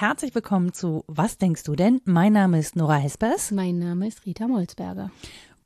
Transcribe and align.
herzlich 0.00 0.34
willkommen 0.34 0.72
zu 0.72 1.04
Was 1.08 1.36
denkst 1.36 1.64
du 1.64 1.76
denn? 1.76 2.00
Mein 2.06 2.32
Name 2.32 2.58
ist 2.58 2.74
Nora 2.74 2.96
Hespers. 2.96 3.50
Mein 3.50 3.78
Name 3.78 4.08
ist 4.08 4.24
Rita 4.24 4.48
Molzberger. 4.48 5.10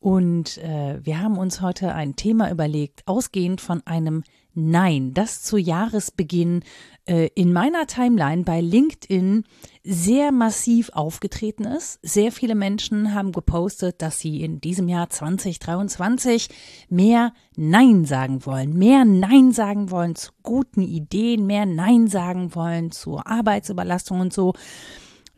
Und 0.00 0.58
äh, 0.58 0.98
wir 1.04 1.20
haben 1.20 1.38
uns 1.38 1.60
heute 1.60 1.94
ein 1.94 2.16
Thema 2.16 2.50
überlegt, 2.50 3.04
ausgehend 3.06 3.60
von 3.60 3.86
einem 3.86 4.24
Nein, 4.54 5.14
das 5.14 5.42
zu 5.42 5.56
Jahresbeginn 5.56 6.62
äh, 7.06 7.28
in 7.34 7.52
meiner 7.52 7.86
Timeline 7.86 8.44
bei 8.44 8.60
LinkedIn 8.60 9.44
sehr 9.82 10.32
massiv 10.32 10.90
aufgetreten 10.94 11.64
ist. 11.64 11.98
Sehr 12.02 12.32
viele 12.32 12.54
Menschen 12.54 13.14
haben 13.14 13.32
gepostet, 13.32 14.00
dass 14.00 14.20
sie 14.20 14.42
in 14.42 14.60
diesem 14.60 14.88
Jahr 14.88 15.10
2023 15.10 16.48
mehr 16.88 17.32
Nein 17.56 18.04
sagen 18.04 18.46
wollen, 18.46 18.78
mehr 18.78 19.04
Nein 19.04 19.52
sagen 19.52 19.90
wollen 19.90 20.14
zu 20.14 20.30
guten 20.42 20.82
Ideen, 20.82 21.46
mehr 21.46 21.66
Nein 21.66 22.06
sagen 22.06 22.54
wollen 22.54 22.92
zur 22.92 23.26
Arbeitsüberlastung 23.26 24.20
und 24.20 24.32
so 24.32 24.54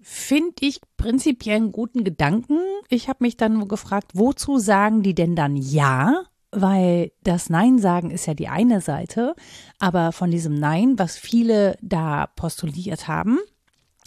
finde 0.01 0.55
ich 0.61 0.81
prinzipiell 0.97 1.57
einen 1.57 1.73
guten 1.73 2.05
Gedanken. 2.05 2.59
Ich 2.89 3.09
habe 3.09 3.25
mich 3.25 3.37
dann 3.37 3.55
nur 3.55 3.67
gefragt, 3.67 4.13
wozu 4.15 4.59
sagen 4.59 5.03
die 5.03 5.17
denn 5.17 5.35
dann 5.35 5.57
Ja? 5.57 6.27
Weil 6.59 7.13
das 7.23 7.51
Nein 7.51 7.79
sagen 7.79 8.11
ist 8.11 8.27
ja 8.27 8.33
die 8.33 8.49
eine 8.49 8.81
Seite, 8.81 9.35
aber 9.79 10.13
von 10.13 10.31
diesem 10.31 10.55
Nein, 10.55 10.99
was 10.99 11.19
viele 11.19 11.77
da 11.83 12.29
postuliert 12.29 13.09
haben, 13.09 13.39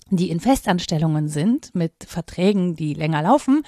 die 0.10 0.32
in 0.32 0.40
Festanstellungen 0.40 1.28
sind 1.28 1.76
mit 1.76 1.94
Verträgen, 2.08 2.76
die 2.76 2.96
länger 2.96 3.22
laufen, 3.22 3.62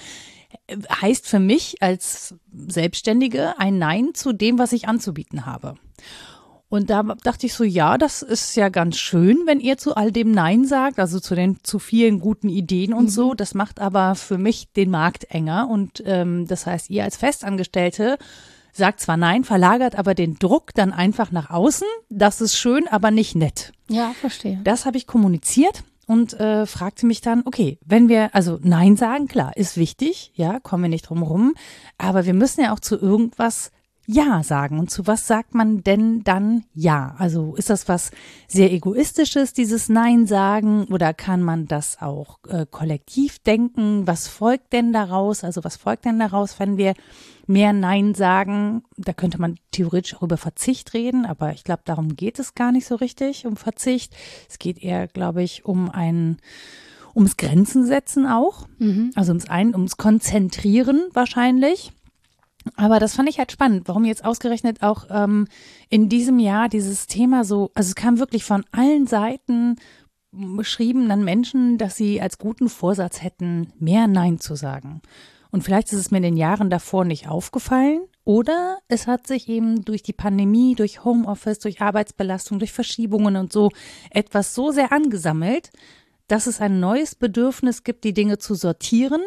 heißt 1.00 1.28
für 1.28 1.38
mich 1.38 1.80
als 1.80 2.34
Selbstständige 2.52 3.58
ein 3.58 3.78
Nein 3.78 4.14
zu 4.14 4.32
dem, 4.32 4.58
was 4.58 4.72
ich 4.72 4.88
anzubieten 4.88 5.46
habe. 5.46 5.76
Und 6.72 6.88
da 6.88 7.02
dachte 7.02 7.44
ich 7.44 7.52
so, 7.52 7.64
ja, 7.64 7.98
das 7.98 8.22
ist 8.22 8.56
ja 8.56 8.70
ganz 8.70 8.96
schön, 8.96 9.42
wenn 9.44 9.60
ihr 9.60 9.76
zu 9.76 9.94
all 9.94 10.10
dem 10.10 10.30
Nein 10.30 10.64
sagt, 10.64 10.98
also 10.98 11.20
zu 11.20 11.34
den 11.34 11.58
zu 11.62 11.78
vielen 11.78 12.18
guten 12.18 12.48
Ideen 12.48 12.94
und 12.94 13.04
mhm. 13.04 13.10
so. 13.10 13.34
Das 13.34 13.52
macht 13.52 13.78
aber 13.78 14.14
für 14.14 14.38
mich 14.38 14.72
den 14.72 14.90
Markt 14.90 15.24
enger. 15.24 15.68
Und 15.68 16.02
ähm, 16.06 16.46
das 16.46 16.64
heißt, 16.64 16.88
ihr 16.88 17.04
als 17.04 17.18
Festangestellte 17.18 18.16
sagt 18.72 19.00
zwar 19.00 19.16
Nein, 19.16 19.44
verlagert 19.44 19.96
aber 19.96 20.14
den 20.14 20.38
Druck 20.38 20.74
dann 20.74 20.92
einfach 20.92 21.30
nach 21.30 21.50
außen. 21.50 21.86
Das 22.08 22.40
ist 22.40 22.56
schön, 22.56 22.88
aber 22.88 23.10
nicht 23.10 23.34
nett. 23.34 23.72
Ja, 23.88 24.12
verstehe. 24.20 24.60
Das 24.64 24.86
habe 24.86 24.96
ich 24.96 25.06
kommuniziert 25.06 25.84
und 26.06 26.34
äh, 26.34 26.66
fragte 26.66 27.06
mich 27.06 27.20
dann, 27.20 27.42
okay, 27.44 27.78
wenn 27.84 28.08
wir 28.08 28.34
also 28.34 28.58
Nein 28.62 28.96
sagen, 28.96 29.28
klar, 29.28 29.56
ist 29.56 29.76
wichtig, 29.76 30.32
ja, 30.34 30.60
kommen 30.60 30.84
wir 30.84 30.90
nicht 30.90 31.08
drum 31.08 31.22
rum, 31.22 31.54
aber 31.98 32.26
wir 32.26 32.34
müssen 32.34 32.62
ja 32.62 32.72
auch 32.72 32.80
zu 32.80 32.98
irgendwas 32.98 33.70
ja 34.06 34.42
sagen. 34.42 34.78
Und 34.78 34.90
zu 34.90 35.06
was 35.06 35.26
sagt 35.26 35.54
man 35.54 35.82
denn 35.82 36.24
dann 36.24 36.64
Ja? 36.74 37.14
Also 37.18 37.54
ist 37.54 37.70
das 37.70 37.88
was 37.88 38.10
sehr 38.48 38.72
egoistisches, 38.72 39.52
dieses 39.52 39.88
Nein 39.88 40.26
sagen, 40.26 40.84
oder 40.86 41.14
kann 41.14 41.42
man 41.42 41.66
das 41.66 42.00
auch 42.00 42.38
äh, 42.48 42.66
kollektiv 42.68 43.38
denken? 43.40 44.06
Was 44.06 44.28
folgt 44.28 44.72
denn 44.72 44.92
daraus? 44.92 45.44
Also 45.44 45.62
was 45.64 45.76
folgt 45.76 46.04
denn 46.04 46.18
daraus, 46.18 46.58
wenn 46.58 46.76
wir 46.76 46.94
mehr 47.46 47.72
Nein 47.72 48.14
sagen? 48.14 48.82
Da 48.96 49.12
könnte 49.12 49.40
man 49.40 49.56
theoretisch 49.70 50.14
auch 50.14 50.22
über 50.22 50.36
Verzicht 50.36 50.94
reden, 50.94 51.26
aber 51.26 51.52
ich 51.52 51.64
glaube, 51.64 51.82
darum 51.84 52.16
geht 52.16 52.38
es 52.38 52.54
gar 52.54 52.72
nicht 52.72 52.86
so 52.86 52.96
richtig, 52.96 53.46
um 53.46 53.56
Verzicht. 53.56 54.14
Es 54.48 54.58
geht 54.58 54.82
eher, 54.82 55.08
glaube 55.08 55.42
ich, 55.42 55.64
um 55.64 55.90
ein 55.90 56.38
ums 57.14 57.36
Grenzen 57.36 57.84
setzen 57.86 58.26
auch, 58.26 58.66
mhm. 58.78 59.10
also 59.14 59.32
ums 59.32 59.48
ein, 59.48 59.74
ums 59.74 59.96
Konzentrieren 59.96 61.08
wahrscheinlich. 61.12 61.92
Aber 62.76 63.00
das 63.00 63.14
fand 63.14 63.28
ich 63.28 63.38
halt 63.38 63.50
spannend, 63.50 63.88
warum 63.88 64.04
jetzt 64.04 64.24
ausgerechnet 64.24 64.82
auch 64.82 65.06
ähm, 65.10 65.48
in 65.88 66.08
diesem 66.08 66.38
Jahr 66.38 66.68
dieses 66.68 67.06
Thema 67.08 67.44
so, 67.44 67.70
also 67.74 67.88
es 67.88 67.94
kam 67.96 68.18
wirklich 68.18 68.44
von 68.44 68.64
allen 68.70 69.06
Seiten 69.06 69.76
beschrieben 70.32 71.08
dann 71.08 71.24
Menschen, 71.24 71.76
dass 71.78 71.96
sie 71.96 72.20
als 72.20 72.38
guten 72.38 72.68
Vorsatz 72.68 73.22
hätten, 73.22 73.72
mehr 73.78 74.06
Nein 74.06 74.40
zu 74.40 74.54
sagen. 74.54 75.02
Und 75.52 75.62
vielleicht 75.62 75.92
ist 75.92 75.98
es 75.98 76.10
mir 76.10 76.16
in 76.16 76.22
den 76.22 76.36
Jahren 76.38 76.70
davor 76.70 77.04
nicht 77.04 77.28
aufgefallen 77.28 78.08
oder 78.24 78.78
es 78.88 79.06
hat 79.06 79.26
sich 79.26 79.48
eben 79.50 79.84
durch 79.84 80.02
die 80.02 80.14
Pandemie, 80.14 80.74
durch 80.74 81.04
Homeoffice, 81.04 81.58
durch 81.58 81.82
Arbeitsbelastung, 81.82 82.58
durch 82.58 82.72
Verschiebungen 82.72 83.36
und 83.36 83.52
so 83.52 83.70
etwas 84.10 84.54
so 84.54 84.70
sehr 84.70 84.92
angesammelt, 84.92 85.70
dass 86.26 86.46
es 86.46 86.62
ein 86.62 86.80
neues 86.80 87.14
Bedürfnis 87.14 87.84
gibt, 87.84 88.04
die 88.04 88.14
Dinge 88.14 88.38
zu 88.38 88.54
sortieren 88.54 89.20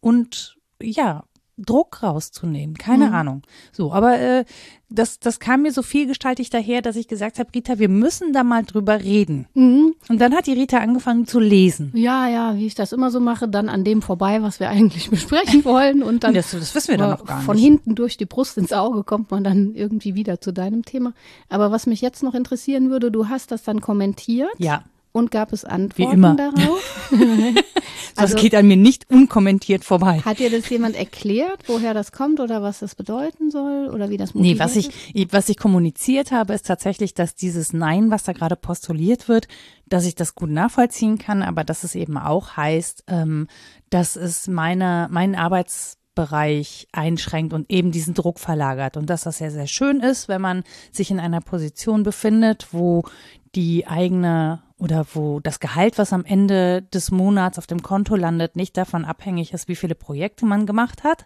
und 0.00 0.56
ja, 0.80 1.24
Druck 1.56 2.02
rauszunehmen. 2.02 2.76
Keine 2.76 3.08
mhm. 3.08 3.14
Ahnung. 3.14 3.42
So, 3.72 3.92
aber 3.92 4.18
äh, 4.18 4.44
das, 4.88 5.18
das 5.18 5.40
kam 5.40 5.62
mir 5.62 5.72
so 5.72 5.82
vielgestaltig 5.82 6.50
daher, 6.50 6.82
dass 6.82 6.96
ich 6.96 7.08
gesagt 7.08 7.38
habe, 7.38 7.50
Rita, 7.54 7.78
wir 7.78 7.88
müssen 7.88 8.32
da 8.32 8.44
mal 8.44 8.62
drüber 8.62 9.00
reden. 9.00 9.46
Mhm. 9.54 9.94
Und 10.08 10.20
dann 10.20 10.34
hat 10.34 10.46
die 10.46 10.52
Rita 10.52 10.78
angefangen 10.78 11.26
zu 11.26 11.40
lesen. 11.40 11.92
Ja, 11.94 12.28
ja, 12.28 12.56
wie 12.56 12.66
ich 12.66 12.74
das 12.74 12.92
immer 12.92 13.10
so 13.10 13.18
mache, 13.18 13.48
dann 13.48 13.68
an 13.68 13.84
dem 13.84 14.02
vorbei, 14.02 14.42
was 14.42 14.60
wir 14.60 14.68
eigentlich 14.70 15.10
besprechen 15.10 15.64
wollen. 15.64 16.02
Und 16.02 16.24
dann 16.24 16.34
das, 16.34 16.50
das 16.50 16.74
wissen 16.74 16.88
wir 16.88 16.98
dann 16.98 17.10
noch 17.10 17.24
gar 17.24 17.36
nicht. 17.36 17.46
Von 17.46 17.56
hinten 17.56 17.94
durch 17.94 18.16
die 18.16 18.26
Brust 18.26 18.58
ins 18.58 18.72
Auge 18.72 19.02
kommt 19.02 19.30
man 19.30 19.42
dann 19.42 19.74
irgendwie 19.74 20.14
wieder 20.14 20.40
zu 20.40 20.52
deinem 20.52 20.84
Thema. 20.84 21.14
Aber 21.48 21.70
was 21.70 21.86
mich 21.86 22.00
jetzt 22.00 22.22
noch 22.22 22.34
interessieren 22.34 22.90
würde, 22.90 23.10
du 23.10 23.28
hast 23.28 23.50
das 23.50 23.62
dann 23.62 23.80
kommentiert. 23.80 24.50
Ja. 24.58 24.84
Und 25.16 25.30
gab 25.30 25.54
es 25.54 25.64
Antworten 25.64 26.36
darauf? 26.36 27.08
also, 28.16 28.34
das 28.34 28.34
geht 28.34 28.54
an 28.54 28.68
mir 28.68 28.76
nicht 28.76 29.10
unkommentiert 29.10 29.82
vorbei. 29.82 30.20
Hat 30.22 30.40
dir 30.40 30.50
das 30.50 30.68
jemand 30.68 30.94
erklärt, 30.94 31.58
woher 31.68 31.94
das 31.94 32.12
kommt 32.12 32.38
oder 32.38 32.60
was 32.60 32.80
das 32.80 32.94
bedeuten 32.94 33.50
soll 33.50 33.88
oder 33.88 34.10
wie 34.10 34.18
das 34.18 34.34
Nee, 34.34 34.58
was 34.58 34.76
ich, 34.76 34.90
was 35.30 35.48
ich 35.48 35.56
kommuniziert 35.56 36.32
habe, 36.32 36.52
ist 36.52 36.66
tatsächlich, 36.66 37.14
dass 37.14 37.34
dieses 37.34 37.72
Nein, 37.72 38.10
was 38.10 38.24
da 38.24 38.34
gerade 38.34 38.56
postuliert 38.56 39.26
wird, 39.26 39.48
dass 39.86 40.04
ich 40.04 40.16
das 40.16 40.34
gut 40.34 40.50
nachvollziehen 40.50 41.16
kann, 41.16 41.42
aber 41.42 41.64
dass 41.64 41.82
es 41.82 41.94
eben 41.94 42.18
auch 42.18 42.58
heißt, 42.58 43.04
ähm, 43.06 43.48
dass 43.88 44.16
es 44.16 44.48
meine, 44.48 45.08
meinen 45.10 45.34
Arbeits 45.34 45.96
Bereich 46.14 46.88
einschränkt 46.92 47.52
und 47.52 47.70
eben 47.70 47.90
diesen 47.92 48.14
Druck 48.14 48.38
verlagert. 48.38 48.96
Und 48.96 49.08
dass 49.08 49.24
das 49.24 49.38
sehr, 49.38 49.50
sehr 49.50 49.66
schön 49.66 50.00
ist, 50.00 50.28
wenn 50.28 50.40
man 50.40 50.64
sich 50.90 51.10
in 51.10 51.20
einer 51.20 51.40
Position 51.40 52.02
befindet, 52.02 52.68
wo 52.72 53.04
die 53.54 53.86
eigene 53.86 54.62
oder 54.78 55.06
wo 55.14 55.40
das 55.40 55.60
Gehalt, 55.60 55.98
was 55.98 56.12
am 56.12 56.24
Ende 56.24 56.82
des 56.82 57.10
Monats 57.10 57.58
auf 57.58 57.66
dem 57.66 57.82
Konto 57.82 58.14
landet, 58.14 58.56
nicht 58.56 58.76
davon 58.76 59.04
abhängig 59.04 59.52
ist, 59.52 59.68
wie 59.68 59.76
viele 59.76 59.94
Projekte 59.94 60.44
man 60.44 60.66
gemacht 60.66 61.04
hat, 61.04 61.24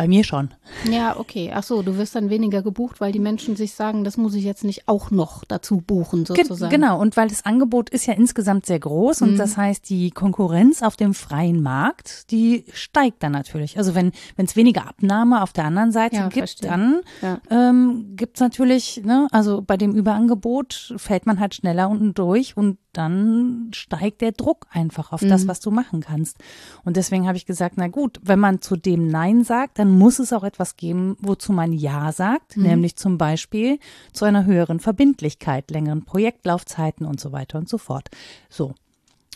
bei 0.00 0.08
mir 0.08 0.24
schon. 0.24 0.48
Ja, 0.90 1.18
okay. 1.18 1.52
Ach 1.54 1.62
so, 1.62 1.82
du 1.82 1.98
wirst 1.98 2.14
dann 2.14 2.30
weniger 2.30 2.62
gebucht, 2.62 3.02
weil 3.02 3.12
die 3.12 3.18
Menschen 3.18 3.54
sich 3.54 3.74
sagen, 3.74 4.02
das 4.02 4.16
muss 4.16 4.34
ich 4.34 4.44
jetzt 4.44 4.64
nicht 4.64 4.88
auch 4.88 5.10
noch 5.10 5.44
dazu 5.44 5.82
buchen, 5.82 6.24
sozusagen. 6.24 6.70
Genau, 6.70 6.98
und 6.98 7.18
weil 7.18 7.28
das 7.28 7.44
Angebot 7.44 7.90
ist 7.90 8.06
ja 8.06 8.14
insgesamt 8.14 8.64
sehr 8.64 8.78
groß 8.78 9.20
und 9.20 9.32
mhm. 9.32 9.36
das 9.36 9.58
heißt, 9.58 9.90
die 9.90 10.10
Konkurrenz 10.10 10.82
auf 10.82 10.96
dem 10.96 11.12
freien 11.12 11.62
Markt, 11.62 12.30
die 12.30 12.64
steigt 12.72 13.22
dann 13.22 13.32
natürlich. 13.32 13.76
Also 13.76 13.94
wenn 13.94 14.12
es 14.38 14.56
weniger 14.56 14.88
Abnahme 14.88 15.42
auf 15.42 15.52
der 15.52 15.66
anderen 15.66 15.92
Seite 15.92 16.16
ja, 16.16 16.28
gibt, 16.28 16.48
verstehe. 16.48 16.70
dann 16.70 17.00
ja. 17.20 17.38
ähm, 17.50 18.14
gibt 18.16 18.38
es 18.38 18.40
natürlich, 18.40 19.02
ne, 19.04 19.28
also 19.32 19.60
bei 19.60 19.76
dem 19.76 19.94
Überangebot 19.94 20.94
fällt 20.96 21.26
man 21.26 21.38
halt 21.40 21.54
schneller 21.54 21.90
unten 21.90 22.14
durch 22.14 22.56
und 22.56 22.78
dann 22.92 23.70
steigt 23.72 24.20
der 24.20 24.32
Druck 24.32 24.66
einfach 24.70 25.12
auf 25.12 25.22
mhm. 25.22 25.28
das, 25.28 25.46
was 25.46 25.60
du 25.60 25.70
machen 25.70 26.00
kannst. 26.00 26.38
Und 26.84 26.96
deswegen 26.96 27.26
habe 27.26 27.36
ich 27.36 27.46
gesagt, 27.46 27.74
na 27.76 27.88
gut, 27.88 28.18
wenn 28.22 28.38
man 28.38 28.60
zu 28.60 28.76
dem 28.76 29.06
Nein 29.08 29.44
sagt, 29.44 29.78
dann 29.78 29.90
muss 29.90 30.18
es 30.18 30.32
auch 30.32 30.44
etwas 30.44 30.76
geben, 30.76 31.16
wozu 31.20 31.52
man 31.52 31.72
Ja 31.72 32.12
sagt, 32.12 32.56
mhm. 32.56 32.64
nämlich 32.64 32.96
zum 32.96 33.18
Beispiel 33.18 33.78
zu 34.12 34.24
einer 34.24 34.44
höheren 34.44 34.80
Verbindlichkeit, 34.80 35.70
längeren 35.70 36.04
Projektlaufzeiten 36.04 37.06
und 37.06 37.20
so 37.20 37.32
weiter 37.32 37.58
und 37.58 37.68
so 37.68 37.78
fort. 37.78 38.08
So. 38.48 38.74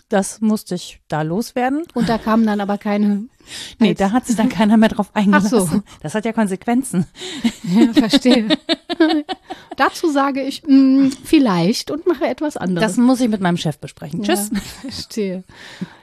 Das 0.09 0.41
musste 0.41 0.75
ich 0.75 1.01
da 1.09 1.23
loswerden. 1.23 1.85
Und 1.95 2.09
da 2.09 2.19
kamen 2.19 2.47
dann 2.47 2.61
aber 2.61 2.79
keine. 2.79 3.29
Nee, 3.79 3.93
da 3.93 4.11
hat 4.11 4.27
sich 4.27 4.37
dann 4.37 4.49
keiner 4.49 4.79
mehr 4.79 4.89
drauf 4.89 5.11
eingelassen. 5.13 5.59
Ach 5.61 5.71
so. 5.71 5.83
Das 6.01 6.15
hat 6.15 6.25
ja 6.25 6.33
Konsequenzen. 6.33 7.07
Ja, 7.63 7.93
verstehe. 7.93 8.49
Dazu 9.77 10.11
sage 10.11 10.41
ich 10.43 10.63
mh, 10.63 10.73
mm, 10.73 11.13
vielleicht 11.25 11.91
und 11.91 12.07
mache 12.07 12.27
etwas 12.27 12.57
anderes. 12.57 12.89
Das 12.89 12.97
muss 12.97 13.21
ich 13.21 13.29
mit 13.29 13.43
meinem 13.43 13.59
Chef 13.59 13.79
besprechen. 13.79 14.23
Tschüss. 14.23 14.51
Ja, 14.51 14.61
verstehe. 14.81 15.45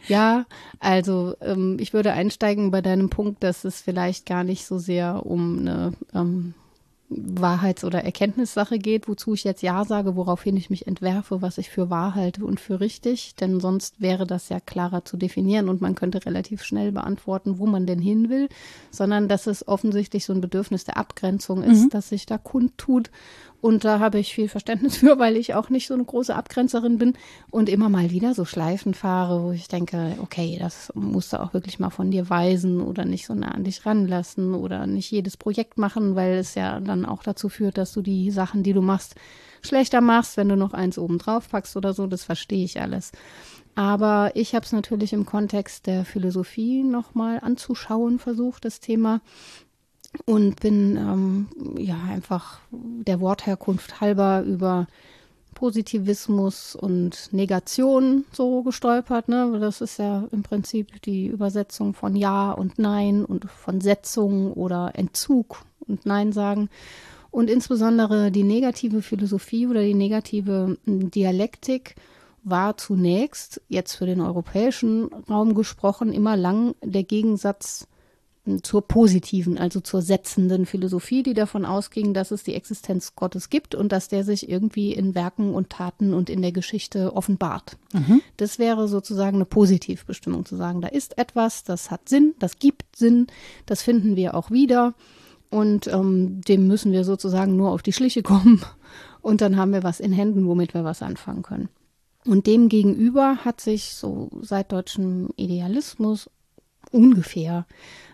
Ja, 0.08 0.46
also 0.80 1.36
ähm, 1.42 1.78
ich 1.80 1.94
würde 1.94 2.14
einsteigen 2.14 2.70
bei 2.70 2.82
deinem 2.82 3.10
Punkt, 3.10 3.44
dass 3.44 3.64
es 3.64 3.82
vielleicht 3.82 4.28
gar 4.28 4.44
nicht 4.44 4.68
so 4.68 4.78
sehr 4.78 5.26
um 5.26 5.60
eine 5.60 5.94
ähm, 6.14 6.54
Wahrheits- 7.14 7.84
oder 7.84 8.04
Erkenntnissache 8.04 8.80
geht, 8.80 9.10
wozu 9.10 9.34
ich 9.34 9.44
jetzt 9.44 9.62
Ja 9.62 9.84
sage, 9.84 10.16
woraufhin 10.16 10.56
ich 10.56 10.70
mich 10.70 10.88
entwerfe, 10.88 11.42
was 11.42 11.58
ich 11.58 11.70
für 11.70 11.90
wahr 11.90 12.16
halte 12.16 12.46
und 12.46 12.60
für 12.60 12.80
richtig. 12.80 13.36
Denn 13.36 13.60
sonst 13.60 14.00
wäre 14.00 14.26
das 14.26 14.48
ja 14.50 14.60
klarer 14.60 15.04
zu 15.04 15.18
definieren 15.18 15.68
und 15.68 15.82
man 15.82 15.96
könnte 15.96 16.26
relativ 16.26 16.64
schnell 16.64 16.92
beantworten, 16.94 17.60
wo 17.60 17.66
man 17.68 17.86
denn 17.86 18.00
hin 18.00 18.30
will, 18.30 18.48
sondern 18.92 19.28
dass 19.28 19.46
es 19.46 19.68
offensichtlich 19.68 20.26
so 20.26 20.34
ein 20.34 20.42
Bedürfnis 20.42 20.86
der 20.86 20.98
Abgrenzung 20.98 21.64
ist, 21.64 21.84
mhm. 21.84 21.90
das 21.90 22.10
sich 22.10 22.26
da 22.26 22.38
kundtut 22.38 23.12
und 23.62 23.86
da 23.86 24.00
habe 24.00 24.20
ich 24.20 24.34
viel 24.34 24.50
Verständnis 24.50 24.98
für, 24.98 25.20
weil 25.20 25.38
ich 25.38 25.54
auch 25.54 25.70
nicht 25.70 25.88
so 25.88 25.94
eine 25.94 26.04
große 26.04 26.36
Abgrenzerin 26.36 26.98
bin 26.98 27.14
und 27.50 27.70
immer 27.70 27.90
mal 27.90 28.12
wieder 28.12 28.34
so 28.34 28.44
Schleifen 28.44 28.94
fahre, 28.94 29.44
wo 29.44 29.52
ich 29.52 29.68
denke, 29.68 30.18
okay, 30.22 30.58
das 30.60 30.92
musst 30.96 31.34
du 31.34 31.40
auch 31.40 31.54
wirklich 31.54 31.80
mal 31.80 31.92
von 31.92 32.12
dir 32.12 32.30
weisen 32.30 32.82
oder 32.82 33.06
nicht 33.06 33.28
so 33.28 33.36
nah 33.36 33.52
an 33.52 33.64
dich 33.64 33.86
ranlassen 33.86 34.56
oder 34.56 34.88
nicht 34.88 35.12
jedes 35.12 35.38
Projekt 35.38 35.78
machen, 35.78 36.16
weil 36.16 36.34
es 36.34 36.56
ja 36.56 36.80
dann 36.80 37.06
auch 37.06 37.24
dazu 37.24 37.50
führt, 37.50 37.78
dass 37.78 37.94
du 37.94 38.02
die 38.02 38.32
Sachen, 38.32 38.64
die 38.64 38.74
du 38.74 38.82
machst, 38.82 39.16
schlechter 39.62 40.02
machst, 40.02 40.38
wenn 40.38 40.50
du 40.50 40.56
noch 40.56 40.74
eins 40.74 40.98
oben 40.98 41.20
drauf 41.20 41.50
packst 41.50 41.78
oder 41.78 41.94
so. 41.94 42.08
Das 42.08 42.24
verstehe 42.24 42.66
ich 42.66 42.82
alles. 42.82 43.12
Aber 43.76 44.32
ich 44.34 44.54
habe 44.54 44.66
es 44.66 44.74
natürlich 44.74 45.14
im 45.14 45.26
Kontext 45.26 45.88
der 45.88 46.04
Philosophie 46.04 46.84
nochmal 46.84 47.40
anzuschauen 47.42 48.20
versucht, 48.20 48.66
das 48.66 48.80
Thema. 48.80 49.22
Und 50.26 50.60
bin 50.60 50.98
ähm, 50.98 51.48
ja 51.78 51.98
einfach 52.10 52.60
der 52.72 53.22
Wortherkunft 53.22 54.02
halber 54.02 54.44
über 54.44 54.88
Positivismus 55.54 56.76
und 56.76 57.30
Negation 57.32 58.26
so 58.32 58.64
gestolpert. 58.64 59.30
Ne? 59.30 59.58
Das 59.60 59.82
ist 59.82 60.00
ja 60.00 60.28
im 60.32 60.44
Prinzip 60.44 61.02
die 61.04 61.28
Übersetzung 61.28 61.94
von 61.94 62.16
Ja 62.16 62.52
und 62.52 62.80
Nein 62.80 63.26
und 63.26 63.46
von 63.46 63.80
Setzung 63.82 64.54
oder 64.54 64.92
Entzug 64.96 65.64
und 65.88 66.06
Nein 66.06 66.32
sagen. 66.34 66.70
Und 67.32 67.50
insbesondere 67.50 68.32
die 68.32 68.44
negative 68.44 69.02
Philosophie 69.02 69.68
oder 69.68 69.82
die 69.82 69.94
negative 69.94 70.78
hm, 70.86 71.12
Dialektik 71.12 71.96
war 72.44 72.76
zunächst, 72.78 73.62
jetzt 73.70 73.96
für 73.96 74.06
den 74.06 74.20
europäischen 74.20 75.10
Raum 75.30 75.54
gesprochen, 75.54 76.12
immer 76.12 76.36
lang 76.36 76.76
der 76.84 77.04
Gegensatz 77.04 77.88
zur 78.64 78.88
positiven, 78.88 79.58
also 79.58 79.82
zur 79.82 80.02
setzenden 80.02 80.66
Philosophie, 80.66 81.22
die 81.22 81.36
davon 81.36 81.64
ausging, 81.64 82.14
dass 82.14 82.32
es 82.32 82.44
die 82.44 82.56
Existenz 82.56 83.16
Gottes 83.16 83.50
gibt 83.50 83.76
und 83.76 83.92
dass 83.92 84.08
der 84.08 84.24
sich 84.24 84.50
irgendwie 84.50 84.94
in 84.94 85.14
Werken 85.14 85.54
und 85.54 85.70
Taten 85.70 86.14
und 86.14 86.30
in 86.30 86.42
der 86.42 86.52
Geschichte 86.52 87.16
offenbart. 87.16 87.78
Mhm. 87.94 88.22
Das 88.38 88.58
wäre 88.58 88.88
sozusagen 88.88 89.38
eine 89.38 89.46
Positivbestimmung 89.46 90.46
zu 90.46 90.56
sagen, 90.56 90.82
da 90.82 90.88
ist 90.88 91.20
etwas, 91.20 91.64
das 91.64 91.92
hat 91.92 92.10
Sinn, 92.10 92.34
das 92.40 92.58
gibt 92.58 92.96
Sinn, 92.96 93.28
das 93.68 93.84
finden 93.84 94.16
wir 94.16 94.34
auch 94.34 94.50
wieder 94.50 94.96
und 95.52 95.86
ähm, 95.88 96.42
dem 96.42 96.66
müssen 96.66 96.92
wir 96.92 97.04
sozusagen 97.04 97.56
nur 97.56 97.72
auf 97.72 97.84
die 97.84 97.94
Schliche 97.94 98.24
kommen 98.24 98.64
und 99.22 99.42
dann 99.42 99.56
haben 99.56 99.72
wir 99.72 99.84
was 99.84 100.00
in 100.00 100.14
Händen, 100.14 100.48
womit 100.48 100.74
wir 100.74 100.84
was 100.84 101.04
anfangen 101.04 101.44
können. 101.44 101.70
Und 102.26 102.48
dem 102.48 102.70
gegenüber 102.70 103.38
hat 103.38 103.62
sich 103.62 103.94
so 103.96 104.30
seit 104.42 104.72
deutschem 104.72 105.30
Idealismus 105.38 106.30
ungefähr, 106.92 107.66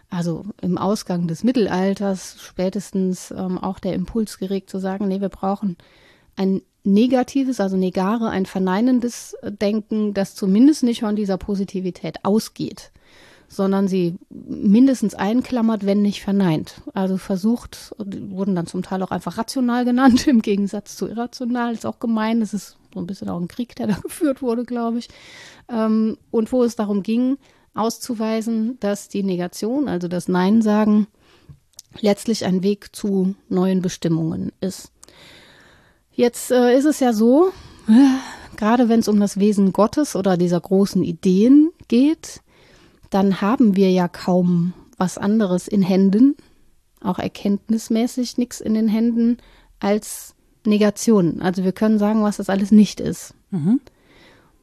also 0.10 0.46
im 0.62 0.78
Ausgang 0.78 1.28
des 1.28 1.44
Mittelalters 1.44 2.38
spätestens 2.42 3.32
ähm, 3.32 3.58
auch 3.58 3.80
der 3.80 3.94
Impuls 3.94 4.38
geregt 4.38 4.70
zu 4.70 4.80
sagen, 4.80 5.08
nee, 5.08 5.22
wir 5.22 5.30
brauchen 5.30 5.78
ein 6.36 6.62
negatives, 6.84 7.60
also 7.60 7.76
negare, 7.76 8.30
ein 8.30 8.46
verneinendes 8.46 9.36
Denken, 9.44 10.14
das 10.14 10.36
zumindest 10.36 10.84
nicht 10.84 11.02
von 11.02 11.16
dieser 11.16 11.38
Positivität 11.38 12.24
ausgeht, 12.24 12.92
sondern 13.50 13.88
sie 13.90 14.16
mindestens 14.30 15.14
einklammert, 15.14 15.86
wenn 15.86 16.02
nicht 16.02 16.22
verneint. 16.22 16.82
Also 16.94 17.18
versucht, 17.18 17.94
wurden 17.98 18.56
dann 18.56 18.68
zum 18.68 18.84
Teil 18.84 19.04
auch 19.04 19.12
einfach 19.12 19.38
rational 19.38 19.84
genannt, 19.84 20.28
im 20.28 20.42
Gegensatz 20.42 20.96
zu 20.96 21.08
irrational, 21.08 21.74
ist 21.74 21.86
auch 21.86 22.00
gemein, 22.00 22.40
das 22.40 22.54
ist 22.54 22.78
so 22.94 23.02
ein 23.02 23.08
bisschen 23.08 23.30
auch 23.30 23.40
ein 23.40 23.50
Krieg, 23.50 23.76
der 23.76 23.88
da 23.88 23.96
geführt 24.02 24.42
wurde, 24.42 24.64
glaube 24.64 25.00
ich. 25.00 25.10
Ähm, 25.70 26.18
und 26.32 26.52
wo 26.54 26.64
es 26.64 26.78
darum 26.78 27.04
ging, 27.04 27.38
auszuweisen, 27.78 28.80
dass 28.80 29.10
die 29.10 29.24
Negation, 29.24 29.88
also 29.88 30.08
das 30.08 30.28
Nein 30.28 30.62
sagen, 30.62 31.08
letztlich 32.00 32.46
ein 32.46 32.64
Weg 32.64 32.96
zu 32.96 33.36
neuen 33.50 33.82
Bestimmungen 33.82 34.52
ist. 34.62 34.92
Jetzt 36.12 36.52
äh, 36.52 36.78
ist 36.78 36.86
es 36.86 37.00
ja 37.00 37.14
so, 37.14 37.52
äh, 37.88 38.56
gerade 38.58 38.90
wenn 38.90 39.00
es 39.00 39.08
um 39.08 39.20
das 39.20 39.40
Wesen 39.40 39.74
Gottes 39.74 40.16
oder 40.16 40.38
dieser 40.38 40.60
großen 40.60 41.04
Ideen 41.04 41.72
geht, 41.88 42.42
dann 43.10 43.42
haben 43.42 43.76
wir 43.76 43.92
ja 43.92 44.08
kaum 44.08 44.74
was 44.98 45.18
anderes 45.18 45.68
in 45.68 45.82
Händen, 45.82 46.36
auch 47.02 47.20
erkenntnismäßig 47.20 48.38
nichts 48.38 48.60
in 48.60 48.74
den 48.74 48.88
Händen, 48.88 49.38
als 49.80 50.34
Negationen. 50.66 51.42
Also 51.42 51.64
wir 51.64 51.72
können 51.72 52.00
sagen, 52.00 52.24
was 52.24 52.38
das 52.38 52.50
alles 52.50 52.72
nicht 52.72 53.00
ist. 53.00 53.34
Mhm. 53.52 53.80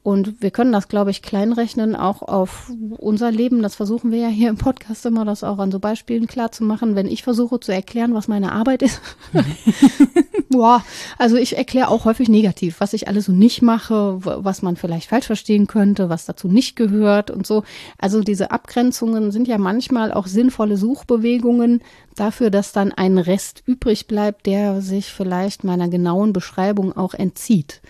Und 0.05 0.43
wir 0.43 0.51
können 0.51 0.71
das, 0.71 0.89
glaube 0.89 1.11
ich, 1.11 1.23
kleinrechnen, 1.23 1.97
auch 1.97 2.21
auf 2.21 2.71
unser 2.99 3.31
Leben. 3.31 3.63
Das 3.63 3.75
versuchen 3.75 4.13
wir 4.13 4.19
ja 4.19 4.29
hier 4.29 4.51
im 4.51 4.59
Podcast 4.59 5.07
immer, 5.07 5.25
das 5.25 5.43
auch 5.43 5.59
an 5.59 5.73
so 5.73 5.79
Beispielen 5.79 6.27
klar 6.27 6.53
zu 6.53 6.63
machen. 6.63 6.95
Wenn 6.95 7.07
ich 7.07 7.23
versuche 7.23 7.59
zu 7.59 7.73
erklären, 7.73 8.13
was 8.13 8.29
meine 8.29 8.53
Arbeit 8.53 8.83
ist. 8.83 9.01
Boah, 10.51 10.85
also 11.17 11.37
ich 11.37 11.57
erkläre 11.57 11.89
auch 11.89 12.05
häufig 12.05 12.29
negativ, 12.29 12.81
was 12.81 12.93
ich 12.93 13.09
alles 13.09 13.25
so 13.25 13.33
nicht 13.33 13.63
mache, 13.63 14.19
was 14.23 14.61
man 14.61 14.77
vielleicht 14.77 15.09
falsch 15.09 15.25
verstehen 15.25 15.67
könnte, 15.67 16.11
was 16.11 16.27
dazu 16.27 16.49
nicht 16.49 16.77
gehört 16.77 17.31
und 17.31 17.47
so. 17.47 17.65
Also 17.97 18.21
diese 18.21 18.51
Abgrenzungen 18.51 19.33
sind 19.33 19.49
ja 19.49 19.57
manchmal 19.57 20.13
auch 20.13 20.27
sinnvolle 20.27 20.77
Suchbewegungen 20.77 21.81
dafür, 22.15 22.51
dass 22.51 22.73
dann 22.73 22.93
ein 22.93 23.17
Rest 23.17 23.63
übrig 23.65 24.07
bleibt, 24.07 24.45
der 24.45 24.83
sich 24.83 25.07
vielleicht 25.07 25.65
meiner 25.65 25.89
genauen 25.89 26.35
Beschreibung 26.35 26.95
auch 26.95 27.15
entzieht. 27.15 27.81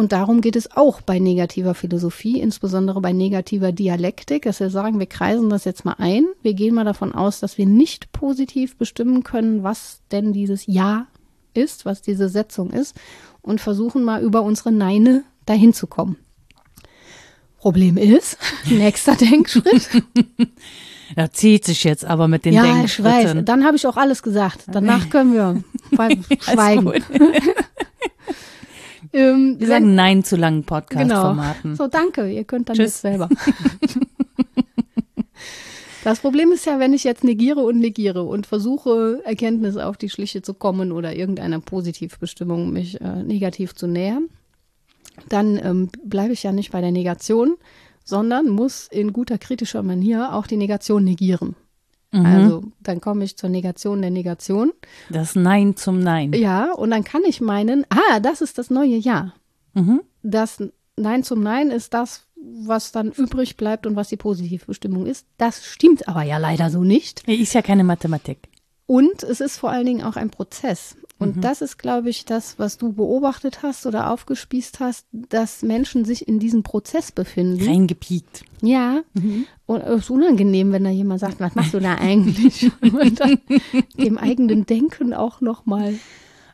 Und 0.00 0.12
darum 0.12 0.40
geht 0.40 0.56
es 0.56 0.74
auch 0.74 1.02
bei 1.02 1.18
negativer 1.18 1.74
Philosophie, 1.74 2.40
insbesondere 2.40 3.02
bei 3.02 3.12
negativer 3.12 3.70
Dialektik, 3.70 4.44
dass 4.44 4.58
wir 4.58 4.70
sagen, 4.70 4.98
wir 4.98 5.04
kreisen 5.04 5.50
das 5.50 5.66
jetzt 5.66 5.84
mal 5.84 5.96
ein. 5.98 6.24
Wir 6.40 6.54
gehen 6.54 6.74
mal 6.74 6.86
davon 6.86 7.12
aus, 7.12 7.38
dass 7.38 7.58
wir 7.58 7.66
nicht 7.66 8.10
positiv 8.10 8.76
bestimmen 8.76 9.24
können, 9.24 9.62
was 9.62 10.00
denn 10.10 10.32
dieses 10.32 10.66
Ja 10.66 11.06
ist, 11.52 11.84
was 11.84 12.00
diese 12.00 12.30
Setzung 12.30 12.70
ist, 12.70 12.96
und 13.42 13.60
versuchen 13.60 14.02
mal 14.02 14.22
über 14.22 14.40
unsere 14.40 14.72
Neine 14.72 15.22
dahin 15.44 15.74
zu 15.74 15.86
kommen. 15.86 16.16
Problem 17.58 17.98
ist, 17.98 18.38
nächster 18.70 19.16
Denkschritt. 19.16 19.86
Da 21.16 21.28
zieht 21.28 21.64
sich 21.64 21.82
jetzt 21.82 22.04
aber 22.04 22.28
mit 22.28 22.44
den 22.44 22.54
ja, 22.54 22.62
Denkschritten. 22.62 23.20
Ich 23.20 23.36
weiß. 23.36 23.44
Dann 23.44 23.64
habe 23.64 23.76
ich 23.76 23.84
auch 23.84 23.96
alles 23.96 24.22
gesagt. 24.22 24.66
Danach 24.68 25.10
können 25.10 25.32
wir 25.34 25.64
schweigen. 26.40 27.02
Ähm, 29.12 29.56
Wir 29.58 29.66
sagen 29.66 29.94
Nein 29.94 30.24
zu 30.24 30.36
langen 30.36 30.64
Podcast-Formaten. 30.64 31.62
Genau. 31.62 31.74
So, 31.74 31.88
danke. 31.88 32.30
Ihr 32.30 32.44
könnt 32.44 32.68
dann 32.68 32.76
Tschüss. 32.76 32.86
jetzt 32.86 33.00
selber. 33.02 33.28
Das 36.02 36.20
Problem 36.20 36.50
ist 36.50 36.64
ja, 36.64 36.78
wenn 36.78 36.94
ich 36.94 37.04
jetzt 37.04 37.24
negiere 37.24 37.60
und 37.60 37.78
negiere 37.78 38.22
und 38.22 38.46
versuche, 38.46 39.20
Erkenntnisse 39.24 39.84
auf 39.84 39.98
die 39.98 40.08
Schliche 40.08 40.40
zu 40.40 40.54
kommen 40.54 40.92
oder 40.92 41.14
irgendeiner 41.14 41.60
Positivbestimmung 41.60 42.72
mich 42.72 43.00
äh, 43.02 43.22
negativ 43.22 43.74
zu 43.74 43.86
nähern, 43.86 44.30
dann 45.28 45.60
ähm, 45.62 45.90
bleibe 46.02 46.32
ich 46.32 46.42
ja 46.42 46.52
nicht 46.52 46.72
bei 46.72 46.80
der 46.80 46.90
Negation, 46.90 47.56
sondern 48.02 48.48
muss 48.48 48.88
in 48.90 49.12
guter 49.12 49.36
kritischer 49.36 49.82
Manier 49.82 50.32
auch 50.32 50.46
die 50.46 50.56
Negation 50.56 51.04
negieren. 51.04 51.54
Mhm. 52.12 52.26
Also 52.26 52.62
dann 52.80 53.00
komme 53.00 53.24
ich 53.24 53.36
zur 53.36 53.50
Negation 53.50 54.00
der 54.00 54.10
Negation. 54.10 54.72
Das 55.10 55.34
Nein 55.34 55.76
zum 55.76 56.00
Nein. 56.00 56.32
Ja, 56.32 56.72
und 56.72 56.90
dann 56.90 57.04
kann 57.04 57.22
ich 57.26 57.40
meinen, 57.40 57.86
ah, 57.88 58.20
das 58.20 58.40
ist 58.40 58.58
das 58.58 58.70
neue 58.70 58.96
Ja. 58.96 59.32
Mhm. 59.74 60.00
Das 60.22 60.62
Nein 60.96 61.22
zum 61.22 61.42
Nein 61.42 61.70
ist 61.70 61.94
das, 61.94 62.26
was 62.36 62.92
dann 62.92 63.10
übrig 63.12 63.56
bleibt 63.56 63.86
und 63.86 63.96
was 63.96 64.08
die 64.08 64.16
Positivbestimmung 64.16 65.06
ist. 65.06 65.26
Das 65.38 65.64
stimmt 65.64 66.08
aber 66.08 66.22
ja 66.22 66.38
leider 66.38 66.70
so 66.70 66.82
nicht. 66.82 67.26
Ist 67.28 67.54
ja 67.54 67.62
keine 67.62 67.84
Mathematik. 67.84 68.48
Und 68.86 69.22
es 69.22 69.40
ist 69.40 69.58
vor 69.58 69.70
allen 69.70 69.86
Dingen 69.86 70.02
auch 70.02 70.16
ein 70.16 70.30
Prozess. 70.30 70.96
Und 71.20 71.36
mhm. 71.36 71.40
das 71.42 71.60
ist, 71.60 71.78
glaube 71.78 72.08
ich, 72.08 72.24
das, 72.24 72.58
was 72.58 72.78
du 72.78 72.94
beobachtet 72.94 73.62
hast 73.62 73.84
oder 73.84 74.10
aufgespießt 74.10 74.80
hast, 74.80 75.06
dass 75.12 75.62
Menschen 75.62 76.06
sich 76.06 76.26
in 76.26 76.38
diesem 76.38 76.62
Prozess 76.62 77.12
befinden. 77.12 77.62
Reingepiekt. 77.62 78.44
Ja. 78.62 79.02
Mhm. 79.12 79.44
Und 79.66 79.82
es 79.82 80.04
ist 80.04 80.10
unangenehm, 80.10 80.72
wenn 80.72 80.82
da 80.82 80.90
jemand 80.90 81.20
sagt, 81.20 81.38
was 81.38 81.54
machst 81.54 81.74
du 81.74 81.78
da 81.78 81.96
eigentlich? 81.96 82.70
Und 82.82 83.20
dann 83.20 83.38
dem 83.98 84.16
eigenen 84.16 84.64
Denken 84.64 85.12
auch 85.12 85.42
nochmal 85.42 85.94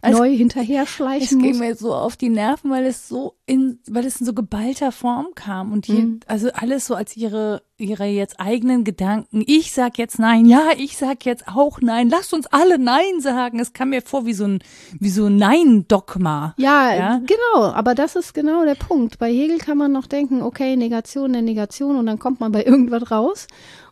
also, 0.03 0.19
neu 0.19 0.37
hinterher 0.37 0.87
schleichen 0.87 1.25
es 1.25 1.33
muss. 1.33 1.45
Es 1.45 1.53
ging 1.53 1.59
mir 1.59 1.75
so 1.75 1.95
auf 1.95 2.17
die 2.17 2.29
Nerven, 2.29 2.71
weil 2.71 2.85
es 2.85 3.09
so 3.09 3.35
in, 3.47 3.79
weil 3.89 4.05
es 4.05 4.21
in 4.21 4.27
so 4.27 4.33
geballter 4.33 4.93
Form 4.93 5.29
kam 5.35 5.73
und 5.73 5.87
hier, 5.87 6.01
mhm. 6.01 6.21
also 6.27 6.51
alles 6.53 6.87
so 6.87 6.95
als 6.95 7.17
ihre, 7.17 7.63
ihre 7.77 8.05
jetzt 8.07 8.41
eigenen 8.41 8.85
Gedanken. 8.85 9.43
Ich 9.47 9.73
sag 9.73 9.99
jetzt 9.99 10.19
nein, 10.19 10.47
ja, 10.47 10.71
ich 10.77 10.97
sag 10.97 11.25
jetzt 11.25 11.47
auch 11.49 11.81
nein. 11.81 12.09
Lasst 12.09 12.35
uns 12.35 12.47
alle 12.47 12.79
nein 12.79 13.21
sagen. 13.21 13.61
Es 13.61 13.73
kam 13.73 13.91
mir 13.91 14.03
vor 14.03 14.27
wie 14.27 14.35
so 14.35 14.45
ein, 14.45 14.59
wie 14.99 15.11
so 15.11 15.27
ein 15.27 15.37
Nein-Dogma. 15.37 16.55
Ja, 16.57 16.95
ja, 16.95 17.21
genau. 17.25 17.67
Aber 17.67 17.95
das 17.95 18.17
ist 18.17 18.35
genau 18.35 18.65
der 18.65 18.75
Punkt. 18.75 19.19
Bei 19.19 19.31
Hegel 19.31 19.59
kann 19.59 19.79
man 19.79 19.93
noch 19.93 20.07
denken, 20.07 20.43
okay, 20.43 20.77
Negation 20.77 21.33
der 21.33 21.43
Negation 21.43 21.97
und 21.97 22.07
dann 22.07 22.19
kommt 22.19 22.41
man 22.41 22.53
bei 22.53 22.65
irgendwas 22.65 23.11
raus. 23.11 23.47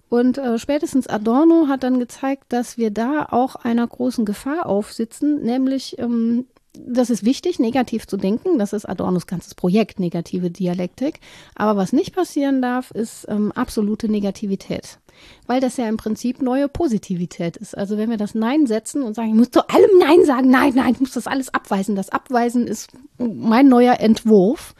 Und 0.08 0.38
äh, 0.38 0.58
spätestens 0.58 1.06
Adorno 1.06 1.66
hat 1.68 1.82
dann 1.82 1.98
gezeigt, 1.98 2.44
dass 2.50 2.78
wir 2.78 2.90
da 2.90 3.26
auch 3.30 3.56
einer 3.56 3.86
großen 3.86 4.24
Gefahr 4.24 4.66
aufsitzen, 4.66 5.42
nämlich 5.42 5.98
ähm, 5.98 6.46
das 6.76 7.10
ist 7.10 7.24
wichtig, 7.24 7.58
negativ 7.58 8.06
zu 8.06 8.16
denken. 8.16 8.58
Das 8.58 8.72
ist 8.72 8.84
Adornos 8.84 9.26
ganzes 9.26 9.54
Projekt, 9.54 10.00
negative 10.00 10.50
Dialektik. 10.50 11.20
Aber 11.54 11.78
was 11.78 11.92
nicht 11.92 12.14
passieren 12.14 12.60
darf, 12.60 12.90
ist 12.90 13.26
ähm, 13.28 13.52
absolute 13.52 14.08
Negativität. 14.08 14.98
Weil 15.46 15.60
das 15.60 15.76
ja 15.76 15.88
im 15.88 15.96
Prinzip 15.96 16.42
neue 16.42 16.68
Positivität 16.68 17.56
ist. 17.56 17.78
Also 17.78 17.96
wenn 17.96 18.10
wir 18.10 18.16
das 18.16 18.34
Nein 18.34 18.66
setzen 18.66 19.02
und 19.02 19.14
sagen, 19.14 19.28
ich 19.28 19.34
muss 19.34 19.50
zu 19.52 19.68
allem 19.68 19.98
Nein 19.98 20.24
sagen, 20.24 20.50
nein, 20.50 20.72
nein, 20.74 20.94
ich 20.94 21.00
muss 21.00 21.12
das 21.12 21.28
alles 21.28 21.54
abweisen. 21.54 21.94
Das 21.94 22.10
Abweisen 22.10 22.66
ist 22.66 22.90
mein 23.18 23.68
neuer 23.68 24.00
Entwurf. 24.00 24.74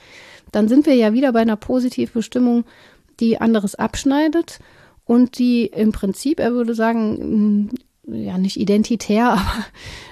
Dann 0.50 0.69
sind 0.69 0.87
wir 0.87 0.95
ja 0.97 1.12
wieder 1.12 1.33
bei 1.33 1.40
einer 1.40 1.57
Positivbestimmung, 1.57 2.64
die 3.21 3.40
anderes 3.40 3.76
abschneidet 3.76 4.59
und 5.04 5.38
die 5.38 5.66
im 5.66 5.92
Prinzip, 5.92 6.40
er 6.40 6.52
würde 6.52 6.75
sagen, 6.75 7.66
mm, 7.66 8.14
ja 8.14 8.38
nicht 8.38 8.58
identitär, 8.58 9.28
aber 9.32 9.64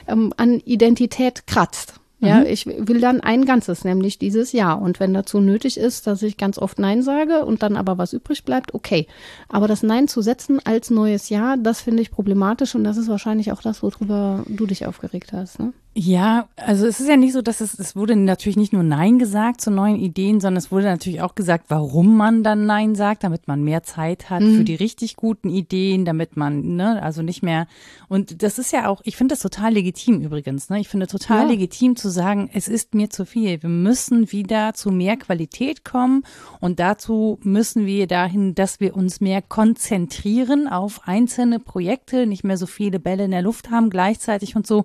ähm, 0.07 0.33
an 0.37 0.61
Identität 0.61 1.47
kratzt. 1.47 1.95
Ja, 2.25 2.39
mhm. 2.39 2.47
ich 2.47 2.67
will 2.67 3.01
dann 3.01 3.21
ein 3.21 3.47
Ganzes, 3.47 3.85
nämlich 3.85 4.17
dieses 4.17 4.53
Ja. 4.53 4.75
Und 4.75 5.01
wenn 5.01 5.13
dazu 5.13 5.41
nötig 5.41 5.77
ist, 5.77 6.07
dass 6.07 6.23
ich 6.23 6.37
ganz 6.37 6.57
oft 6.57 6.79
Nein 6.79 7.03
sage 7.03 7.45
und 7.45 7.65
dann 7.65 7.77
aber 7.77 7.99
was 7.99 8.13
übrig 8.13 8.45
bleibt, 8.45 8.75
okay. 8.75 9.09
Aber 9.49 9.67
das 9.67 9.83
Nein 9.83 10.07
zu 10.07 10.23
setzen 10.23 10.61
als 10.65 10.89
neues 10.91 11.31
Ja, 11.31 11.57
das 11.57 11.81
finde 11.81 12.01
ich 12.01 12.13
problematisch 12.13 12.77
und 12.77 12.85
das 12.85 12.97
ist 12.97 13.09
wahrscheinlich 13.09 13.51
auch 13.51 13.61
das, 13.61 13.83
worüber 13.83 14.45
du 14.47 14.67
dich 14.67 14.87
aufgeregt 14.87 15.33
hast. 15.33 15.59
Ne? 15.59 15.73
Ja, 15.95 16.49
also 16.57 16.87
es 16.87 17.01
ist 17.01 17.09
ja 17.09 17.19
nicht 17.19 17.35
so, 17.35 17.43
dass 17.43 17.61
es, 17.61 17.79
es 17.79 17.95
wurde 17.95 18.17
natürlich 18.17 18.57
nicht 18.57 18.73
nur 18.73 18.83
Nein 18.83 19.19
gesagt 19.19 19.61
zu 19.61 19.71
neuen 19.71 19.97
Ideen, 19.97 20.41
sondern 20.41 20.57
es 20.57 20.73
wurde 20.73 20.87
natürlich 20.87 21.21
auch 21.21 21.35
gesagt, 21.35 21.67
warum 21.69 22.17
man 22.17 22.43
dann 22.43 22.65
Nein 22.65 22.95
sagt, 22.95 23.25
damit 23.25 23.47
man 23.47 23.63
mehr 23.63 23.83
Zeit 23.83 24.31
hat 24.31 24.41
mhm. 24.41 24.57
für 24.57 24.65
die 24.65 24.75
richtig 24.75 25.17
guten 25.17 25.51
Ideen, 25.51 26.07
damit 26.07 26.35
man, 26.35 26.77
ne, 26.77 27.03
also 27.03 27.21
nicht 27.21 27.43
mehr, 27.43 27.67
und 28.09 28.43
das 28.43 28.59
ist 28.59 28.73
ja 28.73 28.89
auch, 28.89 29.03
ich 29.05 29.19
finde 29.19 29.35
das 29.35 29.41
total 29.41 29.75
legitim 29.75 30.23
übrigens, 30.23 30.71
ne, 30.71 30.81
ich 30.81 30.89
finde 30.89 31.09
total 31.09 31.43
ja. 31.43 31.51
legitim 31.51 31.95
zu 31.95 32.09
sagen, 32.09 32.49
es 32.55 32.69
ist 32.69 32.95
mir 32.95 33.11
zu 33.11 33.27
viel, 33.27 33.63
wir 33.63 33.69
müssen 33.69 34.33
wieder 34.33 34.73
zu 34.73 34.91
mehr 34.91 35.19
Qualität 35.19 35.85
kommen 35.85 36.25
und 36.61 36.81
dazu 36.81 37.39
müssen 37.43 37.85
wir 37.85 38.07
dahin, 38.07 38.55
dass 38.55 38.81
wir 38.81 38.97
uns 38.97 39.21
mehr 39.21 39.43
konzentrieren 39.43 40.69
auf 40.69 41.07
einzelne 41.07 41.59
Projekte, 41.59 42.27
nicht 42.27 42.45
mehr 42.45 42.57
so 42.57 42.67
viele 42.67 42.99
Bälle 42.99 43.27
in 43.27 43.31
der 43.31 43.43
Luft 43.43 43.71
haben 43.71 43.91
gleichzeitig 43.91 44.57
und 44.57 44.67
so. 44.67 44.85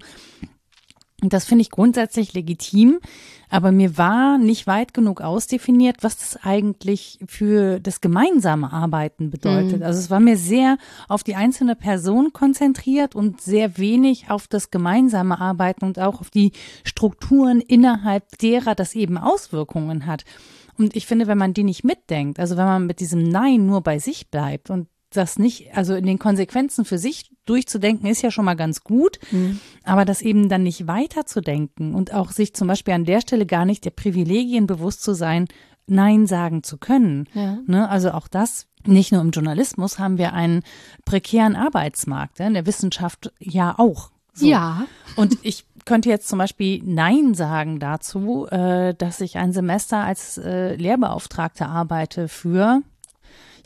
Und 1.23 1.33
das 1.33 1.45
finde 1.45 1.63
ich 1.63 1.71
grundsätzlich 1.71 2.33
legitim, 2.33 2.99
aber 3.49 3.71
mir 3.71 3.97
war 3.97 4.37
nicht 4.37 4.67
weit 4.67 4.93
genug 4.93 5.19
ausdefiniert, 5.19 5.97
was 6.01 6.17
das 6.17 6.37
eigentlich 6.43 7.17
für 7.25 7.79
das 7.79 8.01
gemeinsame 8.01 8.71
Arbeiten 8.71 9.31
bedeutet. 9.31 9.79
Mhm. 9.79 9.83
Also 9.83 9.99
es 9.99 10.11
war 10.11 10.19
mir 10.19 10.37
sehr 10.37 10.77
auf 11.07 11.23
die 11.23 11.33
einzelne 11.33 11.75
Person 11.75 12.33
konzentriert 12.33 13.15
und 13.15 13.41
sehr 13.41 13.79
wenig 13.79 14.29
auf 14.29 14.47
das 14.47 14.69
gemeinsame 14.69 15.41
Arbeiten 15.41 15.85
und 15.85 15.97
auch 15.97 16.21
auf 16.21 16.29
die 16.29 16.51
Strukturen 16.83 17.61
innerhalb 17.61 18.37
derer 18.37 18.75
das 18.75 18.93
eben 18.93 19.17
Auswirkungen 19.17 20.05
hat. 20.05 20.23
Und 20.77 20.95
ich 20.95 21.07
finde, 21.07 21.25
wenn 21.25 21.39
man 21.39 21.55
die 21.55 21.63
nicht 21.63 21.83
mitdenkt, 21.83 22.39
also 22.39 22.57
wenn 22.57 22.65
man 22.65 22.85
mit 22.85 22.99
diesem 22.99 23.23
Nein 23.23 23.65
nur 23.65 23.81
bei 23.81 23.97
sich 23.97 24.29
bleibt 24.29 24.69
und 24.69 24.87
das 25.09 25.39
nicht, 25.39 25.75
also 25.75 25.95
in 25.95 26.05
den 26.05 26.19
Konsequenzen 26.19 26.85
für 26.85 26.99
sich 26.99 27.31
durchzudenken, 27.49 28.07
ist 28.07 28.21
ja 28.21 28.31
schon 28.31 28.45
mal 28.45 28.55
ganz 28.55 28.83
gut, 28.83 29.19
mhm. 29.31 29.59
aber 29.83 30.05
das 30.05 30.21
eben 30.21 30.49
dann 30.49 30.63
nicht 30.63 30.87
weiterzudenken 30.87 31.95
und 31.95 32.13
auch 32.13 32.31
sich 32.31 32.53
zum 32.53 32.67
Beispiel 32.67 32.93
an 32.93 33.05
der 33.05 33.21
Stelle 33.21 33.45
gar 33.45 33.65
nicht 33.65 33.85
der 33.85 33.91
Privilegien 33.91 34.67
bewusst 34.67 35.03
zu 35.03 35.13
sein, 35.13 35.47
Nein 35.87 36.27
sagen 36.27 36.63
zu 36.63 36.77
können. 36.77 37.27
Ja. 37.33 37.59
Ne? 37.65 37.89
Also 37.89 38.11
auch 38.11 38.27
das, 38.27 38.67
nicht 38.85 39.11
nur 39.11 39.21
im 39.21 39.31
Journalismus 39.31 39.99
haben 39.99 40.17
wir 40.17 40.33
einen 40.33 40.63
prekären 41.05 41.55
Arbeitsmarkt, 41.55 42.39
in 42.39 42.53
der 42.53 42.65
Wissenschaft 42.65 43.31
ja 43.39 43.75
auch. 43.77 44.11
So. 44.33 44.45
Ja. 44.45 44.85
Und 45.15 45.37
ich 45.41 45.65
könnte 45.85 46.09
jetzt 46.09 46.27
zum 46.27 46.37
Beispiel 46.37 46.81
Nein 46.83 47.33
sagen 47.33 47.79
dazu, 47.79 48.45
äh, 48.47 48.93
dass 48.93 49.21
ich 49.21 49.37
ein 49.37 49.53
Semester 49.53 49.97
als 49.99 50.37
äh, 50.37 50.75
Lehrbeauftragte 50.75 51.65
arbeite 51.65 52.27
für 52.27 52.81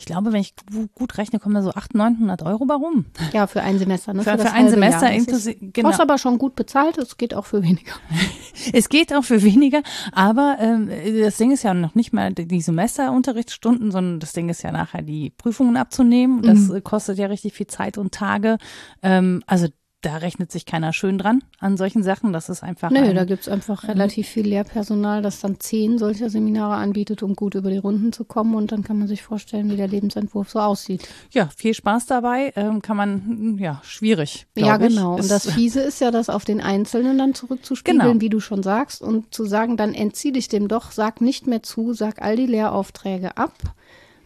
ich 0.02 0.06
glaube, 0.06 0.32
wenn 0.32 0.40
ich 0.40 0.52
gut 0.96 1.16
rechne, 1.16 1.38
kommen 1.38 1.54
da 1.54 1.62
so 1.62 1.70
800, 1.70 2.18
900 2.18 2.42
Euro 2.42 2.64
bei 2.64 2.74
rum. 2.74 3.06
Ja, 3.32 3.46
für 3.46 3.62
ein 3.62 3.78
Semester. 3.78 4.12
Ne? 4.12 4.24
Für, 4.24 4.32
für, 4.32 4.46
für 4.46 4.52
ein 4.52 4.68
Semester 4.68 5.08
inklusive. 5.08 5.56
Genau. 5.60 5.90
Kostet 5.90 6.02
aber 6.02 6.18
schon 6.18 6.38
gut 6.38 6.56
bezahlt, 6.56 6.98
es 6.98 7.16
geht 7.16 7.34
auch 7.34 7.46
für 7.46 7.62
weniger. 7.62 7.92
es 8.72 8.88
geht 8.88 9.14
auch 9.14 9.22
für 9.22 9.44
weniger, 9.44 9.80
aber 10.10 10.56
ähm, 10.58 10.90
das 11.20 11.36
Ding 11.36 11.52
ist 11.52 11.62
ja 11.62 11.72
noch 11.72 11.94
nicht 11.94 12.12
mal 12.12 12.32
die 12.34 12.60
Semesterunterrichtsstunden, 12.60 13.92
sondern 13.92 14.18
das 14.18 14.32
Ding 14.32 14.48
ist 14.48 14.62
ja 14.62 14.72
nachher 14.72 15.02
die 15.02 15.30
Prüfungen 15.30 15.76
abzunehmen. 15.76 16.42
Das 16.42 16.58
mhm. 16.58 16.82
kostet 16.82 17.18
ja 17.18 17.26
richtig 17.26 17.52
viel 17.52 17.68
Zeit 17.68 17.96
und 17.96 18.12
Tage. 18.12 18.58
Ähm, 19.02 19.44
also 19.46 19.68
da 20.02 20.16
rechnet 20.16 20.50
sich 20.50 20.66
keiner 20.66 20.92
schön 20.92 21.16
dran 21.16 21.42
an 21.60 21.76
solchen 21.76 22.02
Sachen. 22.02 22.32
Das 22.32 22.48
ist 22.48 22.62
einfach. 22.62 22.90
Nö, 22.90 22.98
ein, 22.98 23.14
da 23.14 23.24
gibt's 23.24 23.48
einfach 23.48 23.88
relativ 23.88 24.28
viel 24.28 24.46
Lehrpersonal, 24.46 25.22
das 25.22 25.40
dann 25.40 25.60
zehn 25.60 25.96
solcher 25.96 26.28
Seminare 26.28 26.74
anbietet, 26.74 27.22
um 27.22 27.34
gut 27.34 27.54
über 27.54 27.70
die 27.70 27.78
Runden 27.78 28.12
zu 28.12 28.24
kommen. 28.24 28.54
Und 28.54 28.72
dann 28.72 28.82
kann 28.82 28.98
man 28.98 29.08
sich 29.08 29.22
vorstellen, 29.22 29.70
wie 29.70 29.76
der 29.76 29.88
Lebensentwurf 29.88 30.50
so 30.50 30.58
aussieht. 30.58 31.08
Ja, 31.30 31.48
viel 31.56 31.72
Spaß 31.72 32.06
dabei. 32.06 32.52
Ähm, 32.56 32.82
kann 32.82 32.96
man, 32.96 33.56
ja, 33.58 33.80
schwierig. 33.84 34.46
Ja, 34.56 34.76
genau. 34.76 35.16
Ich. 35.16 35.22
Und 35.22 35.30
das 35.30 35.50
Fiese 35.54 35.80
ist 35.80 36.00
ja, 36.00 36.10
das 36.10 36.28
auf 36.28 36.44
den 36.44 36.60
Einzelnen 36.60 37.16
dann 37.16 37.34
zurückzuspiegeln, 37.34 38.00
genau. 38.00 38.20
wie 38.20 38.28
du 38.28 38.40
schon 38.40 38.62
sagst, 38.62 39.02
und 39.02 39.32
zu 39.32 39.44
sagen, 39.44 39.76
dann 39.76 39.94
entzieh 39.94 40.32
dich 40.32 40.48
dem 40.48 40.66
doch, 40.66 40.90
sag 40.90 41.20
nicht 41.20 41.46
mehr 41.46 41.62
zu, 41.62 41.94
sag 41.94 42.20
all 42.20 42.36
die 42.36 42.46
Lehraufträge 42.46 43.36
ab 43.36 43.52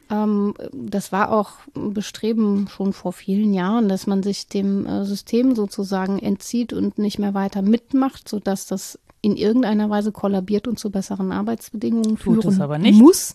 das 0.08 1.10
war 1.10 1.32
auch 1.32 1.52
ein 1.74 1.92
Bestreben 1.92 2.68
schon 2.68 2.92
vor 2.92 3.12
vielen 3.12 3.52
Jahren, 3.52 3.88
dass 3.88 4.06
man 4.06 4.22
sich 4.22 4.46
dem 4.46 4.86
äh, 4.86 5.04
System 5.04 5.54
sozusagen 5.56 6.18
entzieht 6.18 6.72
und 6.72 6.98
nicht 6.98 7.18
mehr 7.18 7.34
weiter 7.34 7.62
mitmacht, 7.62 8.28
sodass 8.28 8.66
das 8.66 8.98
in 9.20 9.36
irgendeiner 9.36 9.90
Weise 9.90 10.12
kollabiert 10.12 10.68
und 10.68 10.78
zu 10.78 10.90
besseren 10.90 11.32
Arbeitsbedingungen 11.32 12.16
Tut 12.16 12.42
führen 12.42 12.60
aber 12.60 12.78
nicht. 12.78 13.00
muss. 13.00 13.34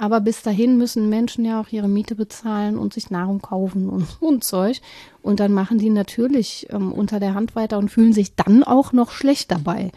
Aber 0.00 0.20
bis 0.20 0.42
dahin 0.42 0.78
müssen 0.78 1.08
Menschen 1.08 1.44
ja 1.44 1.60
auch 1.60 1.68
ihre 1.70 1.88
Miete 1.88 2.14
bezahlen 2.14 2.78
und 2.78 2.94
sich 2.94 3.10
Nahrung 3.10 3.40
kaufen 3.40 3.88
und, 3.88 4.06
und 4.20 4.44
Zeug. 4.44 4.80
Und 5.22 5.40
dann 5.40 5.52
machen 5.52 5.78
die 5.78 5.90
natürlich 5.90 6.68
ähm, 6.70 6.92
unter 6.92 7.18
der 7.18 7.34
Hand 7.34 7.56
weiter 7.56 7.78
und 7.78 7.90
fühlen 7.90 8.12
sich 8.12 8.36
dann 8.36 8.62
auch 8.62 8.92
noch 8.92 9.10
schlecht 9.10 9.50
dabei. 9.50 9.90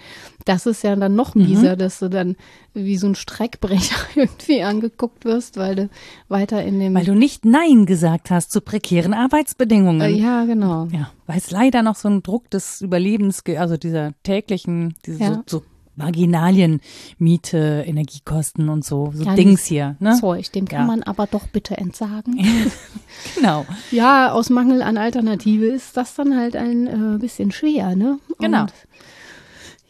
Das 0.45 0.65
ist 0.65 0.83
ja 0.83 0.95
dann 0.95 1.15
noch 1.15 1.35
mieser, 1.35 1.75
mhm. 1.75 1.79
dass 1.79 1.99
du 1.99 2.09
dann 2.09 2.35
wie 2.73 2.97
so 2.97 3.07
ein 3.07 3.15
Streckbrecher 3.15 3.95
irgendwie 4.15 4.63
angeguckt 4.63 5.23
wirst, 5.23 5.57
weil 5.57 5.75
du 5.75 5.89
weiter 6.27 6.63
in 6.63 6.79
dem. 6.79 6.95
Weil 6.95 7.05
du 7.05 7.13
nicht 7.13 7.45
Nein 7.45 7.85
gesagt 7.85 8.31
hast 8.31 8.51
zu 8.51 8.59
prekären 8.59 9.13
Arbeitsbedingungen. 9.13 10.01
Äh, 10.01 10.17
ja, 10.17 10.45
genau. 10.45 10.87
Ja, 10.91 11.11
weil 11.27 11.37
es 11.37 11.51
leider 11.51 11.83
noch 11.83 11.95
so 11.95 12.09
ein 12.09 12.23
Druck 12.23 12.49
des 12.49 12.81
Überlebens, 12.81 13.43
also 13.57 13.77
dieser 13.77 14.13
täglichen, 14.23 14.95
diese 15.05 15.19
ja. 15.19 15.43
so, 15.45 15.59
so 15.59 15.63
Marginalien, 16.01 16.81
Miete, 17.19 17.83
Energiekosten 17.85 18.69
und 18.69 18.83
so, 18.83 19.11
so 19.13 19.23
ja, 19.23 19.35
Dings 19.35 19.65
hier. 19.65 19.95
Ne? 19.99 20.17
Zeug, 20.19 20.51
dem 20.51 20.67
kann 20.67 20.81
ja. 20.81 20.87
man 20.87 21.03
aber 21.03 21.27
doch 21.27 21.47
bitte 21.47 21.77
entsagen. 21.77 22.43
genau. 23.35 23.65
Ja, 23.91 24.31
aus 24.31 24.49
Mangel 24.49 24.81
an 24.81 24.97
Alternative 24.97 25.65
ist 25.65 25.95
das 25.95 26.15
dann 26.15 26.35
halt 26.35 26.55
ein 26.55 26.87
äh, 26.87 27.17
bisschen 27.19 27.51
schwer, 27.51 27.95
ne? 27.95 28.19
Genau. 28.39 28.61
Und 28.61 28.73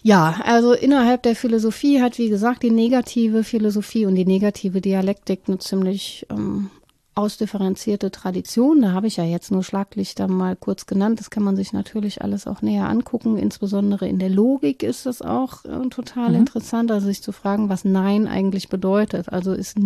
ja, 0.03 0.41
also 0.44 0.74
innerhalb 0.74 1.24
der 1.24 1.36
Philosophie 1.36 2.01
hat, 2.01 2.18
wie 2.18 2.30
gesagt, 2.30 2.63
die 2.63 2.72
negative 2.72 3.44
Philosophie 3.44 4.06
und 4.06 4.15
die 4.15 4.25
negative 4.25 4.82
Dialektik 4.82 5.41
eine 5.48 5.60
ziemlich 5.60 6.25
ähm, 6.32 6.72
ausdifferenzierte 7.13 8.12
Tradition. 8.12 8.82
Da 8.82 8.91
habe 8.94 9.08
ich 9.08 9.18
ja 9.18 9.24
jetzt 9.24 9.51
nur 9.51 9.63
Schlaglichter 9.63 10.27
mal 10.27 10.56
kurz 10.56 10.86
genannt. 10.86 11.20
Das 11.20 11.30
kann 11.30 11.44
man 11.44 11.56
sich 11.56 11.74
natürlich 11.74 12.22
alles 12.22 12.48
auch 12.48 12.62
näher 12.62 12.88
angucken. 12.88 13.38
Insbesondere 13.38 14.08
in 14.08 14.20
der 14.20 14.30
Logik 14.30 14.82
ist 14.84 15.06
das 15.06 15.22
auch 15.22 15.65
äh, 15.65 15.89
total 15.89 16.30
mhm. 16.30 16.36
interessant, 16.36 16.91
also 16.91 17.08
sich 17.08 17.22
zu 17.22 17.32
fragen, 17.32 17.70
was 17.70 17.84
Nein 17.84 18.27
eigentlich 18.27 18.70
bedeutet. 18.70 19.30
Also 19.30 19.53
ist 19.53 19.77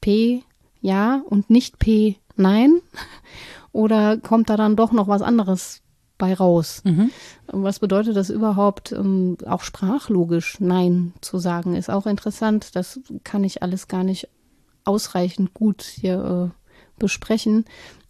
P 0.00 0.42
ja 0.80 1.22
und 1.26 1.48
nicht 1.48 1.78
P 1.78 2.16
Nein? 2.36 2.80
Oder 3.72 4.18
kommt 4.18 4.50
da 4.50 4.56
dann 4.56 4.76
doch 4.76 4.92
noch 4.92 5.08
was 5.08 5.22
anderes 5.22 5.82
bei 6.18 6.34
raus? 6.34 6.82
Mhm. 6.84 7.10
Was 7.48 7.78
bedeutet 7.78 8.16
das 8.16 8.30
überhaupt, 8.30 8.92
ähm, 8.92 9.36
auch 9.46 9.62
sprachlogisch 9.62 10.60
Nein 10.60 11.12
zu 11.20 11.38
sagen? 11.38 11.74
Ist 11.74 11.90
auch 11.90 12.06
interessant. 12.06 12.76
Das 12.76 13.00
kann 13.24 13.44
ich 13.44 13.62
alles 13.62 13.88
gar 13.88 14.04
nicht 14.04 14.28
ausreichend 14.86 15.54
gut 15.54 15.82
hier 15.82 16.52
äh, 16.52 16.66
besprechen. 16.98 17.64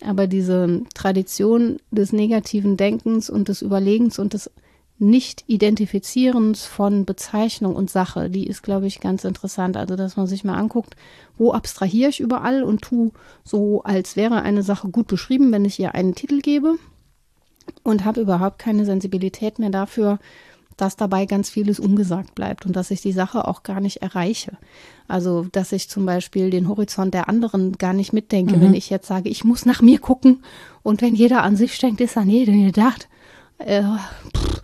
Aber 0.05 0.27
diese 0.27 0.83
Tradition 0.95 1.79
des 1.91 2.13
negativen 2.13 2.77
Denkens 2.77 3.31
und 3.31 3.49
des 3.49 3.63
Überlegens 3.63 4.19
und 4.19 4.35
des 4.35 4.51
Nicht-Identifizierens 4.99 6.65
von 6.65 7.05
Bezeichnung 7.05 7.75
und 7.75 7.91
Sache, 7.91 8.31
die 8.31 8.47
ist, 8.47 8.63
glaube 8.63 8.87
ich, 8.87 9.01
ganz 9.01 9.25
interessant. 9.25 9.77
Also, 9.77 9.97
dass 9.97 10.17
man 10.17 10.27
sich 10.27 10.45
mal 10.45 10.57
anguckt, 10.57 10.97
wo 11.37 11.53
abstrahiere 11.53 12.11
ich 12.11 12.21
überall 12.21 12.63
und 12.63 12.83
tu 12.83 13.13
so, 13.45 13.83
als 13.83 14.17
wäre 14.17 14.43
eine 14.43 14.63
Sache 14.63 14.89
gut 14.89 15.07
beschrieben, 15.07 15.53
wenn 15.53 15.65
ich 15.65 15.79
ihr 15.79 15.95
einen 15.95 16.15
Titel 16.15 16.41
gebe 16.41 16.77
und 17.83 18.05
habe 18.05 18.21
überhaupt 18.21 18.59
keine 18.59 18.85
Sensibilität 18.85 19.59
mehr 19.59 19.71
dafür, 19.71 20.19
dass 20.77 20.97
dabei 20.97 21.27
ganz 21.27 21.49
vieles 21.49 21.81
ungesagt 21.81 22.35
bleibt 22.35 22.67
und 22.67 22.77
dass 22.77 22.91
ich 22.91 23.01
die 23.01 23.13
Sache 23.13 23.47
auch 23.47 23.63
gar 23.63 23.81
nicht 23.81 24.03
erreiche. 24.03 24.59
Also, 25.09 25.47
dass 25.53 25.73
ich 25.73 25.89
zum 25.89 26.05
Beispiel 26.05 26.51
den 26.51 26.69
Horizont 26.69 27.15
der 27.15 27.29
anderen 27.29 27.73
gar 27.73 27.93
nicht 27.93 28.13
mitdenke, 28.13 28.57
mhm. 28.57 28.61
wenn 28.61 28.75
ich 28.75 28.91
jetzt 28.91 29.07
sage, 29.07 29.29
ich 29.29 29.45
muss 29.45 29.65
nach 29.65 29.81
mir 29.81 29.99
gucken 29.99 30.43
und 30.83 31.03
wenn 31.03 31.15
jeder 31.15 31.43
an 31.43 31.57
sich 31.57 31.79
denkt, 31.79 32.01
ist 32.01 32.17
an 32.17 32.29
jeden 32.29 32.67
gedacht. 32.67 33.09
Äh, 33.59 33.83
pff, 34.37 34.63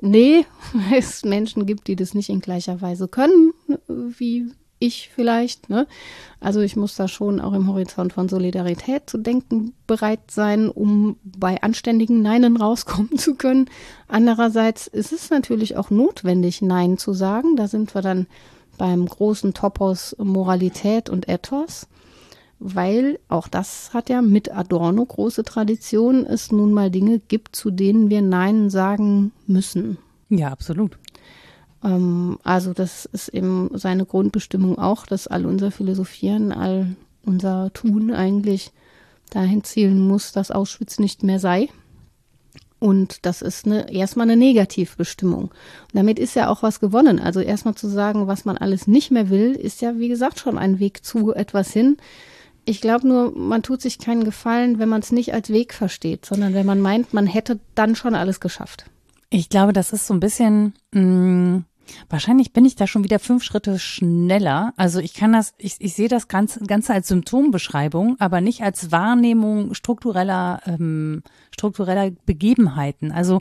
nee, 0.00 0.46
es 0.94 1.24
Menschen 1.24 1.66
gibt, 1.66 1.88
die 1.88 1.96
das 1.96 2.14
nicht 2.14 2.28
in 2.30 2.40
gleicher 2.40 2.80
Weise 2.80 3.08
können, 3.08 3.52
wie 3.88 4.50
ich 4.86 5.10
vielleicht. 5.14 5.70
Ne? 5.70 5.86
Also 6.40 6.60
ich 6.60 6.76
muss 6.76 6.96
da 6.96 7.08
schon 7.08 7.40
auch 7.40 7.52
im 7.52 7.68
Horizont 7.68 8.12
von 8.12 8.28
Solidarität 8.28 9.08
zu 9.08 9.18
denken 9.18 9.72
bereit 9.86 10.30
sein, 10.30 10.68
um 10.68 11.16
bei 11.24 11.62
anständigen 11.62 12.22
Neinen 12.22 12.56
rauskommen 12.56 13.16
zu 13.18 13.34
können. 13.34 13.70
Andererseits 14.08 14.86
ist 14.86 15.12
es 15.12 15.30
natürlich 15.30 15.76
auch 15.76 15.90
notwendig, 15.90 16.62
Nein 16.62 16.98
zu 16.98 17.12
sagen. 17.12 17.56
Da 17.56 17.68
sind 17.68 17.94
wir 17.94 18.02
dann 18.02 18.26
beim 18.76 19.06
großen 19.06 19.54
Topos 19.54 20.16
Moralität 20.18 21.08
und 21.08 21.28
Ethos, 21.28 21.86
weil 22.58 23.18
auch 23.28 23.48
das 23.48 23.94
hat 23.94 24.08
ja 24.08 24.20
mit 24.20 24.52
Adorno 24.52 25.04
große 25.04 25.44
Tradition, 25.44 26.26
es 26.26 26.52
nun 26.52 26.72
mal 26.72 26.90
Dinge 26.90 27.20
gibt, 27.20 27.56
zu 27.56 27.70
denen 27.70 28.10
wir 28.10 28.22
Nein 28.22 28.70
sagen 28.70 29.32
müssen. 29.46 29.98
Ja, 30.28 30.48
absolut. 30.48 30.98
Ähm, 31.84 32.38
also 32.42 32.72
das 32.72 33.04
ist 33.04 33.28
eben 33.28 33.70
seine 33.74 34.06
Grundbestimmung 34.06 34.78
auch, 34.78 35.06
dass 35.06 35.26
all 35.26 35.46
unser 35.46 35.70
Philosophieren, 35.70 36.52
all 36.52 36.96
unser 37.24 37.72
Tun 37.72 38.12
eigentlich 38.12 38.72
dahin 39.30 39.64
zielen 39.64 40.06
muss, 40.06 40.32
dass 40.32 40.50
Auschwitz 40.50 40.98
nicht 40.98 41.22
mehr 41.22 41.38
sei. 41.38 41.68
Und 42.78 43.24
das 43.24 43.40
ist 43.40 43.64
eine, 43.64 43.90
erstmal 43.90 44.24
eine 44.24 44.36
Negativbestimmung. 44.36 45.44
Und 45.44 45.94
damit 45.94 46.18
ist 46.18 46.36
ja 46.36 46.50
auch 46.50 46.62
was 46.62 46.80
gewonnen. 46.80 47.18
Also 47.18 47.40
erstmal 47.40 47.74
zu 47.74 47.88
sagen, 47.88 48.26
was 48.26 48.44
man 48.44 48.58
alles 48.58 48.86
nicht 48.86 49.10
mehr 49.10 49.30
will, 49.30 49.52
ist 49.52 49.80
ja, 49.80 49.98
wie 49.98 50.08
gesagt, 50.08 50.38
schon 50.38 50.58
ein 50.58 50.80
Weg 50.80 51.04
zu 51.04 51.32
etwas 51.32 51.72
hin. 51.72 51.96
Ich 52.66 52.80
glaube 52.82 53.08
nur, 53.08 53.36
man 53.36 53.62
tut 53.62 53.80
sich 53.80 53.98
keinen 53.98 54.24
Gefallen, 54.24 54.78
wenn 54.78 54.88
man 54.88 55.00
es 55.00 55.12
nicht 55.12 55.32
als 55.32 55.50
Weg 55.50 55.72
versteht, 55.72 56.26
sondern 56.26 56.52
wenn 56.52 56.66
man 56.66 56.80
meint, 56.80 57.14
man 57.14 57.26
hätte 57.26 57.58
dann 57.74 57.94
schon 57.94 58.14
alles 58.14 58.40
geschafft. 58.40 58.84
Ich 59.30 59.48
glaube, 59.48 59.72
das 59.72 59.92
ist 59.92 60.06
so 60.06 60.14
ein 60.14 60.20
bisschen, 60.20 60.74
mh, 60.92 61.00
mm, 61.00 61.64
Wahrscheinlich 62.08 62.52
bin 62.52 62.64
ich 62.64 62.76
da 62.76 62.86
schon 62.86 63.04
wieder 63.04 63.18
fünf 63.18 63.42
Schritte 63.42 63.78
schneller. 63.78 64.72
Also 64.76 65.00
ich 65.00 65.14
kann 65.14 65.32
das, 65.32 65.54
ich, 65.58 65.76
ich 65.78 65.94
sehe 65.94 66.08
das 66.08 66.28
Ganze, 66.28 66.60
Ganze 66.60 66.92
als 66.92 67.08
Symptombeschreibung, 67.08 68.16
aber 68.18 68.40
nicht 68.40 68.62
als 68.62 68.92
Wahrnehmung 68.92 69.74
struktureller, 69.74 70.60
ähm, 70.66 71.22
struktureller 71.50 72.10
Begebenheiten. 72.26 73.12
Also 73.12 73.40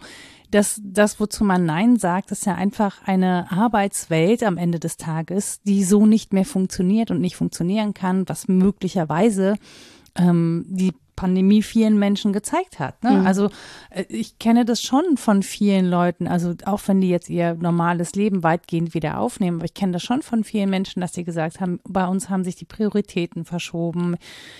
das, 0.51 0.79
das, 0.83 1.19
wozu 1.19 1.43
man 1.43 1.65
Nein 1.65 1.97
sagt, 1.97 2.31
ist 2.31 2.45
ja 2.45 2.53
einfach 2.53 3.01
eine 3.05 3.51
Arbeitswelt 3.51 4.43
am 4.43 4.57
Ende 4.57 4.79
des 4.79 4.97
Tages, 4.97 5.61
die 5.63 5.83
so 5.83 6.05
nicht 6.05 6.31
mehr 6.31 6.45
funktioniert 6.45 7.09
und 7.09 7.21
nicht 7.21 7.35
funktionieren 7.35 7.95
kann, 7.95 8.29
was 8.29 8.47
möglicherweise 8.47 9.55
ähm, 10.15 10.65
die 10.67 10.93
Pandemie 11.15 11.61
vielen 11.61 11.97
Menschen 11.99 12.33
gezeigt 12.33 12.79
hat. 12.79 13.03
Ne? 13.03 13.11
Mhm. 13.11 13.27
Also 13.27 13.49
äh, 13.89 14.03
ich 14.09 14.39
kenne 14.39 14.65
das 14.65 14.81
schon 14.81 15.17
von 15.17 15.43
vielen 15.43 15.85
Leuten, 15.85 16.27
also 16.27 16.53
auch 16.65 16.81
wenn 16.87 17.01
die 17.01 17.09
jetzt 17.09 17.29
ihr 17.29 17.55
normales 17.55 18.13
Leben 18.13 18.43
weitgehend 18.43 18.93
wieder 18.93 19.19
aufnehmen, 19.19 19.57
aber 19.57 19.65
ich 19.65 19.73
kenne 19.73 19.93
das 19.93 20.03
schon 20.03 20.21
von 20.21 20.43
vielen 20.43 20.69
Menschen, 20.69 21.01
dass 21.01 21.13
sie 21.13 21.23
gesagt 21.23 21.59
haben, 21.59 21.79
bei 21.83 22.07
uns 22.07 22.29
haben 22.29 22.43
sich 22.43 22.55
die 22.55 22.65
Prioritäten 22.65 23.45
verschoben. 23.45 24.15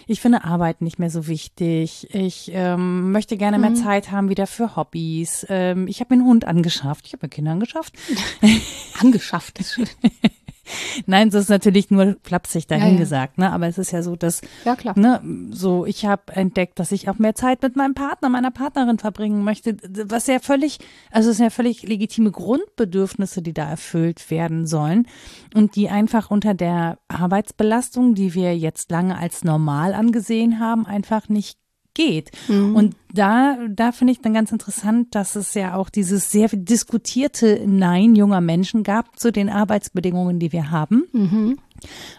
Ich 0.08 0.22
finde 0.22 0.44
Arbeit 0.44 0.82
nicht 0.82 1.00
mehr 1.00 1.10
so 1.10 1.28
wichtig. 1.28 2.14
Ich 2.14 2.52
ähm, 2.54 3.12
möchte 3.12 3.38
gerne 3.38 3.60
mehr 3.60 3.72
mhm. 3.72 3.76
Zeit 3.76 4.12
haben 4.12 4.30
wieder 4.30 4.48
für 4.48 4.76
Hobbys. 4.76 5.46
Ähm, 5.50 5.88
ich 5.88 6.00
habe 6.00 6.16
mir 6.16 6.22
einen 6.22 6.30
Hund 6.30 6.46
angeschafft. 6.46 7.08
Ich 7.08 7.14
habe 7.14 7.26
mir 7.26 7.30
Kinder 7.30 7.52
angeschafft. 7.52 7.94
angeschafft, 9.00 9.60
ist 9.60 9.74
schön. 9.74 9.88
Nein, 11.06 11.30
das 11.30 11.44
ist 11.44 11.50
natürlich 11.50 11.92
nur 11.92 12.16
flapsig 12.24 12.68
dahingesagt, 12.68 13.38
ja, 13.38 13.44
ja. 13.44 13.50
ne? 13.50 13.56
Aber 13.56 13.68
es 13.68 13.78
ist 13.78 13.92
ja 13.92 14.02
so, 14.02 14.16
dass 14.16 14.42
ja, 14.66 14.76
klar. 14.76 14.98
Ne, 14.98 15.22
so 15.52 15.86
ich 15.86 16.06
habe 16.06 16.34
entdeckt, 16.34 16.80
dass 16.80 16.92
ich 16.92 17.10
auch 17.10 17.20
mehr 17.20 17.36
Zeit 17.36 17.62
mit 17.62 17.76
meinem 17.76 17.94
Partner, 17.94 18.30
meiner 18.30 18.52
Partnerin 18.52 19.00
verbringen 19.00 19.44
möchte, 19.44 19.78
was 20.06 20.28
ja 20.28 20.40
völlig, 20.40 20.80
also 21.12 21.30
es 21.30 21.38
sind 21.38 21.46
ja 21.46 21.50
völlig 21.50 21.84
legitime 21.84 22.32
Grundbedürfnisse, 22.32 23.42
die 23.42 23.54
da 23.54 23.70
erfüllt 23.70 24.30
werden 24.32 24.66
sollen 24.68 25.08
und 25.54 25.76
die 25.76 25.90
einfach 25.90 26.32
unter 26.32 26.54
der 26.54 26.98
Arbeitsbelastung, 27.08 28.16
die 28.16 28.34
wir 28.34 28.58
jetzt 28.58 28.92
lange 28.92 29.18
als 29.18 29.44
normal 29.44 29.94
angesehen 29.94 30.60
haben, 30.60 30.86
einfach 30.86 31.30
nicht 31.30 31.58
geht. 31.94 32.32
Mhm. 32.48 32.76
Und 32.76 32.96
da, 33.14 33.58
da 33.70 33.92
finde 33.92 34.14
ich 34.14 34.22
dann 34.22 34.34
ganz 34.34 34.52
interessant, 34.52 35.14
dass 35.16 35.36
es 35.36 35.54
ja 35.54 35.76
auch 35.76 35.90
dieses 35.90 36.32
sehr 36.32 36.50
diskutierte 36.52 37.62
Nein 37.66 38.16
junger 38.16 38.42
Menschen 38.42 38.84
gab 38.84 39.20
zu 39.20 39.32
den 39.32 39.50
Arbeitsbedingungen, 39.50 40.40
die 40.40 40.52
wir 40.52 40.72
haben. 40.72 41.06
Mhm. 41.12 41.58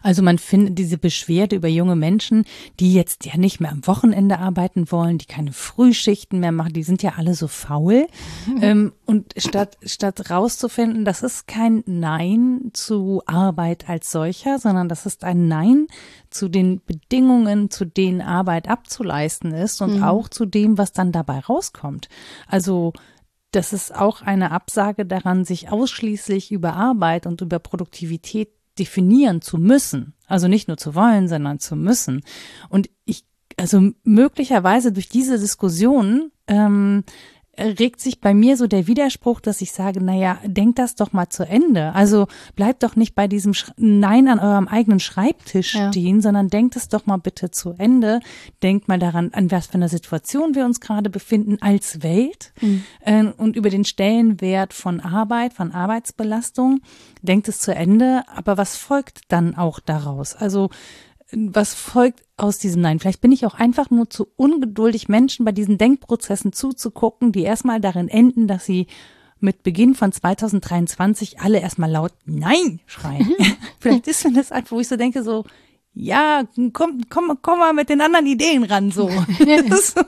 Also 0.03 0.23
man 0.23 0.39
findet 0.39 0.79
diese 0.79 0.99
Beschwerde 0.99 1.57
über 1.57 1.69
junge 1.69 1.97
Menschen, 1.97 2.45
die 2.81 2.95
jetzt 2.95 3.25
ja 3.25 3.37
nicht 3.37 3.61
mehr 3.61 3.73
am 3.73 3.87
Wochenende 3.87 4.39
arbeiten 4.39 4.91
wollen, 4.91 5.19
die 5.19 5.27
keine 5.27 5.53
Frühschichten 5.53 6.41
mehr 6.41 6.53
machen, 6.53 6.73
die 6.73 6.83
sind 6.83 7.03
ja 7.03 7.15
alle 7.17 7.35
so 7.35 7.49
faul. 7.49 8.07
Mhm. 8.47 8.63
Ähm, 8.63 8.93
und 9.07 9.35
statt, 9.37 9.77
statt 9.85 10.31
rauszufinden, 10.31 11.05
das 11.05 11.23
ist 11.23 11.47
kein 11.47 11.83
Nein 11.87 12.71
zu 12.73 13.23
Arbeit 13.27 13.89
als 13.89 14.11
solcher, 14.11 14.59
sondern 14.59 14.89
das 14.89 15.07
ist 15.07 15.25
ein 15.25 15.49
Nein 15.49 15.87
zu 16.31 16.49
den 16.49 16.81
Bedingungen, 16.85 17.71
zu 17.71 17.85
denen 17.85 18.21
Arbeit 18.21 18.69
abzuleisten 18.69 19.53
ist 19.53 19.81
und 19.81 19.99
mhm. 19.99 20.03
auch 20.03 20.29
zu 20.29 20.47
dem, 20.47 20.79
was 20.79 20.93
dann 20.93 21.13
dabei 21.13 21.41
rauskommt. 21.41 22.09
Also 22.49 22.93
das 23.55 23.73
ist 23.73 23.95
auch 23.95 24.23
eine 24.23 24.51
Absage 24.51 25.07
daran, 25.07 25.45
sich 25.45 25.71
ausschließlich 25.71 26.51
über 26.51 26.75
Arbeit 26.75 27.27
und 27.27 27.41
über 27.41 27.61
Produktivität 27.61 28.51
definieren 28.79 29.41
zu 29.41 29.59
müssen. 29.59 30.15
Also 30.27 30.49
nicht 30.49 30.69
nur 30.69 30.77
zu 30.77 30.95
wollen, 30.95 31.29
sondern 31.29 31.59
zu 31.59 31.77
müssen. 31.77 32.23
Und 32.69 32.91
ich, 33.05 33.25
also 33.57 33.91
möglicherweise 34.05 34.93
durch 34.93 35.09
diese 35.09 35.39
Diskussion 35.39 36.33
ähm, 36.47 37.05
regt 37.59 38.01
sich 38.01 38.21
bei 38.21 38.35
mir 38.35 38.57
so 38.57 38.67
der 38.67 38.87
Widerspruch, 38.87 39.41
dass 39.41 39.61
ich 39.61 39.73
sage, 39.73 40.03
naja, 40.03 40.39
denkt 40.45 40.79
das 40.79 40.95
doch 40.95 41.13
mal 41.13 41.29
zu 41.29 41.47
Ende. 41.47 41.95
Also 41.95 42.27
bleibt 42.57 42.83
doch 42.83 42.97
nicht 42.97 43.15
bei 43.15 43.29
diesem 43.29 43.55
Sch 43.55 43.73
Nein 43.77 44.29
an 44.29 44.39
eurem 44.39 44.69
eigenen 44.69 45.01
Schreibtisch 45.01 45.75
ja. 45.75 45.91
stehen, 45.91 46.21
sondern 46.21 46.49
denkt 46.49 46.77
es 46.77 46.89
doch 46.89 47.07
mal 47.07 47.19
bitte 47.19 47.51
zu 47.51 47.75
Ende. 47.79 48.21
Denkt 48.63 48.89
mal 48.89 48.99
daran, 48.99 49.31
an 49.33 49.51
was 49.51 49.69
für 49.69 49.75
einer 49.75 49.89
Situation 49.89 50.55
wir 50.55 50.65
uns 50.65 50.81
gerade 50.81 51.11
befinden 51.11 51.59
als 51.61 52.03
Welt 52.03 52.53
mhm. 52.61 52.85
äh, 53.01 53.25
und 53.25 53.57
über 53.57 53.71
den 53.71 53.85
Stellenwert 53.85 54.73
von 54.73 55.01
Arbeit, 55.01 55.55
von 55.55 55.73
Arbeitsbelastung. 55.73 56.81
Denkt 57.23 57.49
es 57.49 57.61
zu 57.61 57.75
Ende, 57.75 58.23
aber 58.35 58.57
was 58.57 58.77
folgt 58.77 59.21
dann 59.29 59.57
auch 59.57 59.81
daraus? 59.81 60.35
Also 60.35 60.71
was 61.33 61.75
folgt 61.75 62.24
aus 62.37 62.59
diesem 62.59 62.83
Nein? 62.83 62.99
Vielleicht 62.99 63.21
bin 63.21 63.33
ich 63.33 63.47
auch 63.47 63.55
einfach 63.55 63.91
nur 63.91 64.11
zu 64.11 64.29
ungeduldig, 64.37 65.09
Menschen 65.09 65.45
bei 65.45 65.53
diesen 65.53 65.79
Denkprozessen 65.79 66.53
zuzugucken, 66.53 67.33
die 67.33 67.43
erstmal 67.43 67.81
darin 67.81 68.09
enden, 68.09 68.49
dass 68.49 68.65
sie 68.65 68.87
mit 69.41 69.63
Beginn 69.63 69.95
von 69.95 70.11
2023 70.11 71.41
alle 71.41 71.61
erstmal 71.61 71.91
laut 71.91 72.13
Nein 72.25 72.81
schreien. 72.87 73.35
Vielleicht 73.79 74.09
ist 74.09 74.25
mir 74.25 74.33
das 74.33 74.53
einfach, 74.53 74.73
wo 74.73 74.81
ich 74.81 74.89
so 74.89 74.97
denke, 74.97 75.23
so, 75.23 75.45
ja, 75.95 76.43
komm, 76.73 77.03
komm, 77.09 77.39
komm 77.41 77.59
mal 77.61 77.73
mit 77.73 77.89
den 77.89 78.01
anderen 78.01 78.27
Ideen 78.27 78.65
ran, 78.65 78.91
so. 78.91 79.09
so 79.39 80.01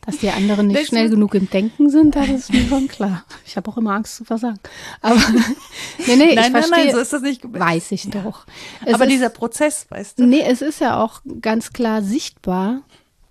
Dass 0.00 0.18
die 0.18 0.30
anderen 0.30 0.68
nicht 0.68 0.86
schnell 0.86 1.10
genug 1.10 1.34
im 1.34 1.50
Denken 1.50 1.90
sind, 1.90 2.16
das 2.16 2.28
ist 2.30 2.52
mir 2.52 2.66
schon 2.66 2.88
klar. 2.88 3.24
Ich 3.44 3.56
habe 3.58 3.70
auch 3.70 3.76
immer 3.76 3.92
Angst 3.92 4.16
zu 4.16 4.24
versagen. 4.24 4.58
Aber 5.02 5.16
nee, 6.06 6.16
nee, 6.16 6.34
nein, 6.34 6.46
ich 6.46 6.50
verstehe. 6.50 6.70
Nein, 6.70 6.70
nein, 6.70 6.92
so 6.92 6.98
ist 6.98 7.12
das 7.12 7.20
nicht. 7.20 7.42
Weiß 7.44 7.92
ich 7.92 8.04
ja. 8.04 8.22
doch. 8.22 8.46
Es 8.86 8.94
Aber 8.94 9.04
ist, 9.04 9.12
dieser 9.12 9.28
Prozess, 9.28 9.86
weißt 9.90 10.18
du? 10.18 10.26
Nee, 10.26 10.44
es 10.46 10.62
ist 10.62 10.80
ja 10.80 11.02
auch 11.02 11.20
ganz 11.42 11.74
klar 11.74 12.00
sichtbar, 12.00 12.82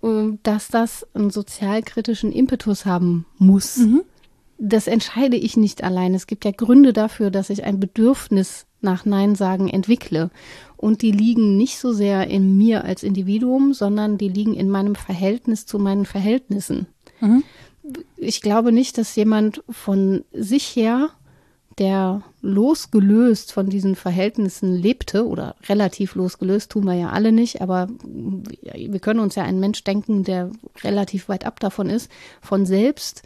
äh, 0.04 0.38
dass 0.44 0.68
das 0.68 1.04
einen 1.14 1.30
sozialkritischen 1.30 2.30
Impetus 2.30 2.86
haben 2.86 3.26
muss. 3.38 3.78
Mhm. 3.78 4.02
Das 4.56 4.86
entscheide 4.86 5.36
ich 5.36 5.56
nicht 5.56 5.82
allein. 5.82 6.14
Es 6.14 6.28
gibt 6.28 6.44
ja 6.44 6.52
Gründe 6.52 6.92
dafür, 6.92 7.30
dass 7.32 7.50
ich 7.50 7.64
ein 7.64 7.80
Bedürfnis 7.80 8.66
nach 8.82 9.04
Nein 9.04 9.34
sagen 9.34 9.68
entwickle. 9.68 10.30
Und 10.80 11.02
die 11.02 11.12
liegen 11.12 11.58
nicht 11.58 11.78
so 11.78 11.92
sehr 11.92 12.28
in 12.28 12.56
mir 12.56 12.84
als 12.84 13.02
Individuum, 13.02 13.74
sondern 13.74 14.16
die 14.16 14.30
liegen 14.30 14.54
in 14.54 14.70
meinem 14.70 14.94
Verhältnis 14.94 15.66
zu 15.66 15.78
meinen 15.78 16.06
Verhältnissen. 16.06 16.86
Mhm. 17.20 17.42
Ich 18.16 18.40
glaube 18.40 18.72
nicht, 18.72 18.96
dass 18.96 19.14
jemand 19.14 19.62
von 19.68 20.24
sich 20.32 20.74
her, 20.74 21.10
der 21.76 22.22
losgelöst 22.40 23.52
von 23.52 23.68
diesen 23.68 23.94
Verhältnissen 23.94 24.74
lebte 24.74 25.26
oder 25.26 25.54
relativ 25.68 26.14
losgelöst, 26.14 26.70
tun 26.70 26.84
wir 26.84 26.94
ja 26.94 27.10
alle 27.10 27.32
nicht, 27.32 27.60
aber 27.60 27.88
wir 28.02 29.00
können 29.00 29.20
uns 29.20 29.34
ja 29.34 29.42
einen 29.42 29.60
Mensch 29.60 29.84
denken, 29.84 30.24
der 30.24 30.50
relativ 30.82 31.28
weit 31.28 31.44
ab 31.44 31.60
davon 31.60 31.90
ist, 31.90 32.10
von 32.40 32.64
selbst 32.64 33.22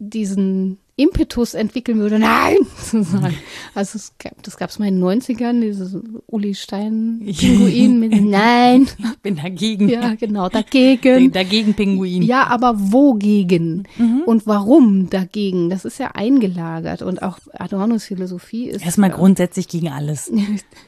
diesen 0.00 0.78
Impetus 0.96 1.54
entwickeln 1.54 1.98
würde, 1.98 2.18
nein 2.18 2.56
zu 2.82 3.02
sagen. 3.02 3.36
Also 3.74 3.96
es 3.96 4.12
gab, 4.18 4.42
das 4.42 4.56
gab 4.56 4.70
es 4.70 4.78
mal 4.78 4.88
in 4.88 5.00
den 5.00 5.20
90ern, 5.20 5.60
dieses 5.60 5.96
Uli 6.26 6.54
Stein-Pinguin 6.54 8.00
mit 8.00 8.12
Nein. 8.22 8.86
Ich 8.98 9.18
bin 9.20 9.36
dagegen. 9.36 9.88
Ja, 9.88 10.14
genau, 10.14 10.48
dagegen. 10.48 11.32
Dagegen 11.40 11.74
Pinguin. 11.74 12.22
Ja, 12.22 12.46
aber 12.48 12.74
wogegen? 12.92 13.88
Mhm. 13.96 14.22
Und 14.26 14.46
warum 14.46 15.08
dagegen? 15.08 15.70
Das 15.70 15.84
ist 15.84 15.98
ja 15.98 16.10
eingelagert. 16.14 17.02
Und 17.02 17.22
auch 17.22 17.38
Adornos 17.52 18.04
Philosophie 18.04 18.68
ist. 18.68 18.84
Erstmal 18.84 19.10
grundsätzlich 19.10 19.68
gegen 19.68 19.88
alles. 19.88 20.30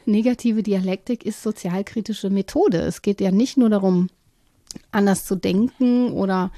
Negative 0.05 0.61
Dialektik 0.61 1.25
ist 1.25 1.41
sozialkritische 1.41 2.29
Methode. 2.29 2.79
Es 2.79 3.01
geht 3.01 3.19
ja 3.19 3.31
nicht 3.31 3.57
nur 3.57 3.69
darum, 3.69 4.09
anders 4.91 5.25
zu 5.25 5.35
denken 5.35 6.11
oder 6.11 6.51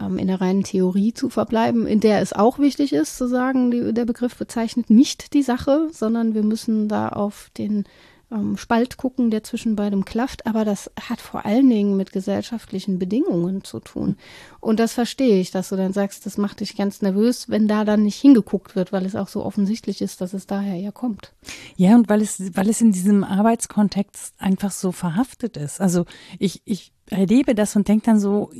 ähm, 0.00 0.18
in 0.18 0.26
der 0.28 0.40
reinen 0.40 0.64
Theorie 0.64 1.12
zu 1.12 1.28
verbleiben, 1.28 1.86
in 1.86 2.00
der 2.00 2.20
es 2.20 2.32
auch 2.32 2.58
wichtig 2.58 2.92
ist 2.92 3.16
zu 3.16 3.28
sagen, 3.28 3.70
die, 3.70 3.92
der 3.92 4.04
Begriff 4.04 4.36
bezeichnet 4.36 4.90
nicht 4.90 5.34
die 5.34 5.42
Sache, 5.42 5.88
sondern 5.92 6.34
wir 6.34 6.42
müssen 6.42 6.88
da 6.88 7.08
auf 7.08 7.50
den 7.56 7.84
ähm, 8.30 8.56
Spalt 8.56 8.96
gucken, 8.96 9.30
der 9.30 9.42
zwischen 9.42 9.76
beidem 9.76 10.04
klafft. 10.04 10.46
Aber 10.46 10.64
das 10.64 10.90
hat 11.08 11.20
vor 11.20 11.46
allen 11.46 11.68
Dingen 11.68 11.96
mit 11.96 12.12
gesellschaftlichen 12.12 12.98
Bedingungen 12.98 13.64
zu 13.64 13.80
tun. 13.80 14.16
Und 14.60 14.80
das 14.80 14.92
verstehe 14.92 15.40
ich, 15.40 15.50
dass 15.50 15.70
du 15.70 15.76
dann 15.76 15.92
sagst, 15.92 16.26
das 16.26 16.38
macht 16.38 16.60
dich 16.60 16.76
ganz 16.76 17.02
nervös, 17.02 17.48
wenn 17.48 17.68
da 17.68 17.84
dann 17.84 18.02
nicht 18.04 18.20
hingeguckt 18.20 18.76
wird, 18.76 18.92
weil 18.92 19.06
es 19.06 19.16
auch 19.16 19.28
so 19.28 19.44
offensichtlich 19.44 20.02
ist, 20.02 20.20
dass 20.20 20.34
es 20.34 20.46
daher 20.46 20.76
ja 20.76 20.90
kommt. 20.90 21.32
Ja, 21.76 21.94
und 21.94 22.08
weil 22.08 22.22
es, 22.22 22.38
weil 22.54 22.68
es 22.68 22.80
in 22.80 22.92
diesem 22.92 23.24
Arbeitskontext 23.24 24.34
einfach 24.38 24.70
so 24.70 24.92
verhaftet 24.92 25.56
ist. 25.56 25.80
Also 25.80 26.04
ich, 26.38 26.62
ich 26.64 26.92
erlebe 27.10 27.54
das 27.54 27.76
und 27.76 27.88
denke 27.88 28.06
dann 28.06 28.20
so, 28.20 28.50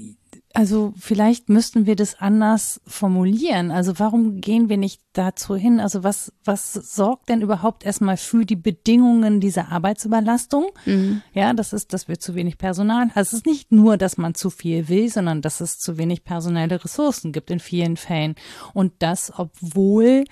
also 0.54 0.94
vielleicht 0.98 1.48
müssten 1.48 1.86
wir 1.86 1.94
das 1.94 2.18
anders 2.18 2.80
formulieren. 2.86 3.70
Also 3.70 3.98
warum 3.98 4.40
gehen 4.40 4.68
wir 4.68 4.76
nicht 4.76 5.02
dazu 5.12 5.54
hin? 5.56 5.78
Also 5.78 6.02
was, 6.02 6.32
was 6.44 6.72
sorgt 6.72 7.28
denn 7.28 7.42
überhaupt 7.42 7.84
erstmal 7.84 8.16
für 8.16 8.44
die 8.44 8.56
Bedingungen 8.56 9.40
dieser 9.40 9.70
Arbeitsüberlastung? 9.70 10.66
Mhm. 10.86 11.22
Ja, 11.34 11.52
das 11.52 11.72
ist, 11.72 11.92
dass 11.92 12.08
wir 12.08 12.18
zu 12.18 12.34
wenig 12.34 12.56
Personal. 12.56 13.10
Also 13.14 13.20
es 13.20 13.32
ist 13.34 13.46
nicht 13.46 13.72
nur, 13.72 13.96
dass 13.98 14.16
man 14.16 14.34
zu 14.34 14.50
viel 14.50 14.88
will, 14.88 15.10
sondern 15.10 15.42
dass 15.42 15.60
es 15.60 15.78
zu 15.78 15.98
wenig 15.98 16.24
personelle 16.24 16.82
Ressourcen 16.82 17.32
gibt 17.32 17.50
in 17.50 17.60
vielen 17.60 17.96
Fällen. 17.96 18.34
Und 18.72 18.94
das, 19.00 19.32
obwohl 19.36 20.24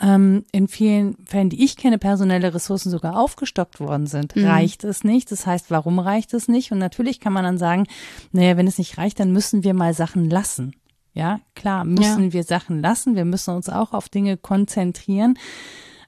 ähm, 0.00 0.44
in 0.52 0.68
vielen 0.68 1.16
Fällen, 1.24 1.50
die 1.50 1.64
ich 1.64 1.76
kenne, 1.76 1.98
personelle 1.98 2.52
Ressourcen 2.54 2.90
sogar 2.90 3.18
aufgestockt 3.18 3.80
worden 3.80 4.06
sind, 4.06 4.36
mhm. 4.36 4.46
reicht 4.46 4.84
es 4.84 5.04
nicht. 5.04 5.30
Das 5.32 5.46
heißt, 5.46 5.70
warum 5.70 5.98
reicht 5.98 6.34
es 6.34 6.48
nicht? 6.48 6.72
Und 6.72 6.78
natürlich 6.78 7.20
kann 7.20 7.32
man 7.32 7.44
dann 7.44 7.58
sagen, 7.58 7.86
naja, 8.32 8.56
wenn 8.56 8.66
es 8.66 8.78
nicht 8.78 8.98
reicht, 8.98 9.20
dann 9.20 9.32
müssen 9.32 9.64
wir 9.64 9.74
mal 9.74 9.94
Sachen 9.94 10.28
lassen. 10.28 10.74
Ja, 11.14 11.40
klar, 11.54 11.84
müssen 11.84 12.24
ja. 12.24 12.32
wir 12.34 12.44
Sachen 12.44 12.82
lassen. 12.82 13.16
Wir 13.16 13.24
müssen 13.24 13.54
uns 13.54 13.70
auch 13.70 13.94
auf 13.94 14.10
Dinge 14.10 14.36
konzentrieren. 14.36 15.38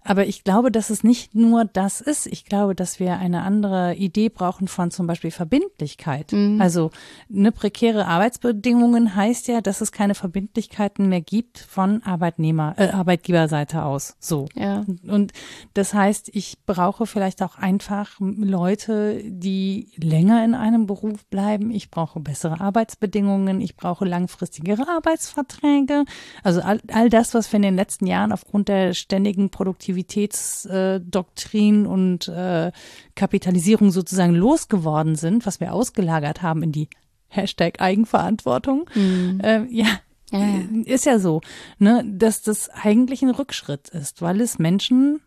Aber 0.08 0.26
ich 0.26 0.42
glaube, 0.42 0.72
dass 0.72 0.88
es 0.88 1.04
nicht 1.04 1.34
nur 1.34 1.66
das 1.66 2.00
ist. 2.00 2.26
Ich 2.26 2.46
glaube, 2.46 2.74
dass 2.74 2.98
wir 2.98 3.18
eine 3.18 3.42
andere 3.42 3.94
Idee 3.94 4.30
brauchen 4.30 4.66
von 4.66 4.90
zum 4.90 5.06
Beispiel 5.06 5.30
Verbindlichkeit. 5.30 6.32
Mhm. 6.32 6.62
Also 6.62 6.90
eine 7.30 7.52
prekäre 7.52 8.06
Arbeitsbedingungen 8.06 9.14
heißt 9.14 9.48
ja, 9.48 9.60
dass 9.60 9.82
es 9.82 9.92
keine 9.92 10.14
Verbindlichkeiten 10.14 11.10
mehr 11.10 11.20
gibt 11.20 11.58
von 11.58 12.02
Arbeitnehmer, 12.04 12.74
äh, 12.78 12.88
Arbeitgeberseite 12.88 13.82
aus. 13.82 14.16
So. 14.18 14.48
Ja. 14.54 14.86
Und 15.06 15.32
das 15.74 15.92
heißt, 15.92 16.30
ich 16.32 16.56
brauche 16.64 17.04
vielleicht 17.04 17.42
auch 17.42 17.56
einfach 17.56 18.16
Leute, 18.18 19.22
die 19.22 19.90
länger 19.96 20.42
in 20.42 20.54
einem 20.54 20.86
Beruf 20.86 21.26
bleiben. 21.26 21.70
Ich 21.70 21.90
brauche 21.90 22.18
bessere 22.18 22.62
Arbeitsbedingungen. 22.62 23.60
Ich 23.60 23.76
brauche 23.76 24.06
langfristigere 24.06 24.88
Arbeitsverträge. 24.88 26.06
Also 26.42 26.62
all, 26.62 26.80
all 26.90 27.10
das, 27.10 27.34
was 27.34 27.52
wir 27.52 27.58
in 27.58 27.62
den 27.62 27.76
letzten 27.76 28.06
Jahren 28.06 28.32
aufgrund 28.32 28.68
der 28.68 28.94
ständigen 28.94 29.50
Produktivität 29.50 29.97
Produktivitätsdoktrin 29.98 31.86
und 31.86 32.28
äh, 32.28 32.72
Kapitalisierung 33.14 33.90
sozusagen 33.90 34.34
losgeworden 34.34 35.16
sind, 35.16 35.46
was 35.46 35.60
wir 35.60 35.72
ausgelagert 35.72 36.42
haben 36.42 36.62
in 36.62 36.72
die 36.72 36.88
Hashtag 37.28 37.80
Eigenverantwortung. 37.80 38.88
Mhm. 38.94 39.40
Äh, 39.42 39.64
ja, 39.70 39.86
ja, 40.30 40.38
ja, 40.40 40.60
ist 40.84 41.06
ja 41.06 41.18
so, 41.18 41.40
ne, 41.78 42.04
dass 42.06 42.42
das 42.42 42.68
eigentlich 42.70 43.22
ein 43.22 43.30
Rückschritt 43.30 43.88
ist, 43.88 44.20
weil 44.22 44.40
es 44.40 44.58
Menschen 44.58 45.20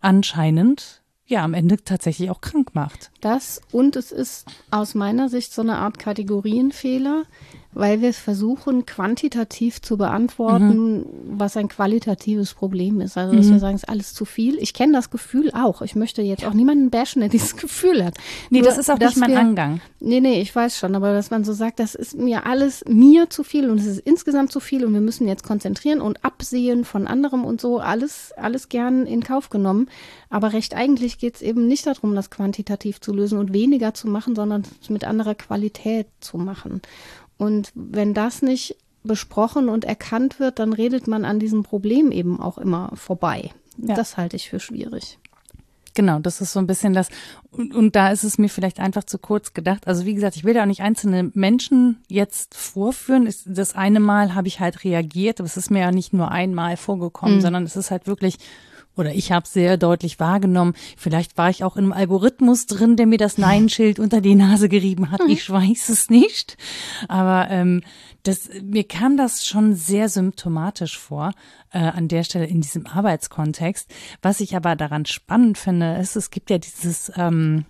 anscheinend 0.00 1.02
ja 1.26 1.42
am 1.42 1.54
Ende 1.54 1.76
tatsächlich 1.78 2.30
auch 2.30 2.40
krank 2.40 2.74
macht. 2.74 3.10
Das 3.20 3.60
und 3.72 3.96
es 3.96 4.12
ist 4.12 4.46
aus 4.70 4.94
meiner 4.94 5.28
Sicht 5.28 5.52
so 5.52 5.62
eine 5.62 5.76
Art 5.78 5.98
Kategorienfehler, 5.98 7.24
weil 7.76 8.00
wir 8.00 8.14
versuchen, 8.14 8.86
quantitativ 8.86 9.82
zu 9.82 9.98
beantworten, 9.98 10.96
mhm. 10.96 11.04
was 11.26 11.58
ein 11.58 11.68
qualitatives 11.68 12.54
Problem 12.54 13.02
ist. 13.02 13.18
Also, 13.18 13.36
dass 13.36 13.46
mhm. 13.46 13.52
wir 13.52 13.58
sagen, 13.58 13.76
es 13.76 13.82
ist 13.82 13.88
alles 13.90 14.14
zu 14.14 14.24
viel. 14.24 14.56
Ich 14.58 14.72
kenne 14.72 14.94
das 14.94 15.10
Gefühl 15.10 15.52
auch. 15.52 15.82
Ich 15.82 15.94
möchte 15.94 16.22
jetzt 16.22 16.46
auch 16.46 16.54
niemanden 16.54 16.88
bashen, 16.88 17.20
der 17.20 17.28
dieses 17.28 17.54
Gefühl 17.56 18.02
hat. 18.02 18.14
Nee, 18.48 18.60
Nur, 18.60 18.68
das 18.68 18.78
ist 18.78 18.90
auch 18.90 18.98
nicht 18.98 19.18
mein 19.18 19.30
wir, 19.30 19.40
Angang. 19.40 19.80
Nee, 20.00 20.20
nee, 20.20 20.40
ich 20.40 20.56
weiß 20.56 20.78
schon, 20.78 20.94
aber 20.94 21.12
dass 21.12 21.30
man 21.30 21.44
so 21.44 21.52
sagt, 21.52 21.78
das 21.78 21.94
ist 21.94 22.16
mir 22.16 22.46
alles 22.46 22.82
mir 22.88 23.28
zu 23.28 23.44
viel 23.44 23.68
und 23.68 23.78
es 23.78 23.86
ist 23.86 23.98
insgesamt 23.98 24.52
zu 24.52 24.60
viel 24.60 24.82
und 24.82 24.94
wir 24.94 25.02
müssen 25.02 25.28
jetzt 25.28 25.44
konzentrieren 25.44 26.00
und 26.00 26.24
absehen 26.24 26.86
von 26.86 27.06
anderem 27.06 27.44
und 27.44 27.60
so, 27.60 27.78
alles, 27.78 28.32
alles 28.38 28.70
gern 28.70 29.04
in 29.04 29.22
Kauf 29.22 29.50
genommen. 29.50 29.90
Aber 30.30 30.54
recht 30.54 30.74
eigentlich 30.74 31.18
geht 31.18 31.36
es 31.36 31.42
eben 31.42 31.68
nicht 31.68 31.86
darum, 31.86 32.14
das 32.14 32.30
quantitativ 32.30 33.02
zu 33.02 33.12
lösen 33.12 33.38
und 33.38 33.52
weniger 33.52 33.92
zu 33.92 34.08
machen, 34.08 34.34
sondern 34.34 34.64
es 34.80 34.88
mit 34.88 35.04
anderer 35.04 35.34
Qualität 35.34 36.06
zu 36.20 36.38
machen. 36.38 36.80
Und 37.38 37.72
wenn 37.74 38.14
das 38.14 38.42
nicht 38.42 38.76
besprochen 39.02 39.68
und 39.68 39.84
erkannt 39.84 40.40
wird, 40.40 40.58
dann 40.58 40.72
redet 40.72 41.06
man 41.06 41.24
an 41.24 41.38
diesem 41.38 41.62
Problem 41.62 42.10
eben 42.10 42.40
auch 42.40 42.58
immer 42.58 42.90
vorbei. 42.94 43.50
Ja. 43.78 43.94
Das 43.94 44.16
halte 44.16 44.36
ich 44.36 44.48
für 44.48 44.60
schwierig. 44.60 45.18
Genau, 45.94 46.18
das 46.18 46.42
ist 46.42 46.52
so 46.52 46.58
ein 46.58 46.66
bisschen 46.66 46.92
das. 46.92 47.08
Und, 47.50 47.74
und, 47.74 47.96
da 47.96 48.10
ist 48.10 48.22
es 48.22 48.36
mir 48.36 48.50
vielleicht 48.50 48.80
einfach 48.80 49.04
zu 49.04 49.18
kurz 49.18 49.54
gedacht. 49.54 49.86
Also 49.86 50.04
wie 50.04 50.14
gesagt, 50.14 50.36
ich 50.36 50.44
will 50.44 50.52
da 50.52 50.62
auch 50.62 50.66
nicht 50.66 50.82
einzelne 50.82 51.30
Menschen 51.32 52.04
jetzt 52.08 52.54
vorführen. 52.54 53.32
Das 53.46 53.74
eine 53.74 53.98
Mal 53.98 54.34
habe 54.34 54.46
ich 54.46 54.60
halt 54.60 54.84
reagiert, 54.84 55.40
aber 55.40 55.46
es 55.46 55.56
ist 55.56 55.70
mir 55.70 55.80
ja 55.80 55.92
nicht 55.92 56.12
nur 56.12 56.30
einmal 56.30 56.76
vorgekommen, 56.76 57.36
mhm. 57.36 57.40
sondern 57.40 57.64
es 57.64 57.76
ist 57.76 57.90
halt 57.90 58.06
wirklich 58.06 58.36
oder 58.96 59.14
ich 59.14 59.32
habe 59.32 59.46
sehr 59.46 59.76
deutlich 59.76 60.18
wahrgenommen. 60.18 60.74
Vielleicht 60.96 61.36
war 61.38 61.50
ich 61.50 61.64
auch 61.64 61.76
in 61.76 61.84
einem 61.84 61.92
Algorithmus 61.92 62.66
drin, 62.66 62.96
der 62.96 63.06
mir 63.06 63.18
das 63.18 63.38
Nein-Schild 63.38 63.98
unter 63.98 64.20
die 64.20 64.34
Nase 64.34 64.68
gerieben 64.68 65.10
hat. 65.10 65.20
Ich 65.28 65.48
weiß 65.48 65.88
es 65.90 66.10
nicht. 66.10 66.56
Aber 67.08 67.48
ähm, 67.50 67.82
das, 68.22 68.48
mir 68.62 68.84
kam 68.84 69.16
das 69.16 69.46
schon 69.46 69.74
sehr 69.74 70.08
symptomatisch 70.08 70.98
vor 70.98 71.32
äh, 71.70 71.78
an 71.78 72.08
der 72.08 72.24
Stelle 72.24 72.46
in 72.46 72.60
diesem 72.60 72.86
Arbeitskontext. 72.86 73.92
Was 74.22 74.40
ich 74.40 74.56
aber 74.56 74.76
daran 74.76 75.06
spannend 75.06 75.58
finde, 75.58 75.96
ist, 75.96 76.16
es 76.16 76.30
gibt 76.30 76.50
ja 76.50 76.58
dieses, 76.58 77.12
ähm, 77.16 77.66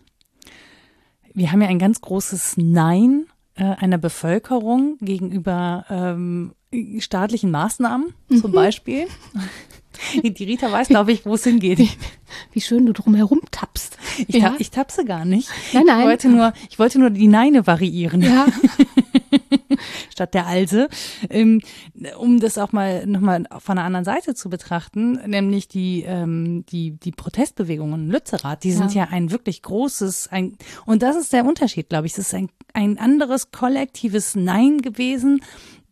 wir 1.35 1.53
haben 1.53 1.61
ja 1.61 1.69
ein 1.69 1.79
ganz 1.79 2.01
großes 2.01 2.57
Nein 2.57 3.27
äh, 3.55 3.65
einer 3.65 3.99
Bevölkerung 3.99 4.97
gegenüber 5.01 5.85
ähm, 5.91 6.55
staatlichen 6.99 7.51
Maßnahmen 7.51 8.15
zum 8.41 8.51
mhm. 8.51 8.55
Beispiel. 8.55 9.07
Die 10.23 10.45
Rita 10.45 10.71
weiß, 10.71 10.89
glaube 10.89 11.13
ich, 11.13 11.25
wo 11.27 11.35
es 11.35 11.45
hingeht. 11.45 11.79
Wie, 11.79 11.91
wie, 12.53 12.61
schön 12.61 12.87
du 12.87 12.93
drumherum 12.93 13.41
tappst. 13.51 13.97
Ich, 14.27 14.37
ja. 14.37 14.55
ich 14.59 14.71
tapse 14.71 15.05
gar 15.05 15.25
nicht. 15.25 15.49
Nein, 15.73 15.85
nein. 15.87 16.01
Ich 16.01 16.07
wollte 16.07 16.29
nur, 16.29 16.53
ich 16.71 16.79
wollte 16.79 16.99
nur 16.99 17.11
die 17.11 17.29
Neine 17.29 17.67
variieren. 17.67 18.23
Ja. 18.23 18.47
Statt 20.11 20.35
der 20.35 20.47
Alse. 20.47 20.89
Ähm, 21.29 21.61
um 22.19 22.41
das 22.41 22.59
auch 22.59 22.73
mal 22.73 23.07
nochmal 23.07 23.45
von 23.59 23.79
einer 23.79 23.87
anderen 23.87 24.05
Seite 24.05 24.35
zu 24.35 24.49
betrachten, 24.49 25.21
nämlich 25.27 25.69
die, 25.69 26.05
ähm, 26.07 26.65
die, 26.67 26.93
die 26.93 27.13
Protestbewegungen 27.13 28.07
in 28.07 28.11
Lützerath, 28.11 28.65
die 28.65 28.73
sind 28.73 28.95
ja. 28.95 29.05
ja 29.05 29.11
ein 29.11 29.31
wirklich 29.31 29.63
großes, 29.63 30.29
ein, 30.29 30.57
und 30.85 31.03
das 31.03 31.17
ist 31.17 31.33
der 31.33 31.45
Unterschied, 31.45 31.89
glaube 31.89 32.07
ich. 32.07 32.13
Es 32.13 32.19
ist 32.19 32.35
ein, 32.35 32.49
ein 32.73 32.99
anderes 32.99 33.51
kollektives 33.51 34.35
Nein 34.35 34.83
gewesen 34.83 35.41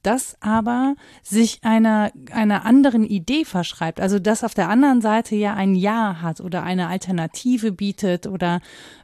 das 0.06 0.36
aber 0.40 0.94
sich 1.22 1.60
einer, 1.62 2.12
einer 2.30 2.64
anderen 2.64 3.04
Idee 3.04 3.44
verschreibt. 3.44 4.00
Also 4.00 4.18
das 4.18 4.44
auf 4.44 4.54
der 4.54 4.68
anderen 4.68 5.00
Seite 5.00 5.34
ja 5.34 5.54
ein 5.54 5.74
Ja 5.74 6.20
hat 6.22 6.40
oder 6.40 6.62
eine 6.62 6.88
Alternative 6.88 7.72
bietet 7.72 8.26
oder 8.26 8.60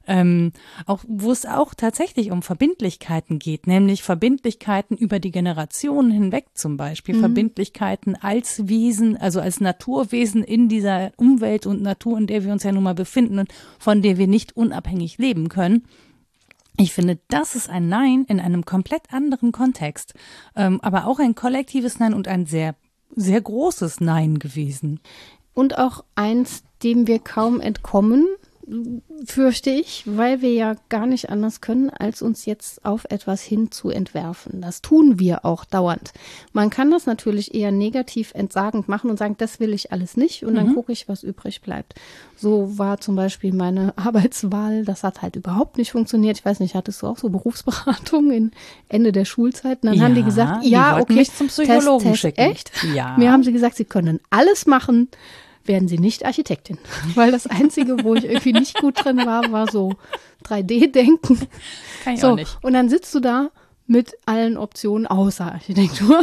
ähm, 0.06 0.52
auch, 0.86 1.04
wo 1.06 1.30
es 1.30 1.46
auch 1.46 1.74
tatsächlich 1.74 2.30
um 2.30 2.42
Verbindlichkeiten 2.42 3.38
geht, 3.38 3.66
nämlich 3.66 4.02
Verbindlichkeiten 4.02 4.96
über 4.96 5.20
die 5.20 5.30
Generationen 5.30 6.10
hinweg 6.10 6.46
zum 6.54 6.76
Beispiel, 6.76 7.16
mhm. 7.16 7.20
Verbindlichkeiten 7.20 8.16
als 8.16 8.68
Wesen, 8.68 9.16
also 9.16 9.40
als 9.40 9.60
Naturwesen 9.60 10.42
in 10.42 10.68
dieser 10.68 11.12
Umwelt 11.16 11.66
und 11.66 11.82
Natur, 11.82 12.18
in 12.18 12.26
der 12.26 12.44
wir 12.44 12.52
uns 12.52 12.62
ja 12.62 12.72
nun 12.72 12.82
mal 12.82 12.94
befinden 12.94 13.38
und 13.38 13.52
von 13.78 14.02
der 14.02 14.18
wir 14.18 14.26
nicht 14.26 14.56
unabhängig 14.56 15.18
leben 15.18 15.48
können. 15.48 15.84
Ich 16.76 16.92
finde, 16.92 17.18
das 17.28 17.56
ist 17.56 17.68
ein 17.68 17.88
Nein 17.88 18.24
in 18.28 18.40
einem 18.40 18.64
komplett 18.64 19.12
anderen 19.12 19.52
Kontext, 19.52 20.14
ähm, 20.56 20.80
aber 20.83 21.06
auch 21.06 21.18
ein 21.18 21.35
kollektives 21.35 21.98
Nein 21.98 22.14
und 22.14 22.28
ein 22.28 22.46
sehr, 22.46 22.74
sehr 23.14 23.40
großes 23.40 24.00
Nein 24.00 24.38
gewesen. 24.38 25.00
Und 25.52 25.78
auch 25.78 26.04
eins, 26.14 26.62
dem 26.83 27.06
wir 27.06 27.18
kaum 27.18 27.61
entkommen, 27.61 28.26
fürchte 29.24 29.70
ich, 29.70 30.04
weil 30.06 30.42
wir 30.42 30.52
ja 30.52 30.76
gar 30.88 31.06
nicht 31.06 31.30
anders 31.30 31.61
können, 31.61 31.90
als 31.90 32.22
uns 32.22 32.46
jetzt 32.46 32.85
auf 32.85 33.04
etwas 33.09 33.42
hin 33.42 33.70
zu 33.70 33.90
entwerfen. 33.90 34.61
Das 34.61 34.83
tun 34.83 35.18
wir 35.18 35.44
auch 35.44 35.64
dauernd. 35.64 36.12
Man 36.52 36.70
kann 36.70 36.90
das 36.90 37.06
natürlich 37.06 37.54
eher 37.54 37.72
negativ 37.72 38.33
entsagend 38.35 38.88
machen 38.88 39.11
und 39.11 39.18
sagen, 39.18 39.37
das 39.38 39.61
will 39.61 39.72
ich 39.72 39.92
alles 39.92 40.16
nicht 40.16 40.44
und 40.44 40.54
dann 40.54 40.68
mhm. 40.68 40.74
gucke 40.74 40.92
ich, 40.92 41.09
was 41.09 41.22
übrig 41.22 41.62
bleibt. 41.62 41.94
So 42.37 42.78
war 42.78 43.00
zum 43.00 43.16
Beispiel 43.16 43.52
meine 43.52 43.92
Arbeitswahl, 43.96 44.85
das 44.85 45.02
hat 45.02 45.22
halt 45.22 45.37
überhaupt 45.37 45.76
nicht 45.76 45.92
funktioniert. 45.92 46.38
Ich 46.38 46.44
weiß 46.44 46.61
nicht, 46.61 46.74
hattest 46.74 47.02
du 47.02 47.06
auch 47.06 47.18
so 47.18 47.28
Berufsberatung 47.28 48.30
in 48.30 48.50
Ende 48.88 49.12
der 49.12 49.24
Schulzeit? 49.24 49.83
Und 49.83 49.88
dann 49.90 49.94
ja, 49.94 50.04
haben 50.04 50.14
die 50.14 50.22
gesagt, 50.22 50.64
ja, 50.64 50.96
die 50.96 51.02
okay, 51.02 51.14
mich 51.14 51.35
zum 51.35 51.48
Psychologen 51.48 52.04
Test, 52.04 52.11
Test, 52.11 52.20
schicken. 52.20 52.40
Echt? 52.40 52.72
Ja. 52.94 53.16
Mir 53.18 53.33
haben 53.33 53.42
sie 53.42 53.52
gesagt, 53.52 53.76
sie 53.76 53.85
können 53.85 54.20
alles 54.30 54.66
machen 54.66 55.09
werden 55.64 55.88
Sie 55.88 55.99
nicht 55.99 56.25
Architektin. 56.25 56.79
Weil 57.14 57.31
das 57.33 57.46
Einzige, 57.46 58.03
wo 58.05 58.14
ich 58.14 58.25
irgendwie 58.25 58.53
nicht 58.53 58.79
gut 58.79 59.05
drin 59.05 59.18
war, 59.18 59.51
war 59.53 59.70
so 59.70 59.94
3D-Denken. 60.46 61.38
Kann 62.05 62.14
ich 62.14 62.20
so, 62.20 62.29
auch 62.29 62.37
nicht. 62.37 62.59
Und 62.62 62.73
dann 62.73 62.88
sitzt 62.88 63.14
du 63.14 63.20
da 63.20 63.51
mit 63.87 64.16
allen 64.25 64.57
Optionen 64.57 65.07
außer 65.07 65.53
Architektur. 65.53 66.23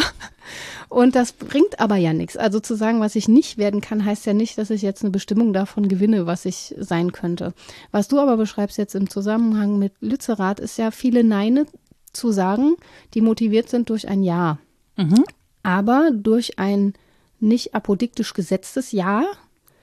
Und 0.89 1.15
das 1.15 1.34
bringt 1.34 1.82
aber 1.82 1.97
ja 1.97 2.13
nichts. 2.13 2.38
Also 2.38 2.62
zu 2.62 2.76
sagen, 2.76 3.02
was 3.02 3.15
ich 3.15 3.28
nicht 3.28 3.58
werden 3.58 3.82
kann, 3.82 4.06
heißt 4.06 4.26
ja 4.26 4.34
nicht, 4.34 4.58
dass 4.58 4.69
ich 4.69 4.82
jetzt 4.82 5.04
eine 5.04 5.12
Bestimmung 5.12 5.52
davon 5.52 5.89
gewinne, 5.89 6.26
was 6.26 6.45
ich 6.45 6.73
sein 6.80 7.12
könnte. 7.12 7.54
Was 7.91 8.08
du 8.08 8.19
aber 8.19 8.38
beschreibst 8.38 8.78
jetzt 8.78 8.95
im 8.95 9.10
Zusammenhang 9.10 9.78
mit 9.78 9.91
Lützerath, 10.00 10.62
ist 10.62 10.78
ja 10.78 10.91
viele 10.91 11.26
Neine 11.26 11.65
zu 12.13 12.32
sagen, 12.32 12.78
die 13.13 13.21
motiviert 13.21 13.69
sind 13.69 13.89
durch 13.89 14.08
ein 14.08 14.23
Ja. 14.23 14.60
Mhm. 14.95 15.26
Aber 15.62 16.12
durch 16.13 16.58
ein 16.60 16.93
nicht 17.39 17.76
apodiktisch 17.76 18.34
gesetztes 18.34 18.91
Ja. 18.91 19.23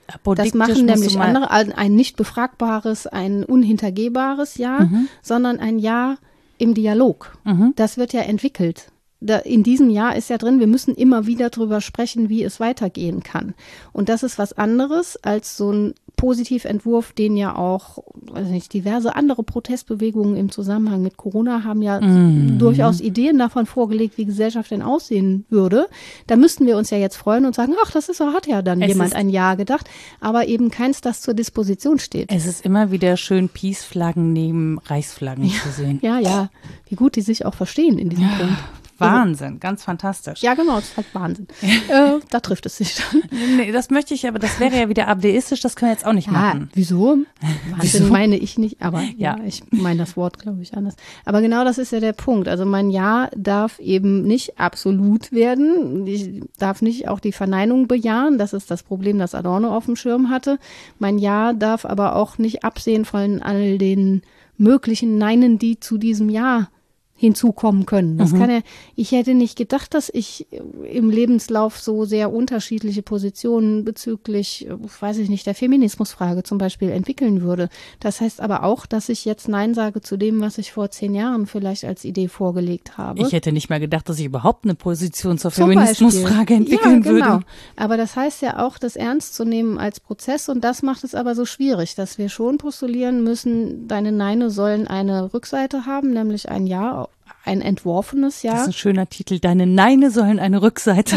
Apodiktisch 0.07 0.51
das 0.51 0.57
machen 0.57 0.85
nämlich 0.85 1.19
andere, 1.19 1.49
ein 1.49 1.95
nicht 1.95 2.15
befragbares, 2.15 3.07
ein 3.07 3.43
unhintergehbares 3.43 4.57
Ja, 4.57 4.81
mhm. 4.81 5.07
sondern 5.21 5.59
ein 5.59 5.79
Ja 5.79 6.17
im 6.57 6.73
Dialog. 6.73 7.37
Mhm. 7.43 7.73
Das 7.75 7.97
wird 7.97 8.13
ja 8.13 8.21
entwickelt. 8.21 8.91
In 9.21 9.63
diesem 9.63 9.89
Jahr 9.89 10.15
ist 10.15 10.29
ja 10.29 10.37
drin, 10.37 10.59
wir 10.59 10.67
müssen 10.67 10.93
immer 10.93 11.25
wieder 11.25 11.49
drüber 11.49 11.81
sprechen, 11.81 12.29
wie 12.29 12.43
es 12.43 12.59
weitergehen 12.59 13.23
kann. 13.23 13.55
Und 13.91 14.09
das 14.09 14.23
ist 14.23 14.37
was 14.37 14.53
anderes 14.53 15.17
als 15.23 15.57
so 15.57 15.71
ein 15.71 15.93
Positiventwurf, 16.15 17.11
den 17.11 17.35
ja 17.35 17.55
auch, 17.55 18.03
weiß 18.13 18.47
nicht, 18.47 18.73
diverse 18.73 19.15
andere 19.15 19.43
Protestbewegungen 19.43 20.35
im 20.35 20.51
Zusammenhang 20.51 21.01
mit 21.01 21.17
Corona 21.17 21.63
haben 21.63 21.81
ja 21.81 21.99
mhm. 21.99 22.57
durchaus 22.57 23.01
Ideen 23.01 23.37
davon 23.37 23.65
vorgelegt, 23.65 24.17
wie 24.17 24.25
Gesellschaft 24.25 24.71
denn 24.71 24.81
aussehen 24.81 25.45
würde. 25.49 25.87
Da 26.27 26.35
müssten 26.35 26.65
wir 26.65 26.77
uns 26.77 26.89
ja 26.89 26.97
jetzt 26.97 27.17
freuen 27.17 27.45
und 27.45 27.55
sagen, 27.55 27.73
ach, 27.83 27.91
das 27.91 28.09
ist, 28.09 28.19
hat 28.19 28.47
ja 28.47 28.61
dann 28.61 28.81
es 28.81 28.87
jemand 28.89 29.15
ein 29.15 29.29
Ja 29.29 29.55
gedacht, 29.55 29.89
aber 30.19 30.47
eben 30.47 30.71
keins, 30.71 31.01
das 31.01 31.21
zur 31.21 31.33
Disposition 31.33 31.99
steht. 31.99 32.31
Es 32.31 32.45
ist 32.45 32.65
immer 32.65 32.91
wieder 32.91 33.17
schön, 33.17 33.49
Peace-Flaggen 33.49 34.33
neben 34.33 34.79
Reichsflaggen 34.79 35.45
ja, 35.45 35.53
zu 35.63 35.69
sehen. 35.69 35.99
Ja, 36.01 36.19
ja, 36.19 36.49
wie 36.87 36.95
gut 36.95 37.15
die 37.15 37.21
sich 37.21 37.45
auch 37.45 37.55
verstehen 37.55 37.97
in 37.97 38.09
diesem 38.09 38.25
ja. 38.25 38.37
Punkt. 38.37 38.57
Wahnsinn, 38.97 39.59
ganz 39.59 39.83
fantastisch. 39.83 40.41
Ja, 40.41 40.53
genau, 40.53 40.75
das 40.75 40.89
ist 40.89 40.97
halt 40.97 41.07
Wahnsinn. 41.13 41.47
äh, 41.61 42.19
da 42.29 42.39
trifft 42.39 42.65
es 42.65 42.77
sich 42.77 42.95
dann. 42.95 43.23
Nee, 43.57 43.71
das 43.71 43.89
möchte 43.89 44.13
ich, 44.13 44.27
aber 44.27 44.39
das 44.39 44.59
wäre 44.59 44.77
ja 44.77 44.89
wieder 44.89 45.07
abdeistisch, 45.07 45.61
das 45.61 45.75
können 45.75 45.91
wir 45.91 45.93
jetzt 45.93 46.05
auch 46.05 46.13
nicht 46.13 46.27
ja, 46.27 46.33
machen. 46.33 46.69
Wieso? 46.73 47.17
Wahnsinn 47.69 47.79
wieso? 47.81 48.03
meine 48.05 48.37
ich 48.37 48.57
nicht, 48.57 48.81
aber 48.81 49.01
ja, 49.01 49.37
ja 49.37 49.43
ich 49.45 49.63
meine 49.71 49.99
das 49.99 50.15
Wort, 50.15 50.39
glaube 50.39 50.61
ich, 50.61 50.75
anders. 50.75 50.95
Aber 51.25 51.41
genau 51.41 51.63
das 51.63 51.77
ist 51.77 51.91
ja 51.91 51.99
der 51.99 52.13
Punkt. 52.13 52.47
Also 52.47 52.65
mein 52.65 52.89
Ja 52.89 53.29
darf 53.35 53.79
eben 53.79 54.23
nicht 54.23 54.59
absolut 54.59 55.31
werden. 55.31 56.07
Ich 56.07 56.41
darf 56.57 56.81
nicht 56.81 57.07
auch 57.07 57.19
die 57.19 57.31
Verneinung 57.31 57.87
bejahen. 57.87 58.37
Das 58.37 58.53
ist 58.53 58.71
das 58.71 58.83
Problem, 58.83 59.19
das 59.19 59.35
Adorno 59.35 59.75
auf 59.75 59.85
dem 59.85 59.95
Schirm 59.95 60.29
hatte. 60.29 60.59
Mein 60.99 61.17
Ja 61.17 61.53
darf 61.53 61.85
aber 61.85 62.15
auch 62.15 62.37
nicht 62.37 62.63
absehen 62.63 63.05
von 63.05 63.41
all 63.41 63.77
den 63.77 64.21
möglichen 64.57 65.17
Neinen, 65.17 65.59
die 65.59 65.79
zu 65.79 65.97
diesem 65.97 66.29
Ja 66.29 66.69
hinzukommen 67.17 67.85
können. 67.85 68.17
Das 68.17 68.33
mhm. 68.33 68.39
kann 68.39 68.49
ja, 68.49 68.59
ich 68.95 69.13
hätte 69.13 69.33
nicht 69.33 69.57
gedacht, 69.57 69.93
dass 69.93 70.09
ich 70.13 70.47
im 70.91 71.09
Lebenslauf 71.09 71.79
so 71.79 72.03
sehr 72.03 72.31
unterschiedliche 72.31 73.03
Positionen 73.03 73.85
bezüglich, 73.85 74.67
weiß 74.99 75.17
ich 75.19 75.29
nicht, 75.29 75.47
der 75.47 75.55
Feminismusfrage 75.55 76.43
zum 76.43 76.57
Beispiel 76.57 76.89
entwickeln 76.89 77.41
würde. 77.41 77.69
Das 78.01 78.19
heißt 78.19 78.41
aber 78.41 78.63
auch, 78.63 78.85
dass 78.85 79.07
ich 79.07 79.23
jetzt 79.23 79.47
Nein 79.47 79.73
sage 79.73 80.01
zu 80.01 80.17
dem, 80.17 80.41
was 80.41 80.57
ich 80.57 80.73
vor 80.73 80.91
zehn 80.91 81.15
Jahren 81.15 81.45
vielleicht 81.45 81.85
als 81.85 82.03
Idee 82.03 82.27
vorgelegt 82.27 82.97
habe. 82.97 83.21
Ich 83.21 83.31
hätte 83.31 83.53
nicht 83.53 83.69
mal 83.69 83.79
gedacht, 83.79 84.09
dass 84.09 84.19
ich 84.19 84.25
überhaupt 84.25 84.65
eine 84.65 84.75
Position 84.75 85.37
zur 85.37 85.51
zum 85.51 85.69
Feminismusfrage 85.69 86.53
entwickeln 86.53 87.01
ja, 87.01 87.11
genau. 87.11 87.25
würde. 87.25 87.45
Aber 87.77 87.95
das 87.95 88.17
heißt 88.17 88.41
ja 88.41 88.65
auch, 88.65 88.77
das 88.77 88.97
ernst 88.97 89.35
zu 89.35 89.45
nehmen 89.45 89.77
als 89.77 90.01
Prozess 90.01 90.49
und 90.49 90.65
das 90.65 90.83
macht 90.83 91.05
es 91.05 91.15
aber 91.15 91.33
so 91.33 91.45
schwierig, 91.45 91.95
dass 91.95 92.17
wir 92.17 92.27
schon 92.27 92.57
postulieren 92.57 93.23
müssen, 93.23 93.87
deine 93.87 94.11
Neine 94.11 94.49
sollen 94.49 94.85
eine 94.85 95.33
Rückseite 95.33 95.85
haben, 95.85 96.11
nämlich 96.11 96.49
ein 96.49 96.67
Ja 96.67 97.04
ein 97.45 97.61
entworfenes 97.61 98.41
Jahr. 98.41 98.55
Das 98.55 98.63
ist 98.63 98.69
ein 98.69 98.73
schöner 98.73 99.07
Titel. 99.07 99.39
Deine 99.39 99.67
Neine 99.67 100.11
sollen 100.11 100.39
eine 100.39 100.61
Rückseite. 100.61 101.15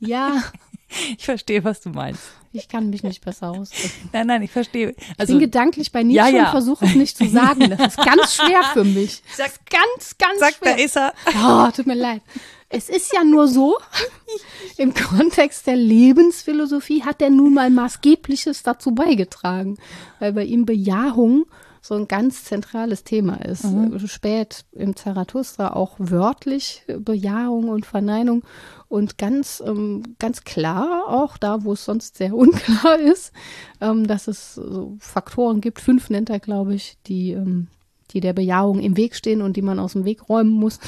ja. 0.00 0.42
Ich 1.18 1.24
verstehe, 1.24 1.64
was 1.64 1.80
du 1.80 1.90
meinst. 1.90 2.22
Ich 2.52 2.68
kann 2.68 2.90
mich 2.90 3.02
nicht 3.02 3.22
besser 3.22 3.50
ausdrücken. 3.50 4.08
Nein, 4.12 4.28
nein, 4.28 4.42
ich 4.42 4.52
verstehe. 4.52 4.94
Also, 5.18 5.32
ich 5.32 5.40
bin 5.40 5.50
gedanklich 5.50 5.90
bei 5.90 6.04
Nietzsche 6.04 6.16
ja, 6.16 6.28
ja. 6.28 6.44
und 6.44 6.50
versuche 6.52 6.84
es 6.86 6.94
nicht 6.94 7.18
zu 7.18 7.28
sagen. 7.28 7.68
Das 7.68 7.96
ist 7.96 7.96
ganz 7.96 8.34
schwer 8.36 8.62
für 8.72 8.84
mich. 8.84 9.20
Sag, 9.36 9.50
ganz, 9.68 10.16
ganz 10.16 10.38
sag, 10.38 10.54
schwer. 10.54 10.76
da 10.76 10.82
ist 10.82 10.96
er. 10.96 11.12
Oh, 11.44 11.70
tut 11.72 11.86
mir 11.86 11.96
leid. 11.96 12.22
Es 12.68 12.88
ist 12.88 13.12
ja 13.12 13.24
nur 13.24 13.48
so, 13.48 13.76
im 14.76 14.94
Kontext 14.94 15.66
der 15.66 15.76
Lebensphilosophie 15.76 17.02
hat 17.02 17.20
er 17.20 17.30
nun 17.30 17.52
mal 17.52 17.68
maßgebliches 17.68 18.62
dazu 18.62 18.94
beigetragen, 18.94 19.78
weil 20.20 20.32
bei 20.32 20.44
ihm 20.44 20.64
Bejahung 20.64 21.46
so 21.86 21.94
ein 21.94 22.08
ganz 22.08 22.44
zentrales 22.44 23.04
Thema 23.04 23.44
ist. 23.44 23.64
Mhm. 23.64 23.98
Spät 24.06 24.64
im 24.72 24.96
Zarathustra 24.96 25.72
auch 25.72 25.94
wörtlich 25.98 26.82
Bejahung 26.86 27.68
und 27.68 27.86
Verneinung 27.86 28.42
und 28.88 29.18
ganz, 29.18 29.62
ähm, 29.64 30.02
ganz 30.18 30.44
klar 30.44 31.04
auch 31.08 31.36
da, 31.36 31.64
wo 31.64 31.72
es 31.72 31.84
sonst 31.84 32.16
sehr 32.16 32.34
unklar 32.36 32.98
ist, 32.98 33.32
ähm, 33.80 34.06
dass 34.06 34.28
es 34.28 34.54
so 34.54 34.96
Faktoren 34.98 35.60
gibt, 35.60 35.80
fünf 35.80 36.10
nennt 36.10 36.30
er, 36.30 36.40
glaube 36.40 36.74
ich, 36.74 36.96
die, 37.06 37.32
ähm, 37.32 37.68
die 38.10 38.20
der 38.20 38.32
Bejahung 38.32 38.80
im 38.80 38.96
Weg 38.96 39.14
stehen 39.14 39.42
und 39.42 39.56
die 39.56 39.62
man 39.62 39.78
aus 39.78 39.92
dem 39.92 40.04
Weg 40.04 40.28
räumen 40.28 40.52
muss. 40.52 40.80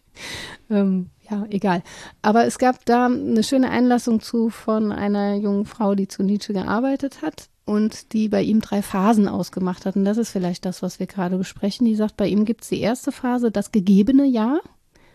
ähm, 0.70 1.10
ja, 1.30 1.46
egal. 1.50 1.82
Aber 2.22 2.46
es 2.46 2.58
gab 2.58 2.84
da 2.86 3.06
eine 3.06 3.42
schöne 3.42 3.70
Einlassung 3.70 4.20
zu 4.20 4.50
von 4.50 4.90
einer 4.90 5.36
jungen 5.36 5.64
Frau, 5.64 5.94
die 5.94 6.08
zu 6.08 6.22
Nietzsche 6.22 6.52
gearbeitet 6.52 7.22
hat 7.22 7.49
und 7.70 8.14
die 8.14 8.28
bei 8.28 8.42
ihm 8.42 8.60
drei 8.60 8.82
Phasen 8.82 9.28
ausgemacht 9.28 9.86
hat. 9.86 9.94
Und 9.94 10.04
das 10.04 10.18
ist 10.18 10.30
vielleicht 10.30 10.64
das, 10.64 10.82
was 10.82 10.98
wir 10.98 11.06
gerade 11.06 11.38
besprechen. 11.38 11.86
Die 11.86 11.94
sagt, 11.94 12.16
bei 12.16 12.26
ihm 12.26 12.44
gibt 12.44 12.62
es 12.64 12.68
die 12.70 12.80
erste 12.80 13.12
Phase, 13.12 13.52
das 13.52 13.70
gegebene 13.70 14.24
Ja. 14.24 14.58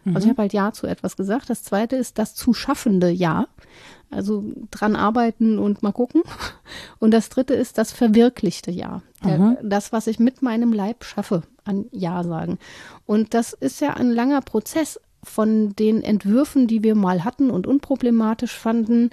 Also 0.06 0.20
ich 0.20 0.26
mhm. 0.26 0.30
habe 0.30 0.41
halt 0.44 0.54
Ja 0.54 0.72
zu 0.72 0.88
etwas 0.88 1.18
gesagt. 1.18 1.50
Das 1.50 1.63
zweite 1.63 1.98
ist 1.98 2.18
das 2.18 2.34
zu 2.34 2.54
schaffende 2.54 3.10
Ja. 3.10 3.50
Also 4.10 4.46
dran 4.72 4.96
arbeiten 4.96 5.60
und 5.60 5.84
mal 5.84 5.91
gucken. 5.91 6.22
Und 7.00 7.12
das 7.12 7.28
dritte 7.28 7.54
ist 7.54 7.78
das 7.78 7.91
verwirklichte 7.91 8.72
Ja. 8.72 9.02
Mhm. 9.22 9.58
das, 9.62 9.91
was 9.91 10.08
ich 10.08 10.20
mit 10.20 10.41
meinem 10.41 10.72
Leib 10.72 11.04
schaffe, 11.04 11.44
an 11.65 11.88
Ja 11.91 12.24
sagen. 12.24 12.58
Und 13.06 13.34
das 13.34 13.52
ist 13.52 13.82
ja 13.82 13.96
ein 13.96 14.12
langer 14.12 14.39
Prozess 14.39 14.98
von 15.24 15.76
den 15.76 16.02
Entwürfen, 16.02 16.68
die 16.68 16.84
wir 16.84 16.96
mal 16.96 17.26
hatten 17.26 17.52
und 17.52 17.68
unproblematisch 17.68 18.58
fanden, 18.58 19.10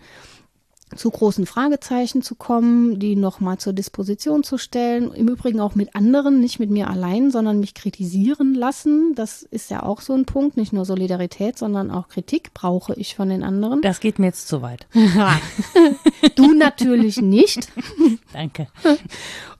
zu 0.96 1.10
großen 1.10 1.46
Fragezeichen 1.46 2.22
zu 2.22 2.34
kommen, 2.34 2.98
die 2.98 3.16
nochmal 3.16 3.58
zur 3.58 3.72
Disposition 3.72 4.42
zu 4.42 4.58
stellen. 4.58 5.12
Im 5.12 5.28
Übrigen 5.28 5.60
auch 5.60 5.74
mit 5.74 5.94
anderen, 5.94 6.40
nicht 6.40 6.58
mit 6.58 6.70
mir 6.70 6.88
allein, 6.88 7.30
sondern 7.30 7.60
mich 7.60 7.74
kritisieren 7.74 8.54
lassen. 8.54 9.14
Das 9.14 9.42
ist 9.42 9.70
ja 9.70 9.82
auch 9.82 10.00
so 10.00 10.14
ein 10.14 10.24
Punkt. 10.24 10.56
Nicht 10.56 10.72
nur 10.72 10.84
Solidarität, 10.84 11.58
sondern 11.58 11.90
auch 11.90 12.08
Kritik 12.08 12.54
brauche 12.54 12.94
ich 12.94 13.14
von 13.14 13.28
den 13.28 13.42
anderen. 13.42 13.82
Das 13.82 14.00
geht 14.00 14.18
mir 14.18 14.26
jetzt 14.26 14.48
zu 14.48 14.62
weit. 14.62 14.86
du 16.34 16.52
natürlich 16.54 17.20
nicht. 17.20 17.68
Danke. 18.32 18.68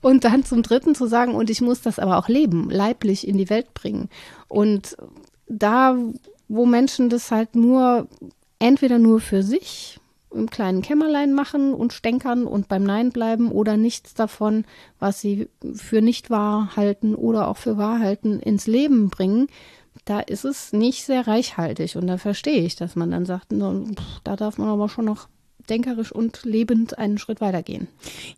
Und 0.01 0.25
dann 0.25 0.45
zum 0.45 0.62
Dritten 0.62 0.95
zu 0.95 1.07
sagen, 1.07 1.35
und 1.35 1.51
ich 1.51 1.61
muss 1.61 1.81
das 1.81 1.99
aber 1.99 2.18
auch 2.18 2.29
leben, 2.29 2.71
leiblich 2.71 3.27
in 3.27 3.38
die 3.38 3.51
Welt 3.51 3.75
bringen. 3.75 4.09
Und 4.49 4.97
da, 5.49 5.97
wo 6.49 6.66
Menschen 6.66 7.09
das 7.09 7.31
halt 7.31 7.55
nur 7.55 8.09
entweder 8.59 8.99
nur 8.99 9.21
für 9.21 9.42
sich 9.42 9.99
im 10.35 10.51
kleinen 10.51 10.83
Kämmerlein 10.83 11.35
machen 11.35 11.75
und 11.75 11.92
stänkern 11.92 12.47
und 12.47 12.68
beim 12.68 12.83
Nein 12.83 13.11
bleiben 13.11 13.51
oder 13.51 13.77
nichts 13.77 14.14
davon, 14.14 14.64
was 14.99 15.21
sie 15.21 15.49
für 15.75 16.03
nicht 16.03 16.31
wahr 16.31 16.77
halten 16.77 17.14
oder 17.14 17.49
auch 17.49 17.57
für 17.57 17.77
wahr 17.77 17.99
halten, 17.99 18.40
ins 18.40 18.66
Leben 18.66 19.11
bringen, 19.11 19.49
da 20.05 20.21
ist 20.21 20.45
es 20.45 20.73
nicht 20.73 21.05
sehr 21.05 21.27
reichhaltig. 21.27 21.97
Und 21.97 22.07
da 22.07 22.18
verstehe 22.18 22.62
ich, 22.62 22.77
dass 22.77 22.97
man 22.97 23.11
dann 23.11 23.27
sagt, 23.27 23.53
da 23.53 24.37
darf 24.37 24.59
man 24.59 24.68
aber 24.68 24.88
schon 24.88 25.05
noch 25.05 25.29
denkerisch 25.68 26.11
und 26.12 26.45
lebend 26.45 26.99
einen 26.99 27.18
Schritt 27.18 27.40
weitergehen. 27.40 27.88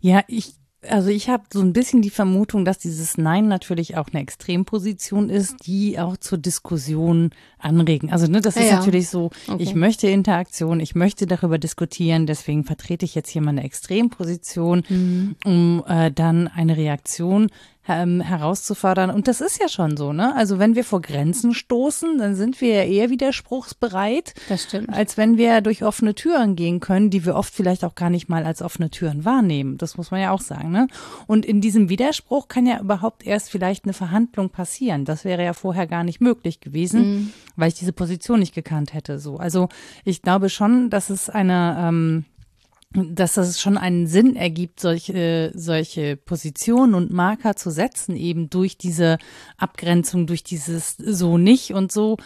Ja, 0.01 0.21
ich 0.27 0.53
also 0.89 1.09
ich 1.09 1.29
habe 1.29 1.43
so 1.51 1.61
ein 1.61 1.73
bisschen 1.73 2.01
die 2.01 2.09
Vermutung, 2.09 2.65
dass 2.65 2.77
dieses 2.77 3.17
Nein 3.17 3.47
natürlich 3.47 3.97
auch 3.97 4.07
eine 4.11 4.21
Extremposition 4.21 5.29
ist, 5.29 5.65
die 5.65 5.99
auch 5.99 6.17
zur 6.17 6.37
Diskussion 6.37 7.31
anregen. 7.59 8.11
Also 8.11 8.27
ne, 8.27 8.41
das 8.41 8.55
ist 8.55 8.69
ja, 8.69 8.77
natürlich 8.77 9.09
so, 9.09 9.31
okay. 9.47 9.61
ich 9.61 9.75
möchte 9.75 10.07
Interaktion, 10.07 10.79
ich 10.79 10.95
möchte 10.95 11.27
darüber 11.27 11.57
diskutieren, 11.57 12.25
deswegen 12.25 12.63
vertrete 12.63 13.05
ich 13.05 13.15
jetzt 13.15 13.29
hier 13.29 13.41
mal 13.41 13.49
eine 13.51 13.63
Extremposition, 13.63 14.83
mhm. 14.87 15.35
um 15.43 15.83
äh, 15.87 16.11
dann 16.11 16.47
eine 16.47 16.77
Reaktion 16.77 17.49
ähm, 17.87 18.21
herauszufordern. 18.21 19.09
Und 19.09 19.27
das 19.27 19.41
ist 19.41 19.59
ja 19.59 19.69
schon 19.69 19.97
so, 19.97 20.13
ne? 20.13 20.35
Also 20.35 20.59
wenn 20.59 20.75
wir 20.75 20.83
vor 20.83 21.01
Grenzen 21.01 21.53
stoßen, 21.53 22.17
dann 22.17 22.35
sind 22.35 22.61
wir 22.61 22.69
ja 22.69 22.83
eher 22.83 23.09
widerspruchsbereit, 23.09 24.33
das 24.49 24.63
stimmt. 24.63 24.89
als 24.89 25.17
wenn 25.17 25.37
wir 25.37 25.61
durch 25.61 25.83
offene 25.83 26.15
Türen 26.15 26.55
gehen 26.55 26.79
können, 26.79 27.09
die 27.09 27.25
wir 27.25 27.35
oft 27.35 27.53
vielleicht 27.53 27.83
auch 27.83 27.95
gar 27.95 28.09
nicht 28.09 28.29
mal 28.29 28.45
als 28.45 28.61
offene 28.61 28.89
Türen 28.89 29.25
wahrnehmen. 29.25 29.77
Das 29.77 29.97
muss 29.97 30.11
man 30.11 30.21
ja 30.21 30.31
auch 30.31 30.41
sagen, 30.41 30.71
ne? 30.71 30.87
Und 31.27 31.45
in 31.45 31.61
diesem 31.61 31.89
Widerspruch 31.89 32.47
kann 32.47 32.65
ja 32.65 32.79
überhaupt 32.79 33.25
erst 33.25 33.49
vielleicht 33.49 33.85
eine 33.85 33.93
Verhandlung 33.93 34.49
passieren. 34.49 35.05
Das 35.05 35.25
wäre 35.25 35.43
ja 35.43 35.53
vorher 35.53 35.87
gar 35.87 36.03
nicht 36.03 36.21
möglich 36.21 36.59
gewesen, 36.59 37.01
mhm. 37.01 37.33
weil 37.55 37.69
ich 37.69 37.75
diese 37.75 37.93
Position 37.93 38.39
nicht 38.39 38.55
gekannt 38.55 38.93
hätte. 38.93 39.19
So, 39.19 39.37
also 39.37 39.69
ich 40.03 40.21
glaube 40.21 40.49
schon, 40.49 40.89
dass 40.89 41.09
es 41.09 41.29
eine 41.29 41.77
ähm, 41.79 42.25
dass 42.95 43.33
das 43.33 43.59
schon 43.59 43.77
einen 43.77 44.07
Sinn 44.07 44.35
ergibt, 44.35 44.79
solche, 44.79 45.51
solche 45.53 46.17
Positionen 46.17 46.93
und 46.93 47.11
Marker 47.11 47.55
zu 47.55 47.69
setzen, 47.69 48.15
eben 48.15 48.49
durch 48.49 48.77
diese 48.77 49.17
Abgrenzung, 49.57 50.27
durch 50.27 50.43
dieses 50.43 50.95
so 50.97 51.37
nicht 51.37 51.73
und 51.73 51.91
so 51.91 52.17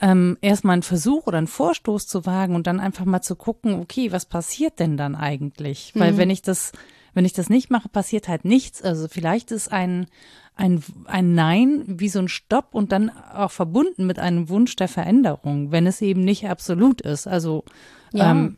ähm, 0.00 0.38
erstmal 0.40 0.74
einen 0.74 0.82
Versuch 0.82 1.26
oder 1.26 1.38
einen 1.38 1.46
Vorstoß 1.46 2.06
zu 2.06 2.26
wagen 2.26 2.54
und 2.54 2.66
dann 2.66 2.80
einfach 2.80 3.04
mal 3.04 3.22
zu 3.22 3.36
gucken, 3.36 3.74
okay, 3.74 4.12
was 4.12 4.26
passiert 4.26 4.78
denn 4.78 4.96
dann 4.96 5.14
eigentlich? 5.14 5.92
Mhm. 5.94 6.00
Weil 6.00 6.16
wenn 6.16 6.30
ich 6.30 6.42
das, 6.42 6.72
wenn 7.14 7.24
ich 7.24 7.32
das 7.32 7.50
nicht 7.50 7.70
mache, 7.70 7.88
passiert 7.88 8.28
halt 8.28 8.44
nichts. 8.44 8.82
Also 8.82 9.08
vielleicht 9.08 9.50
ist 9.50 9.72
ein, 9.72 10.06
ein, 10.54 10.82
ein 11.06 11.34
Nein 11.34 11.84
wie 11.86 12.08
so 12.08 12.18
ein 12.18 12.28
Stopp 12.28 12.74
und 12.74 12.92
dann 12.92 13.10
auch 13.10 13.50
verbunden 13.50 14.06
mit 14.06 14.18
einem 14.18 14.48
Wunsch 14.48 14.76
der 14.76 14.88
Veränderung, 14.88 15.72
wenn 15.72 15.86
es 15.86 16.00
eben 16.00 16.22
nicht 16.22 16.48
absolut 16.48 17.00
ist. 17.00 17.26
Also 17.26 17.64
ja. 18.12 18.30
ähm, 18.30 18.56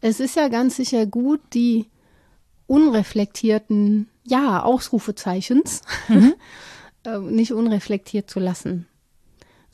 es 0.00 0.20
ist 0.20 0.36
ja 0.36 0.48
ganz 0.48 0.76
sicher 0.76 1.06
gut, 1.06 1.40
die 1.54 1.86
unreflektierten 2.66 4.08
Ja, 4.24 4.62
Ausrufezeichens 4.62 5.82
mhm. 6.08 6.34
äh, 7.04 7.18
nicht 7.18 7.52
unreflektiert 7.52 8.28
zu 8.28 8.40
lassen, 8.40 8.86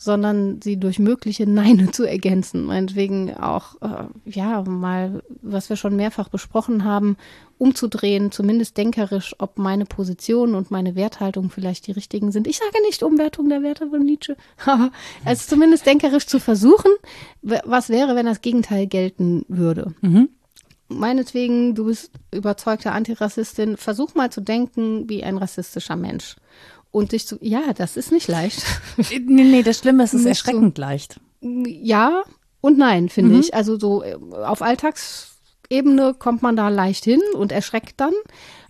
sondern 0.03 0.61
sie 0.61 0.79
durch 0.79 0.99
mögliche 0.99 1.49
Neine 1.49 1.91
zu 1.93 2.05
ergänzen. 2.05 2.65
Meinetwegen 2.65 3.35
auch, 3.35 3.81
äh, 3.81 4.07
ja, 4.25 4.63
mal, 4.63 5.23
was 5.43 5.69
wir 5.69 5.77
schon 5.77 5.95
mehrfach 5.95 6.29
besprochen 6.29 6.85
haben, 6.85 7.17
umzudrehen, 7.59 8.33
zumindest 8.33 8.77
denkerisch, 8.77 9.37
ob 9.39 9.59
meine 9.59 9.87
Position 9.87 10.57
und 10.57 10.73
meine 10.73 10.97
Werthaltung 10.97 11.51
vielleicht 11.51 11.87
die 11.87 11.93
richtigen 11.93 12.33
sind. 12.33 12.49
Ich 12.49 12.59
sage 12.59 12.83
nicht 12.83 13.05
Umwertung 13.05 13.49
der 13.49 13.63
Werte 13.63 13.91
von 13.91 14.05
Nietzsche, 14.05 14.37
aber 14.67 14.91
es 15.25 15.47
zumindest 15.47 15.87
denkerisch 15.87 16.27
zu 16.27 16.41
versuchen, 16.41 16.91
was 17.43 17.89
wäre, 17.89 18.17
wenn 18.17 18.27
das 18.27 18.41
Gegenteil 18.41 18.87
gelten 18.87 19.45
würde. 19.49 19.95
Mhm 20.01 20.29
meinetwegen, 20.89 21.75
du 21.75 21.87
bist 21.87 22.13
überzeugte 22.35 22.93
Antirassistin, 22.93 23.79
versuch 23.79 24.15
mal 24.15 24.31
zu 24.31 24.43
denken 24.43 25.09
wie 25.09 25.25
ein 25.25 25.39
rassistischer 25.39 25.97
Mensch 25.97 26.37
und 26.93 27.11
dich 27.11 27.27
zu, 27.27 27.39
ja, 27.41 27.73
das 27.73 27.97
ist 27.97 28.13
nicht 28.13 28.29
leicht. 28.29 28.65
nee, 28.97 29.19
nee, 29.19 29.63
das 29.65 29.79
Schlimme 29.79 30.05
ist, 30.05 30.15
es 30.15 30.21
ist 30.21 30.27
erschreckend 30.27 30.77
so, 30.77 30.81
leicht. 30.81 31.21
Ja 31.41 32.23
und 32.61 32.79
nein, 32.79 33.09
finde 33.09 33.35
mhm. 33.35 33.41
ich. 33.41 33.55
Also 33.55 33.79
so 33.79 34.05
äh, 34.05 34.15
auf 34.15 34.63
Alltagsebene 34.63 36.15
kommt 36.15 36.43
man 36.43 36.55
da 36.55 36.69
leicht 36.69 37.05
hin 37.05 37.21
und 37.35 37.51
erschreckt 37.51 38.01
dann. 38.01 38.13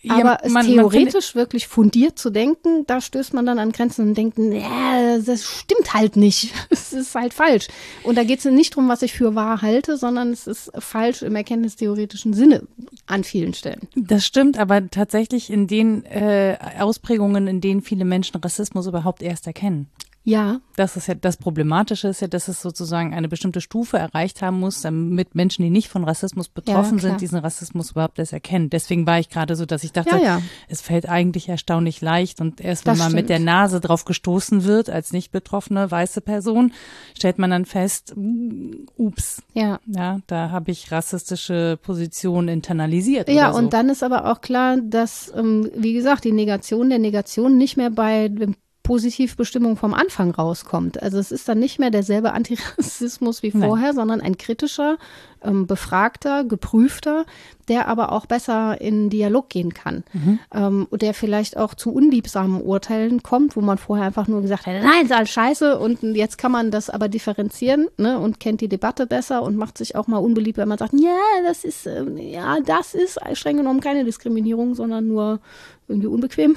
Aber 0.09 0.39
ja, 0.43 0.51
man, 0.51 0.67
theoretisch 0.67 1.35
man 1.35 1.43
wirklich 1.43 1.69
fundiert 1.69 2.19
zu 2.19 2.31
denken, 2.31 2.85
da 2.87 3.01
stößt 3.01 3.35
man 3.35 3.47
dann 3.47 3.59
an 3.61 3.71
Grenzen 3.71 4.09
und 4.09 4.19
denkt, 4.19 4.37
ja, 4.37 5.19
das 5.19 5.45
stimmt 5.45 5.95
halt 5.95 6.17
nicht. 6.17 6.53
Es 6.71 6.93
ist 6.93 7.15
halt 7.15 7.33
falsch. 7.33 7.69
Und 8.03 8.19
da 8.19 8.25
geht 8.25 8.41
es 8.41 8.45
nicht 8.45 8.75
darum, 8.75 8.89
was 8.89 9.03
ich 9.03 9.13
für 9.13 9.35
wahr 9.35 9.63
halte, 9.63 9.97
sondern 9.97 10.31
es 10.31 10.47
ist 10.47 10.71
falsch 10.79 11.23
im 11.23 11.35
erkenntnistheoretischen 11.37 12.35
Sinne 12.35 12.67
an 13.07 13.25
vielen 13.25 13.55
Stellen. 13.55 13.89
Das 13.95 14.27
stimmt, 14.27 14.59
aber 14.59 14.91
tatsächlich 14.91 15.51
in 15.51 15.67
den 15.67 16.05
äh, 16.05 16.59
Ausprägungen, 16.79 17.47
in 17.47 17.61
denen 17.61 17.83
viele 17.83 18.05
Menschen 18.05 18.37
Rassismus 18.41 18.87
überhaupt 18.87 19.23
erst 19.23 19.47
erkennen. 19.47 19.89
Ja. 20.25 20.61
Das 20.77 20.97
ist 20.97 21.09
ja 21.09 21.15
das 21.15 21.37
Problematische 21.37 22.09
ist 22.09 22.21
ja, 22.21 22.29
dass 22.29 22.49
es 22.49 22.63
sozusagen 22.63 23.13
eine 23.13 23.29
bestimmte 23.29 23.61
Stufe 23.61 23.99
erreicht 23.99 24.41
haben 24.41 24.61
muss, 24.61 24.81
damit 24.81 25.35
Menschen, 25.35 25.63
die 25.63 25.71
nicht 25.71 25.89
von 25.89 26.05
Rassismus 26.05 26.49
betroffen 26.49 26.99
ja, 26.99 27.03
sind, 27.03 27.21
diesen 27.21 27.39
Rassismus 27.39 27.91
überhaupt 27.91 28.19
erst 28.19 28.33
erkennen. 28.33 28.71
Deswegen 28.71 29.07
war 29.07 29.19
ich 29.19 29.29
gerade 29.29 29.57
so, 29.57 29.67
dass 29.67 29.83
ich 29.85 29.93
dachte, 29.93 30.17
ja, 30.17 30.23
ja. 30.23 30.43
es 30.69 30.81
fällt 30.81 31.09
eigentlich 31.09 31.49
erstaunlich 31.49 32.01
leicht 32.01 32.41
und 32.41 32.61
erst 32.61 32.87
wenn 32.87 32.93
das 32.93 32.99
man 33.01 33.09
stimmt. 33.09 33.23
mit 33.23 33.29
der 33.31 33.41
Nase 33.41 33.81
drauf 33.81 34.05
gestoßen 34.05 34.65
wird 34.65 34.89
als 34.91 35.13
nicht 35.13 35.33
betroffene 35.33 35.91
weiße 35.91 36.21
Person, 36.21 36.73
stellt 37.17 37.39
man 37.39 37.51
dann 37.51 37.65
fest, 37.65 38.15
mm, 38.17 38.87
ups, 38.97 39.43
ja, 39.55 39.81
ja, 39.87 40.21
da 40.29 40.51
habe 40.51 40.71
ich 40.71 40.93
rassistische 40.93 41.79
Positionen 41.83 42.49
internalisiert. 42.49 43.29
Ja, 43.29 43.53
so. 43.53 43.59
und 43.59 43.73
dann 43.73 43.89
ist 43.89 44.03
aber 44.05 44.31
auch 44.31 44.41
klar, 44.41 44.79
dass, 44.81 45.33
ähm, 45.37 45.69
wie 45.77 45.93
gesagt, 45.95 46.25
die 46.25 46.33
Negation 46.33 46.91
der 46.91 47.01
Negation 47.01 47.59
nicht 47.59 47.77
mehr 47.77 47.91
bei 47.91 48.29
dem 48.29 48.55
Positivbestimmung 48.83 49.77
vom 49.77 49.95
Anfang 49.95 50.33
rauskommt. 50.33 51.03
Also 51.03 51.19
es 51.19 51.31
ist 51.31 51.49
dann 51.49 51.59
nicht 51.59 51.79
mehr 51.79 51.91
derselbe 51.91 52.33
Antirassismus 52.33 53.43
wie 53.43 53.53
vorher, 53.53 53.89
Nein. 53.89 53.95
sondern 53.95 54.21
ein 54.21 54.37
kritischer, 54.37 54.99
ähm, 55.45 55.67
befragter, 55.67 56.45
geprüfter, 56.45 57.25
der 57.69 57.87
aber 57.87 58.13
auch 58.13 58.27
besser 58.27 58.81
in 58.81 59.09
Dialog 59.09 59.49
gehen 59.49 59.73
kann. 59.73 60.03
Mhm. 60.13 60.39
Ähm, 60.53 60.89
der 60.93 61.15
vielleicht 61.15 61.57
auch 61.57 61.75
zu 61.75 61.93
unliebsamen 61.93 62.61
Urteilen 62.61 63.23
kommt, 63.23 63.57
wo 63.57 63.61
man 63.61 63.79
vorher 63.79 64.07
einfach 64.07 64.27
nur 64.27 64.43
gesagt 64.43 64.67
hätte, 64.67 64.85
nein, 64.85 65.05
ist 65.05 65.13
alles 65.13 65.31
scheiße 65.31 65.79
und 65.79 66.03
jetzt 66.03 66.39
kann 66.39 66.51
man 66.53 66.71
das 66.71 66.91
aber 66.91 67.09
differenzieren 67.09 67.89
ne, 67.99 68.19
und 68.19 68.41
kennt 68.41 68.61
die 68.61 68.69
Debatte 68.69 69.07
besser 69.07 69.43
und 69.43 69.57
macht 69.57 69.79
sich 69.79 69.95
auch 69.95 70.09
mal 70.09 70.19
unbeliebt, 70.19 70.59
wenn 70.59 70.69
man 70.69 70.79
sagt, 70.79 70.95
ja, 70.95 71.19
das 71.45 71.65
ist, 71.65 71.87
äh, 71.87 72.05
ja, 72.19 72.59
das 72.61 72.95
ist 72.95 73.21
streng 73.35 73.59
genommen 73.59 73.81
keine 73.81 74.05
Diskriminierung, 74.05 74.75
sondern 74.75 75.07
nur 75.07 75.41
irgendwie 75.89 76.09
unbequem. 76.09 76.57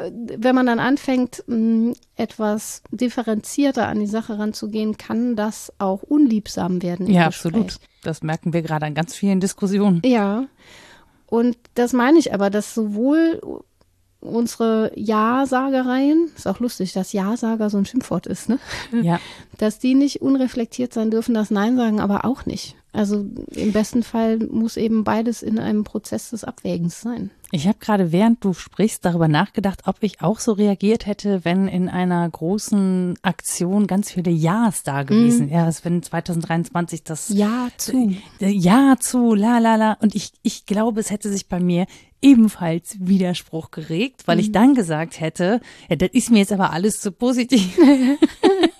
Wenn 0.00 0.54
man 0.54 0.66
dann 0.66 0.80
anfängt, 0.80 1.44
mm, 1.46 1.92
etwas 2.16 2.82
differenzierter 2.90 3.86
an 3.86 4.00
die 4.00 4.06
Sache 4.06 4.38
ranzugehen, 4.38 4.96
kann 4.96 5.36
das 5.36 5.72
auch 5.78 6.02
unliebsam 6.02 6.82
werden. 6.82 7.06
Ja, 7.08 7.26
absolut. 7.26 7.76
Das 8.02 8.22
merken 8.22 8.52
wir 8.52 8.62
gerade 8.62 8.86
an 8.86 8.94
ganz 8.94 9.14
vielen 9.14 9.40
Diskussionen. 9.40 10.02
Ja. 10.04 10.46
Und 11.26 11.56
das 11.74 11.92
meine 11.92 12.18
ich 12.18 12.34
aber, 12.34 12.50
dass 12.50 12.74
sowohl 12.74 13.40
unsere 14.24 14.92
Ja-Sagereien, 14.96 16.30
ist 16.34 16.48
auch 16.48 16.60
lustig, 16.60 16.92
dass 16.92 17.12
Ja-Sager 17.12 17.70
so 17.70 17.78
ein 17.78 17.86
Schimpfwort 17.86 18.26
ist, 18.26 18.48
ne? 18.48 18.58
Ja. 19.02 19.20
Dass 19.58 19.78
die 19.78 19.94
nicht 19.94 20.20
unreflektiert 20.20 20.92
sein 20.92 21.12
dürfen, 21.12 21.32
das 21.32 21.52
Nein 21.52 21.76
sagen 21.76 22.00
aber 22.00 22.24
auch 22.24 22.44
nicht. 22.44 22.74
Also 22.94 23.26
im 23.50 23.72
besten 23.72 24.04
Fall 24.04 24.38
muss 24.38 24.76
eben 24.76 25.02
beides 25.02 25.42
in 25.42 25.58
einem 25.58 25.82
Prozess 25.82 26.30
des 26.30 26.44
Abwägens 26.44 27.00
sein. 27.00 27.30
Ich 27.50 27.66
habe 27.66 27.78
gerade, 27.78 28.12
während 28.12 28.44
du 28.44 28.52
sprichst, 28.52 29.04
darüber 29.04 29.26
nachgedacht, 29.26 29.82
ob 29.86 29.96
ich 30.00 30.22
auch 30.22 30.38
so 30.38 30.52
reagiert 30.52 31.06
hätte, 31.06 31.44
wenn 31.44 31.66
in 31.66 31.88
einer 31.88 32.28
großen 32.28 33.18
Aktion 33.22 33.88
ganz 33.88 34.12
viele 34.12 34.30
Ja's 34.30 34.84
da 34.84 35.02
gewesen. 35.02 35.48
Mm. 35.48 35.52
Ja, 35.52 35.68
es 35.68 35.84
wenn 35.84 36.02
2023 36.02 37.02
das 37.02 37.28
Ja 37.30 37.68
zu. 37.76 38.14
Ja 38.40 38.96
zu, 39.00 39.34
la 39.34 39.58
la 39.58 39.74
la. 39.74 39.96
Und 40.00 40.14
ich, 40.14 40.32
ich 40.42 40.64
glaube, 40.64 41.00
es 41.00 41.10
hätte 41.10 41.30
sich 41.30 41.48
bei 41.48 41.58
mir 41.58 41.86
ebenfalls 42.24 42.96
Widerspruch 42.98 43.70
geregt, 43.70 44.26
weil 44.26 44.36
mm. 44.36 44.40
ich 44.40 44.48
mhm. 44.48 44.52
dann 44.52 44.74
gesagt 44.74 45.20
hätte, 45.20 45.60
ja, 45.88 45.96
das 45.96 46.08
ist 46.12 46.30
mir 46.30 46.38
jetzt 46.38 46.52
aber 46.52 46.72
alles 46.72 47.00
zu 47.00 47.12
positiv. 47.12 47.78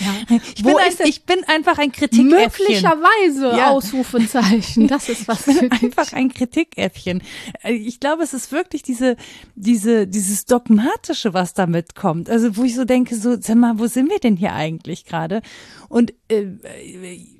Ja. 0.00 0.38
Ich, 0.54 0.64
bin 0.64 0.76
ein, 0.76 0.92
ich 1.04 1.24
bin 1.24 1.44
einfach 1.44 1.78
ein 1.78 1.92
Kritikäffchen. 1.92 2.28
Möglicherweise 2.28 3.56
ja. 3.56 3.70
Ausrufezeichen. 3.70 4.88
Das 4.90 5.08
ist 5.08 5.28
was. 5.28 5.46
Ich 5.46 5.60
bin 5.60 5.70
einfach 5.70 6.12
ein 6.12 6.32
Kritikäffchen. 6.32 7.22
Äh, 7.62 7.74
ich 7.74 8.00
glaube, 8.00 8.22
es 8.22 8.34
ist 8.34 8.50
wirklich 8.50 8.82
diese, 8.82 9.16
diese, 9.54 10.06
dieses 10.06 10.46
Dogmatische, 10.46 11.34
was 11.34 11.54
damit 11.54 11.94
kommt. 11.94 12.28
Also, 12.28 12.56
wo 12.56 12.64
ich 12.64 12.74
so 12.74 12.84
denke, 12.84 13.14
so, 13.14 13.36
sag 13.40 13.56
mal, 13.56 13.78
wo 13.78 13.86
sind 13.86 14.10
wir 14.10 14.18
denn 14.18 14.36
hier 14.36 14.54
eigentlich 14.54 15.04
gerade? 15.04 15.42
Und 15.88 16.14
äh, 16.28 16.46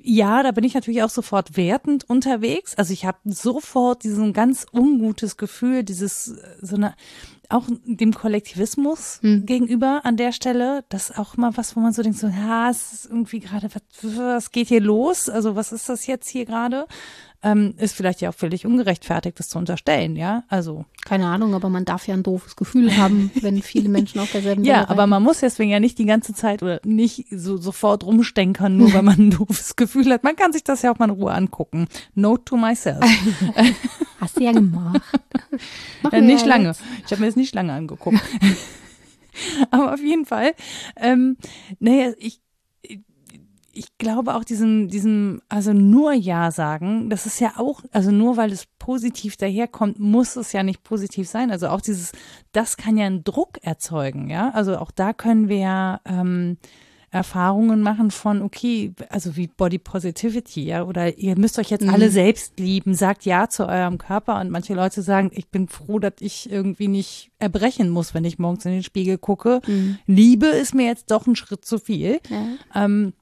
ja, 0.03 0.43
da 0.43 0.51
bin 0.51 0.63
ich 0.63 0.73
natürlich 0.73 1.03
auch 1.03 1.09
sofort 1.09 1.57
wertend 1.57 2.09
unterwegs. 2.09 2.75
Also 2.75 2.93
ich 2.93 3.05
habe 3.05 3.17
sofort 3.25 4.03
diesen 4.03 4.33
ganz 4.33 4.65
ungutes 4.73 5.37
Gefühl, 5.37 5.83
dieses 5.83 6.35
so 6.61 6.75
eine 6.75 6.95
auch 7.53 7.65
dem 7.85 8.13
Kollektivismus 8.13 9.19
hm. 9.21 9.45
gegenüber 9.45 10.01
an 10.03 10.17
der 10.17 10.31
Stelle. 10.31 10.83
Das 10.89 11.09
ist 11.09 11.17
auch 11.17 11.37
mal 11.37 11.55
was, 11.55 11.75
wo 11.75 11.79
man 11.79 11.93
so 11.93 12.01
denkt, 12.01 12.17
so, 12.17 12.27
ja, 12.27 12.69
es 12.69 12.93
ist 12.93 13.05
irgendwie 13.05 13.39
gerade, 13.39 13.69
was, 13.73 14.15
was 14.17 14.51
geht 14.51 14.69
hier 14.69 14.81
los? 14.81 15.29
Also 15.29 15.55
was 15.55 15.71
ist 15.71 15.89
das 15.89 16.07
jetzt 16.07 16.27
hier 16.27 16.45
gerade? 16.45 16.87
Ähm, 17.43 17.73
ist 17.77 17.95
vielleicht 17.95 18.21
ja 18.21 18.29
auch 18.29 18.35
völlig 18.35 18.65
ungerechtfertigt, 18.65 19.39
das 19.39 19.49
zu 19.49 19.57
unterstellen, 19.57 20.15
ja. 20.15 20.43
Also. 20.47 20.85
Keine 21.05 21.27
Ahnung, 21.27 21.55
aber 21.55 21.69
man 21.69 21.85
darf 21.85 22.07
ja 22.07 22.13
ein 22.13 22.23
doofes 22.23 22.55
Gefühl 22.55 22.97
haben, 22.97 23.31
wenn 23.41 23.61
viele 23.61 23.89
Menschen 23.89 24.19
auf 24.19 24.31
derselben 24.31 24.63
Ja, 24.63 24.89
aber 24.89 25.07
man 25.07 25.23
muss 25.23 25.39
deswegen 25.39 25.71
ja 25.71 25.79
nicht 25.79 25.97
die 25.97 26.05
ganze 26.05 26.33
Zeit 26.33 26.61
oder 26.61 26.79
nicht 26.85 27.25
so 27.31 27.57
sofort 27.57 28.03
rumstenkern, 28.03 28.77
nur 28.77 28.93
weil 28.93 29.01
man 29.01 29.19
ein 29.19 29.31
doofes 29.31 29.75
Gefühl 29.75 30.11
hat. 30.11 30.23
Man 30.23 30.35
kann 30.35 30.53
sich 30.53 30.63
das 30.63 30.81
ja 30.83 30.91
auch 30.91 30.99
mal 30.99 31.05
in 31.05 31.11
Ruhe 31.11 31.33
angucken. 31.33 31.87
Note 32.13 32.45
to 32.45 32.57
myself. 32.57 33.03
Hast 34.19 34.37
du 34.37 34.43
ja 34.43 34.51
gemacht. 34.51 35.01
Ja, 36.11 36.19
nicht 36.19 36.45
lange. 36.45 36.69
Jetzt. 36.69 36.81
Ich 37.05 37.11
habe 37.11 37.21
mir 37.21 37.27
das 37.27 37.35
nicht 37.35 37.53
lange 37.53 37.73
angeguckt. 37.73 38.19
aber 39.71 39.93
auf 39.93 40.01
jeden 40.01 40.25
Fall, 40.25 40.53
ähm, 40.97 41.37
naja, 41.79 42.13
ich 42.17 42.40
ich 43.73 43.97
glaube 43.97 44.35
auch 44.35 44.43
diesen, 44.43 44.87
diesen, 44.87 45.41
also 45.49 45.73
nur 45.73 46.13
Ja 46.13 46.51
sagen, 46.51 47.09
das 47.09 47.25
ist 47.25 47.39
ja 47.39 47.53
auch, 47.57 47.81
also 47.91 48.11
nur 48.11 48.37
weil 48.37 48.51
es 48.51 48.67
positiv 48.79 49.37
daherkommt, 49.37 49.99
muss 49.99 50.35
es 50.35 50.51
ja 50.51 50.63
nicht 50.63 50.83
positiv 50.83 51.27
sein. 51.29 51.51
Also 51.51 51.67
auch 51.67 51.81
dieses, 51.81 52.11
das 52.51 52.77
kann 52.77 52.97
ja 52.97 53.05
einen 53.05 53.23
Druck 53.23 53.59
erzeugen, 53.61 54.29
ja. 54.29 54.51
Also 54.51 54.77
auch 54.77 54.91
da 54.91 55.13
können 55.13 55.49
wir 55.49 55.57
ja 55.57 56.01
ähm, 56.05 56.57
Erfahrungen 57.11 57.81
machen 57.81 58.09
von, 58.09 58.41
okay, 58.41 58.93
also 59.09 59.35
wie 59.35 59.47
Body 59.47 59.77
Positivity, 59.77 60.63
ja, 60.63 60.83
oder 60.83 61.17
ihr 61.17 61.37
müsst 61.37 61.59
euch 61.59 61.69
jetzt 61.69 61.83
mhm. 61.83 61.89
alle 61.93 62.09
selbst 62.09 62.57
lieben, 62.57 62.93
sagt 62.95 63.25
Ja 63.25 63.49
zu 63.49 63.67
eurem 63.67 63.97
Körper 63.97 64.39
und 64.39 64.49
manche 64.49 64.73
Leute 64.73 65.01
sagen, 65.01 65.29
ich 65.33 65.49
bin 65.49 65.67
froh, 65.67 65.99
dass 65.99 66.13
ich 66.21 66.49
irgendwie 66.49 66.87
nicht 66.87 67.31
erbrechen 67.37 67.89
muss, 67.89 68.13
wenn 68.13 68.23
ich 68.23 68.39
morgens 68.39 68.65
in 68.65 68.71
den 68.71 68.83
Spiegel 68.83 69.17
gucke. 69.17 69.59
Mhm. 69.67 69.97
Liebe 70.07 70.47
ist 70.47 70.73
mir 70.73 70.85
jetzt 70.85 71.11
doch 71.11 71.27
ein 71.27 71.35
Schritt 71.35 71.65
zu 71.65 71.79
viel. 71.79 72.21
Ja. 72.29 72.85
Ähm, 72.85 73.13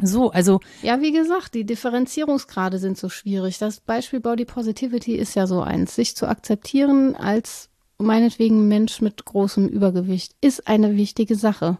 so, 0.00 0.30
also. 0.30 0.60
Ja, 0.82 1.00
wie 1.00 1.12
gesagt, 1.12 1.54
die 1.54 1.64
Differenzierungsgrade 1.64 2.78
sind 2.78 2.98
so 2.98 3.08
schwierig. 3.08 3.58
Das 3.58 3.80
Beispiel 3.80 4.20
Body 4.20 4.44
Positivity 4.44 5.14
ist 5.14 5.34
ja 5.34 5.46
so 5.46 5.60
eins. 5.60 5.94
Sich 5.94 6.16
zu 6.16 6.26
akzeptieren 6.26 7.14
als 7.14 7.70
meinetwegen 7.98 8.66
Mensch 8.68 9.00
mit 9.00 9.24
großem 9.24 9.68
Übergewicht 9.68 10.34
ist 10.40 10.66
eine 10.66 10.96
wichtige 10.96 11.36
Sache. 11.36 11.78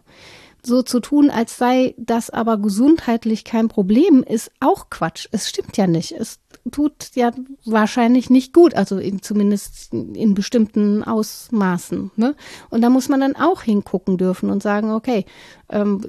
So 0.65 0.81
zu 0.81 0.99
tun, 0.99 1.29
als 1.29 1.57
sei 1.57 1.93
das 1.97 2.31
aber 2.31 2.57
gesundheitlich 2.57 3.43
kein 3.43 3.67
Problem, 3.67 4.23
ist 4.23 4.51
auch 4.59 4.89
Quatsch. 4.89 5.27
Es 5.31 5.47
stimmt 5.47 5.77
ja 5.77 5.85
nicht. 5.85 6.13
Es 6.13 6.39
tut 6.71 7.11
ja 7.13 7.31
wahrscheinlich 7.65 8.31
nicht 8.31 8.51
gut, 8.51 8.73
also 8.73 8.97
in, 8.97 9.21
zumindest 9.21 9.93
in 9.93 10.33
bestimmten 10.33 11.03
Ausmaßen. 11.03 12.11
Ne? 12.15 12.35
Und 12.71 12.81
da 12.81 12.89
muss 12.89 13.09
man 13.09 13.19
dann 13.19 13.35
auch 13.35 13.61
hingucken 13.61 14.17
dürfen 14.17 14.49
und 14.49 14.63
sagen, 14.63 14.91
okay, 14.91 15.25
ähm, 15.69 16.01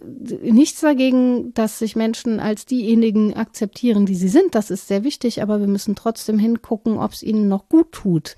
nichts 0.42 0.80
dagegen, 0.80 1.52
dass 1.52 1.78
sich 1.78 1.94
Menschen 1.94 2.40
als 2.40 2.64
diejenigen 2.64 3.34
akzeptieren, 3.34 4.06
die 4.06 4.14
sie 4.14 4.28
sind. 4.28 4.54
Das 4.54 4.70
ist 4.70 4.88
sehr 4.88 5.04
wichtig, 5.04 5.42
aber 5.42 5.60
wir 5.60 5.68
müssen 5.68 5.94
trotzdem 5.94 6.38
hingucken, 6.38 6.98
ob 6.98 7.12
es 7.12 7.22
ihnen 7.22 7.48
noch 7.48 7.68
gut 7.68 7.92
tut. 7.92 8.34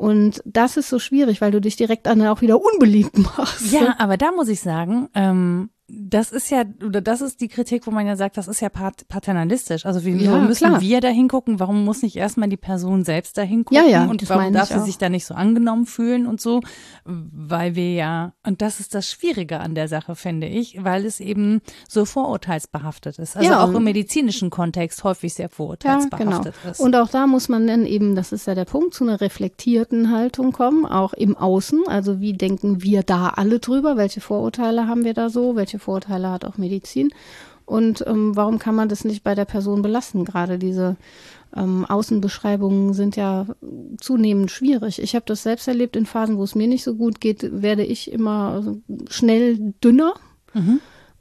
Und 0.00 0.40
das 0.46 0.78
ist 0.78 0.88
so 0.88 0.98
schwierig, 0.98 1.42
weil 1.42 1.50
du 1.50 1.60
dich 1.60 1.76
direkt 1.76 2.06
dann 2.06 2.26
auch 2.26 2.40
wieder 2.40 2.58
unbeliebt 2.58 3.18
machst. 3.18 3.70
Ja, 3.70 3.96
aber 3.98 4.16
da 4.16 4.32
muss 4.32 4.48
ich 4.48 4.62
sagen, 4.62 5.10
ähm, 5.14 5.68
das 5.92 6.30
ist 6.30 6.50
ja, 6.50 6.64
oder 6.84 7.00
das 7.00 7.20
ist 7.20 7.40
die 7.40 7.48
Kritik, 7.48 7.86
wo 7.86 7.90
man 7.90 8.06
ja 8.06 8.14
sagt, 8.16 8.36
das 8.36 8.48
ist 8.48 8.60
ja 8.60 8.68
pat 8.68 9.08
paternalistisch. 9.08 9.86
Also 9.86 10.04
wieso 10.04 10.32
Ja, 10.32 10.38
müssen 10.38 10.68
klar. 10.68 10.80
wir 10.80 11.00
da 11.00 11.08
hingucken? 11.08 11.58
Warum 11.58 11.84
muss 11.84 12.02
nicht 12.02 12.16
erstmal 12.16 12.48
die 12.48 12.56
Person 12.56 13.04
selbst 13.04 13.36
da 13.38 13.42
hingucken? 13.42 13.84
Ja, 13.84 13.90
ja, 13.90 14.04
und 14.04 14.28
warum 14.28 14.52
darf 14.52 14.68
sie 14.68 14.74
auch. 14.74 14.84
sich 14.84 14.98
da 14.98 15.08
nicht 15.08 15.26
so 15.26 15.34
angenommen 15.34 15.86
fühlen 15.86 16.26
und 16.26 16.40
so? 16.40 16.60
Weil 17.04 17.74
wir 17.74 17.92
ja, 17.92 18.34
und 18.46 18.62
das 18.62 18.78
ist 18.80 18.94
das 18.94 19.10
Schwierige 19.10 19.60
an 19.60 19.74
der 19.74 19.88
Sache, 19.88 20.14
finde 20.14 20.46
ich, 20.46 20.82
weil 20.84 21.04
es 21.04 21.18
eben 21.18 21.60
so 21.88 22.04
vorurteilsbehaftet 22.04 23.18
ist. 23.18 23.36
Also 23.36 23.48
Ja, 23.48 23.64
auch 23.64 23.72
im 23.74 23.84
medizinischen 23.84 24.50
Kontext 24.50 25.02
häufig 25.04 25.34
sehr 25.34 25.44
Ja, 25.44 25.48
genau. 25.48 25.56
vorurteilsbehaftet 25.56 26.54
ist. 26.70 26.80
Und 26.80 26.94
auch 26.94 27.08
da 27.08 27.26
muss 27.26 27.48
man 27.48 27.66
dann 27.66 27.84
eben, 27.86 28.14
das 28.14 28.32
ist 28.32 28.46
ja 28.46 28.54
der 28.54 28.64
Punkt, 28.64 28.94
zu 28.94 29.04
einer 29.04 29.20
reflektierten 29.20 30.10
Haltung 30.12 30.52
kommen, 30.52 30.86
auch 30.86 31.12
im 31.14 31.36
Außen. 31.36 31.82
Also 31.88 32.20
wie 32.20 32.34
denken 32.34 32.82
wir 32.82 33.02
da 33.02 33.30
alle 33.30 33.58
drüber? 33.58 33.96
Welche 33.96 34.20
Vorurteile 34.20 34.86
haben 34.86 35.04
wir 35.04 35.14
da 35.14 35.30
so? 35.30 35.56
Welche 35.56 35.79
Vorurteile 35.80 36.30
hat 36.30 36.44
auch 36.44 36.58
Medizin? 36.58 37.10
Und 37.66 38.04
ähm, 38.06 38.34
warum 38.34 38.58
kann 38.58 38.74
man 38.74 38.88
das 38.88 39.04
nicht 39.04 39.22
bei 39.22 39.34
der 39.34 39.44
Person 39.44 39.82
belassen? 39.82 40.24
Gerade 40.24 40.58
diese 40.58 40.96
ähm, 41.56 41.84
Außenbeschreibungen 41.84 42.94
sind 42.94 43.16
ja 43.16 43.46
zunehmend 44.00 44.50
schwierig. 44.50 45.00
Ich 45.00 45.14
habe 45.14 45.24
das 45.26 45.42
selbst 45.42 45.68
erlebt 45.68 45.96
in 45.96 46.06
Phasen, 46.06 46.36
wo 46.36 46.42
es 46.42 46.54
mir 46.54 46.66
nicht 46.66 46.82
so 46.82 46.94
gut 46.94 47.20
geht, 47.20 47.62
werde 47.62 47.84
ich 47.84 48.10
immer 48.10 48.76
schnell 49.08 49.74
dünner. 49.84 50.14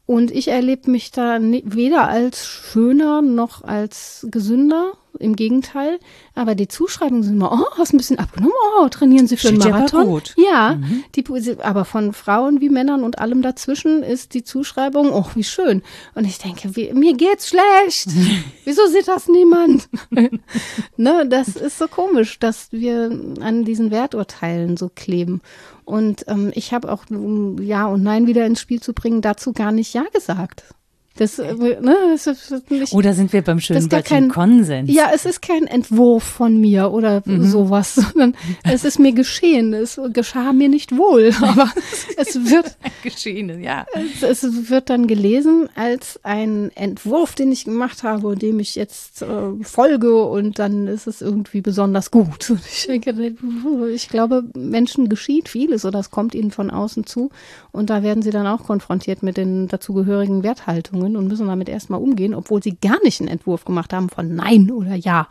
Und 0.06 0.32
ich 0.32 0.48
erlebe 0.48 0.90
mich 0.90 1.12
da 1.12 1.38
weder 1.40 2.08
als 2.08 2.48
schöner 2.48 3.22
noch 3.22 3.64
als 3.64 4.26
gesünder. 4.32 4.94
Im 5.20 5.36
Gegenteil. 5.36 6.00
Aber 6.36 6.56
die 6.56 6.68
Zuschreibungen 6.68 7.24
sind 7.24 7.36
immer, 7.36 7.52
oh, 7.52 7.78
hast 7.78 7.94
ein 7.94 7.98
bisschen 7.98 8.20
abgenommen, 8.20 8.54
oh, 8.80 8.88
trainieren 8.90 9.28
Sie 9.28 9.38
für 9.38 9.50
einen 9.50 9.58
Marathon. 9.58 10.06
gut. 10.06 10.36
Ja, 10.38 10.80
die, 11.16 11.24
aber 11.62 11.86
von 11.86 12.14
Frauen 12.14 12.62
wie 12.62 12.70
Männern 12.70 13.04
und 13.04 13.20
allem 13.20 13.42
dazwischen 13.42 14.04
ist 14.04 14.34
die 14.34 14.44
Zuschreibung, 14.44 15.12
oh, 15.12 15.26
wie 15.36 15.44
schön. 15.44 15.82
Und 16.16 16.26
ich 16.26 16.38
denke, 16.38 16.76
wie, 16.76 16.94
mir 16.94 17.16
geht's 17.16 17.50
schlecht. 17.50 18.08
Wieso 18.66 18.86
sieht 18.88 19.08
das 19.08 19.28
niemand? 19.28 19.90
ne, 20.98 21.28
das 21.28 21.50
ist 21.50 21.78
so 21.78 21.88
komisch, 21.88 22.40
dass 22.40 22.72
wir 22.72 23.12
an 23.42 23.66
diesen 23.66 23.92
Werturteilen 23.92 24.78
so 24.78 24.90
kleben. 24.94 25.42
Und 25.86 26.26
ähm, 26.28 26.52
ich 26.54 26.74
habe 26.74 26.92
auch, 26.92 27.06
um 27.10 27.60
Ja 27.62 27.88
und 27.88 28.04
Nein 28.04 28.28
wieder 28.28 28.46
ins 28.46 28.62
Spiel 28.62 28.80
zu 28.80 28.94
bringen, 28.94 29.22
dazu 29.22 29.54
gar 29.54 29.72
nicht 29.72 29.94
Ja 29.94 30.04
gesagt. 30.14 30.64
Das, 31.20 31.38
äh, 31.38 31.54
ne, 31.54 31.96
das 32.12 32.28
ist 32.28 32.72
nicht, 32.72 32.94
Oder 32.94 33.14
sind 33.14 33.34
wir 33.34 33.42
beim 33.42 33.58
das 33.58 33.66
schönen 33.66 33.92
Wörtchen 33.92 34.04
kein- 34.04 34.30
Konsens? 34.30 34.90
ja, 34.92 35.12
es 35.14 35.26
ist 35.26 35.42
kein 35.42 35.68
Entwurf 35.68 36.24
von 36.24 36.60
mir 36.60 36.92
oder 36.92 37.22
Mhm. 37.26 37.44
sowas, 37.44 37.96
sondern 38.14 38.36
es 38.64 38.86
ist 38.86 39.00
mir 39.00 39.12
geschehen. 39.12 39.74
Es 39.74 40.00
geschah 40.14 40.54
mir 40.54 40.70
nicht 40.70 40.98
wohl, 40.98 41.32
aber 41.42 41.70
es 42.18 42.36
wird, 42.50 42.78
Geschehen, 43.04 43.62
ja. 43.62 43.86
es, 44.22 44.44
es 44.44 44.70
wird 44.70 44.90
dann 44.90 45.08
gelesen 45.08 45.68
als 45.76 46.20
ein 46.24 46.72
Entwurf, 46.76 47.36
den 47.36 47.52
ich 47.52 47.66
gemacht 47.66 48.04
habe 48.04 48.28
und 48.28 48.42
dem 48.42 48.60
ich 48.60 48.76
jetzt 48.76 49.22
äh, 49.22 49.28
folge 49.64 50.24
und 50.24 50.58
dann 50.58 50.88
ist 50.88 51.06
es 51.08 51.22
irgendwie 51.22 51.62
besonders 51.62 52.12
gut. 52.12 52.50
Und 52.50 52.62
ich 52.66 52.88
denke, 52.88 53.14
ich 53.94 54.08
glaube, 54.10 54.44
Menschen 54.56 55.10
geschieht 55.10 55.50
vieles 55.50 55.84
oder 55.84 56.00
es 56.00 56.12
kommt 56.12 56.34
ihnen 56.34 56.52
von 56.52 56.72
außen 56.72 57.06
zu 57.06 57.30
und 57.74 57.90
da 57.90 58.04
werden 58.04 58.22
sie 58.24 58.32
dann 58.32 58.48
auch 58.48 58.64
konfrontiert 58.64 59.22
mit 59.22 59.36
den 59.38 59.68
dazugehörigen 59.68 60.44
Werthaltungen 60.44 61.09
und 61.16 61.28
müssen 61.28 61.48
damit 61.48 61.70
erstmal 61.70 62.02
umgehen, 62.02 62.34
obwohl 62.34 62.62
sie 62.62 62.78
gar 62.80 63.02
nicht 63.04 63.20
einen 63.20 63.30
Entwurf 63.30 63.66
gemacht 63.66 63.94
haben 63.94 64.10
von 64.10 64.36
Nein 64.36 64.72
oder 64.72 64.96
Ja, 64.96 65.28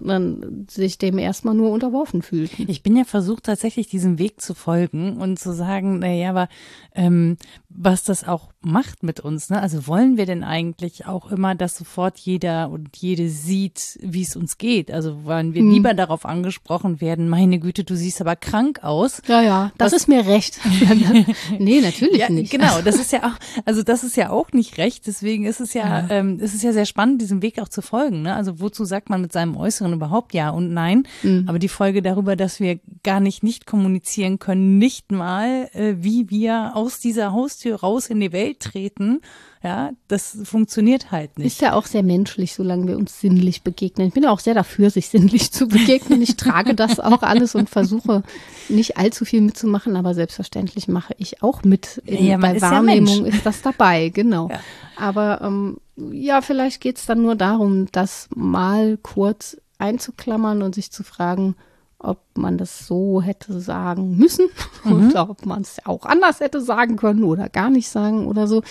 sondern 0.00 0.66
sich 0.70 0.98
dem 0.98 1.18
erstmal 1.18 1.54
nur 1.54 1.70
unterworfen 1.70 2.22
fühlten. 2.22 2.66
Ich 2.68 2.82
bin 2.82 2.96
ja 2.96 3.04
versucht, 3.04 3.44
tatsächlich 3.44 3.88
diesem 3.88 4.18
Weg 4.18 4.40
zu 4.40 4.54
folgen 4.54 5.16
und 5.18 5.38
zu 5.38 5.52
sagen, 5.52 5.98
naja, 6.00 6.30
aber 6.30 6.48
ähm, 6.94 7.36
was 7.68 8.02
das 8.04 8.26
auch 8.26 8.48
macht 8.60 9.02
mit 9.02 9.20
uns, 9.20 9.50
ne? 9.50 9.60
Also 9.62 9.86
wollen 9.86 10.16
wir 10.16 10.26
denn 10.26 10.42
eigentlich 10.42 11.06
auch 11.06 11.30
immer, 11.30 11.54
dass 11.54 11.76
sofort 11.76 12.18
jeder 12.18 12.70
und 12.70 12.96
jede 12.96 13.28
sieht, 13.28 13.98
wie 14.02 14.22
es 14.22 14.34
uns 14.36 14.58
geht? 14.58 14.90
Also 14.90 15.24
wollen 15.24 15.48
Hm. 15.48 15.54
wir 15.54 15.62
lieber 15.62 15.94
darauf 15.94 16.24
angesprochen 16.24 17.00
werden, 17.00 17.28
meine 17.28 17.58
Güte, 17.60 17.84
du 17.84 17.94
siehst 17.96 18.20
aber 18.20 18.34
krank 18.36 18.82
aus. 18.82 19.22
Ja, 19.28 19.42
ja, 19.42 19.72
das 19.78 19.92
Was- 19.92 20.02
ist 20.02 20.08
mir 20.08 20.26
recht. 20.26 20.58
nee, 21.58 21.80
natürlich 21.80 22.18
Ja, 22.18 22.28
nicht. 22.30 22.50
genau, 22.50 22.80
das 22.84 22.96
ist 22.96 23.12
ja 23.12 23.20
auch, 23.28 23.62
also 23.64 23.82
das 23.82 24.02
ist 24.04 24.16
ja 24.16 24.30
auch 24.30 24.52
nicht 24.52 24.78
recht, 24.78 25.06
deswegen 25.06 25.44
ist 25.46 25.60
es 25.60 25.74
ja, 25.74 26.06
ähm, 26.10 26.40
ist 26.40 26.54
es 26.54 26.62
ja 26.62 26.72
sehr 26.72 26.86
spannend, 26.86 27.20
diesem 27.22 27.42
Weg 27.42 27.60
auch 27.60 27.68
zu 27.68 27.82
folgen. 27.82 28.22
Ne? 28.22 28.34
Also 28.34 28.60
wozu 28.60 28.84
sagt 28.84 29.10
man 29.10 29.20
mit 29.20 29.32
seinem 29.32 29.56
Äußeren 29.56 29.87
überhaupt 29.92 30.34
ja 30.34 30.50
und 30.50 30.72
nein? 30.72 31.06
Mhm. 31.22 31.44
Aber 31.48 31.58
die 31.58 31.68
Folge 31.68 32.02
darüber, 32.02 32.36
dass 32.36 32.60
wir 32.60 32.78
gar 33.02 33.20
nicht 33.20 33.42
nicht 33.42 33.66
kommunizieren 33.66 34.38
können, 34.38 34.78
nicht 34.78 35.12
mal, 35.12 35.68
äh, 35.72 35.94
wie 35.98 36.30
wir 36.30 36.72
aus 36.74 37.00
dieser 37.00 37.32
Haustür 37.32 37.76
raus 37.80 38.06
in 38.08 38.20
die 38.20 38.32
Welt 38.32 38.60
treten, 38.60 39.20
ja, 39.62 39.90
das 40.06 40.38
funktioniert 40.44 41.10
halt 41.10 41.36
nicht. 41.36 41.48
Ist 41.48 41.60
ja 41.60 41.72
auch 41.72 41.86
sehr 41.86 42.04
menschlich, 42.04 42.54
solange 42.54 42.86
wir 42.86 42.96
uns 42.96 43.20
sinnlich 43.20 43.62
begegnen. 43.62 44.06
Ich 44.06 44.14
bin 44.14 44.22
ja 44.22 44.30
auch 44.30 44.38
sehr 44.38 44.54
dafür, 44.54 44.88
sich 44.90 45.08
sinnlich 45.08 45.50
zu 45.50 45.66
begegnen. 45.66 46.22
Ich 46.22 46.36
trage 46.36 46.74
das 46.76 47.00
auch 47.00 47.22
alles 47.22 47.56
und 47.56 47.68
versuche 47.68 48.22
nicht 48.68 48.96
allzu 48.98 49.24
viel 49.24 49.40
mitzumachen, 49.40 49.96
aber 49.96 50.14
selbstverständlich 50.14 50.86
mache 50.86 51.14
ich 51.18 51.42
auch 51.42 51.64
mit. 51.64 52.00
In, 52.06 52.26
Ja, 52.26 52.36
bei 52.36 52.54
ist 52.54 52.62
ja 52.62 52.70
Wahrnehmung 52.70 53.22
Mensch. 53.22 53.34
ist 53.34 53.46
das 53.46 53.60
dabei, 53.62 54.10
genau. 54.10 54.48
Ja. 54.48 54.60
Aber 54.96 55.40
ähm, 55.42 55.78
ja, 56.12 56.40
vielleicht 56.40 56.80
geht 56.80 56.98
es 56.98 57.06
dann 57.06 57.22
nur 57.22 57.34
darum, 57.34 57.88
das 57.90 58.28
mal 58.34 58.96
kurz 59.02 59.56
einzuklammern 59.78 60.62
und 60.62 60.74
sich 60.74 60.90
zu 60.90 61.02
fragen, 61.02 61.56
ob 62.00 62.20
man 62.36 62.58
das 62.58 62.86
so 62.86 63.20
hätte 63.20 63.60
sagen 63.60 64.16
müssen 64.16 64.46
oder 64.84 65.28
ob 65.28 65.46
man 65.46 65.62
es 65.62 65.78
auch 65.84 66.04
anders 66.04 66.40
hätte 66.40 66.60
sagen 66.60 66.96
können 66.96 67.24
oder 67.24 67.48
gar 67.48 67.70
nicht 67.70 67.88
sagen 67.88 68.26
oder 68.26 68.46
so. 68.46 68.62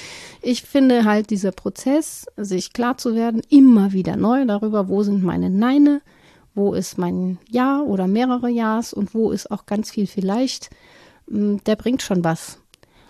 Ich 0.42 0.64
finde 0.64 1.04
halt 1.04 1.30
dieser 1.30 1.52
Prozess, 1.52 2.26
sich 2.38 2.72
klar 2.72 2.98
zu 2.98 3.16
werden, 3.16 3.42
immer 3.50 3.92
wieder 3.92 4.16
neu 4.16 4.46
darüber, 4.46 4.88
wo 4.88 5.04
sind 5.04 5.24
meine 5.24 5.50
Neine, 5.50 6.02
wo 6.56 6.74
ist 6.74 6.98
mein 6.98 7.38
Ja 7.50 7.82
oder 7.82 8.08
mehrere 8.08 8.50
Ja's 8.50 8.94
und 8.94 9.14
wo 9.14 9.32
ist 9.32 9.52
auch 9.52 9.66
ganz 9.66 9.92
viel 9.92 10.08
vielleicht, 10.08 10.70
mm, 11.30 11.58
der 11.66 11.76
bringt 11.76 12.02
schon 12.02 12.24
was. 12.24 12.60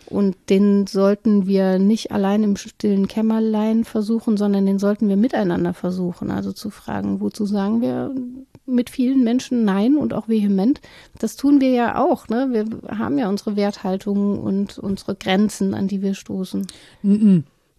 Und 0.09 0.35
den 0.49 0.87
sollten 0.87 1.47
wir 1.47 1.79
nicht 1.79 2.11
allein 2.11 2.43
im 2.43 2.55
stillen 2.55 3.07
Kämmerlein 3.07 3.83
versuchen, 3.83 4.37
sondern 4.37 4.65
den 4.65 4.79
sollten 4.79 5.09
wir 5.09 5.17
miteinander 5.17 5.73
versuchen. 5.73 6.31
Also 6.31 6.53
zu 6.53 6.69
fragen, 6.69 7.19
wozu 7.19 7.45
sagen 7.45 7.81
wir 7.81 8.15
mit 8.65 8.89
vielen 8.89 9.23
Menschen 9.23 9.65
Nein 9.65 9.97
und 9.97 10.13
auch 10.13 10.27
vehement. 10.27 10.81
Das 11.19 11.35
tun 11.35 11.61
wir 11.61 11.69
ja 11.69 11.97
auch. 11.97 12.27
Ne? 12.29 12.49
Wir 12.51 12.97
haben 12.97 13.17
ja 13.17 13.29
unsere 13.29 13.55
Werthaltungen 13.55 14.39
und 14.39 14.77
unsere 14.77 15.15
Grenzen, 15.15 15.73
an 15.73 15.87
die 15.87 16.01
wir 16.01 16.13
stoßen. 16.13 16.67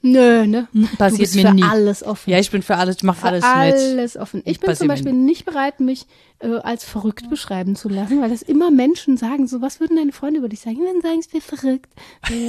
Nö, 0.01 0.47
ne? 0.47 0.69
du 0.73 0.87
Passiert 0.97 1.21
bist 1.21 1.35
mir 1.35 1.49
für 1.49 1.55
nie. 1.55 1.63
alles 1.65 2.05
offen. 2.05 2.31
Ja, 2.31 2.39
ich 2.39 2.51
bin 2.51 2.63
für 2.63 2.77
alles, 2.77 2.97
ich 2.99 3.03
mache 3.03 3.21
Für 3.21 3.27
alles 3.29 3.43
mit. 3.43 3.53
alles 3.53 4.17
offen. 4.17 4.43
Ich 4.45 4.61
bin 4.61 4.69
Passiert 4.69 4.79
zum 4.79 4.87
mir 4.87 4.93
Beispiel 4.93 5.13
nicht 5.13 5.45
bereit, 5.45 5.81
mich 5.81 6.07
äh, 6.39 6.55
als 6.59 6.85
verrückt 6.85 7.29
beschreiben 7.29 7.75
zu 7.75 7.89
lassen, 7.89 8.21
weil 8.23 8.31
das 8.31 8.43
immer 8.43 8.71
Menschen 8.71 9.17
sagen, 9.17 9.49
so 9.49 9.61
was 9.61 9.81
würden 9.81 9.97
deine 9.97 10.13
Freunde 10.13 10.39
über 10.39 10.49
dich 10.49 10.61
sagen? 10.61 10.79
Dann 10.85 11.01
sagen 11.01 11.23
sie, 11.23 11.41
verrückt. 11.41 11.93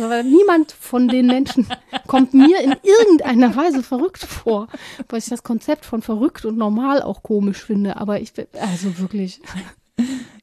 Aber 0.04 0.22
niemand 0.22 0.72
von 0.72 1.08
den 1.08 1.26
Menschen 1.26 1.66
kommt 2.08 2.36
mir 2.36 2.62
in 2.62 2.76
irgendeiner 2.84 3.56
Weise 3.56 3.82
verrückt 3.82 4.20
vor, 4.20 4.68
weil 5.08 5.20
ich 5.20 5.26
das 5.26 5.41
Konzept 5.41 5.86
von 5.86 6.04
verrückt 6.04 6.45
und 6.45 6.58
normal 6.58 7.02
auch 7.02 7.24
komisch 7.24 7.64
finde. 7.64 7.97
Aber 7.97 8.20
ich 8.22 8.34
bin, 8.34 8.45
also 8.60 9.00
wirklich. 9.00 9.41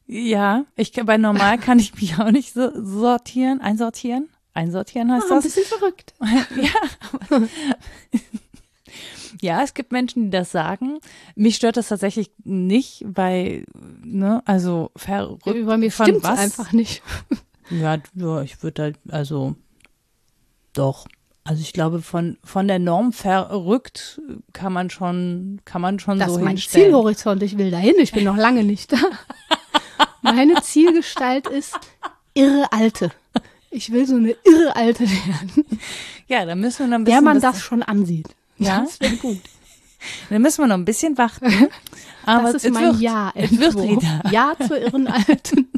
Ja, 0.07 0.65
ich 0.75 0.91
bei 0.93 1.17
normal 1.17 1.57
kann 1.57 1.79
ich 1.79 1.93
mich 1.95 2.19
auch 2.19 2.31
nicht 2.31 2.53
so 2.53 2.69
sortieren, 2.75 3.61
einsortieren. 3.61 4.29
Einsortieren 4.57 5.11
heißt 5.11 5.27
Ah, 5.29 5.35
ein 5.35 5.41
das. 5.41 5.53
bisschen 5.53 5.65
verrückt. 5.65 6.13
Ja, 9.41 9.61
es 9.61 9.73
gibt 9.73 9.91
Menschen, 9.91 10.25
die 10.25 10.29
das 10.31 10.51
sagen. 10.51 10.99
Mich 11.35 11.57
stört 11.57 11.77
das 11.77 11.89
tatsächlich 11.89 12.31
nicht, 12.43 13.03
weil, 13.05 13.65
ne, 14.03 14.41
also 14.45 14.89
verrückt. 14.95 15.43
Bei 15.43 15.77
mir 15.77 15.91
von 15.91 16.05
stimmt 16.07 16.23
was? 16.23 16.39
einfach 16.39 16.71
nicht. 16.71 17.03
Ja, 17.69 17.97
ja 18.15 18.41
ich 18.41 18.63
würde 18.63 18.81
halt, 18.81 18.97
also 19.09 19.55
doch. 20.73 21.05
Also 21.43 21.61
ich 21.61 21.71
glaube, 21.71 22.01
von, 22.01 22.37
von 22.43 22.67
der 22.67 22.79
Norm 22.79 23.13
verrückt 23.13 24.19
kann 24.53 24.73
man 24.73 24.89
schon, 24.89 25.61
kann 25.65 25.81
man 25.81 25.99
schon 25.99 26.17
Das 26.19 26.29
so 26.29 26.37
ist 26.37 26.43
mein 26.43 26.55
hinstellen. 26.55 26.87
Zielhorizont. 26.87 27.43
Ich 27.43 27.57
will 27.57 27.69
dahin. 27.69 27.95
Ich 27.99 28.13
bin 28.13 28.23
noch 28.23 28.37
lange 28.37 28.63
nicht 28.63 28.91
da. 28.91 28.97
Meine 30.21 30.61
Zielgestalt 30.61 31.47
ist 31.47 31.77
irre 32.33 32.71
Alte. 32.71 33.11
Ich 33.69 33.91
will 33.91 34.07
so 34.07 34.15
eine 34.15 34.31
irre 34.45 34.75
Alte 34.75 35.03
werden, 35.09 35.65
Ja, 36.27 36.45
da 36.45 36.55
müssen 36.55 36.79
wir 36.79 36.87
noch 36.87 36.95
ein 36.95 37.03
bisschen. 37.03 37.15
der 37.15 37.21
man 37.33 37.41
das, 37.41 37.55
das 37.55 37.61
schon 37.63 37.83
ansieht. 37.83 38.27
Ja? 38.57 38.81
Das 38.81 38.99
wäre 38.99 39.15
gut. 39.17 39.39
Da 40.29 40.37
müssen 40.37 40.61
wir 40.61 40.67
noch 40.67 40.75
ein 40.75 40.85
bisschen 40.85 41.17
warten. 41.17 41.47
Aber 42.23 42.53
Das 42.53 42.63
ist 42.63 42.71
mein 42.71 42.83
wird, 42.83 42.99
Ja. 43.01 43.31
Es 43.33 43.57
wird. 43.57 43.75
Rita. 43.75 44.21
Ja 44.31 44.53
zur 44.65 44.77
irren 44.79 45.07
Alten. 45.07 45.67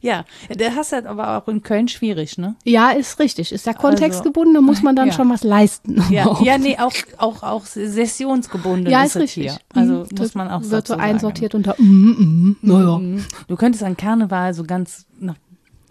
Ja, 0.00 0.26
der 0.50 0.76
hast 0.76 0.92
halt 0.92 1.06
aber 1.06 1.38
auch 1.38 1.48
in 1.48 1.62
Köln 1.62 1.88
schwierig, 1.88 2.36
ne? 2.36 2.56
Ja, 2.64 2.90
ist 2.90 3.18
richtig. 3.20 3.52
Ist 3.52 3.64
ja 3.64 3.72
kontextgebunden, 3.72 4.52
da 4.52 4.60
muss 4.60 4.82
man 4.82 4.94
dann 4.94 5.08
ja. 5.08 5.14
schon 5.14 5.30
was 5.30 5.42
leisten. 5.42 6.04
Ja, 6.10 6.38
ja 6.42 6.58
nee, 6.58 6.76
auch, 6.78 6.92
auch, 7.16 7.42
auch 7.42 7.64
sessionsgebunden 7.64 8.92
Ja, 8.92 9.02
ist 9.02 9.16
ist 9.16 9.22
richtig. 9.22 9.44
hier. 9.52 9.58
Also 9.72 10.00
Mhm. 10.00 10.08
muss 10.18 10.34
man 10.34 10.50
auch 10.50 10.60
Wird 10.62 10.86
so 10.88 10.94
einsortiert 10.96 11.54
unter, 11.54 11.74
mm, 11.78 11.84
mm, 11.86 12.56
sagen. 12.62 12.84
naja. 12.84 12.98
Mhm. 12.98 13.24
Du 13.48 13.56
könntest 13.56 13.82
an 13.82 13.96
Karneval 13.96 14.52
so 14.52 14.64
ganz, 14.64 15.06
noch 15.20 15.36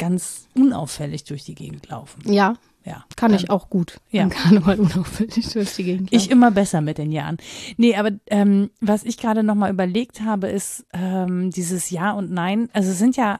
ganz 0.03 0.47
unauffällig 0.55 1.23
durch 1.23 1.43
die 1.45 1.55
Gegend 1.55 1.87
laufen. 1.89 2.21
Ja, 2.31 2.55
Ja. 2.85 3.05
kann 3.15 3.31
dann- 3.31 3.39
ich 3.39 3.49
auch 3.49 3.69
gut. 3.69 3.99
Ja. 4.11 4.27
Karneval 4.27 4.79
unauffällig 4.79 5.47
durch 5.53 5.73
die 5.75 5.83
Gegend. 5.85 6.09
Ich 6.11 6.29
immer 6.29 6.51
besser 6.51 6.81
mit 6.81 6.97
den 6.97 7.11
Jahren. 7.11 7.37
Nee, 7.77 7.95
aber 7.95 8.11
ähm, 8.27 8.69
was 8.81 9.03
ich 9.03 9.17
gerade 9.17 9.43
nochmal 9.43 9.71
überlegt 9.71 10.21
habe, 10.21 10.47
ist 10.47 10.85
ähm, 10.93 11.49
dieses 11.51 11.89
Ja 11.89 12.11
und 12.11 12.31
Nein. 12.31 12.69
Also 12.73 12.91
es 12.91 12.99
sind 12.99 13.15
ja 13.15 13.39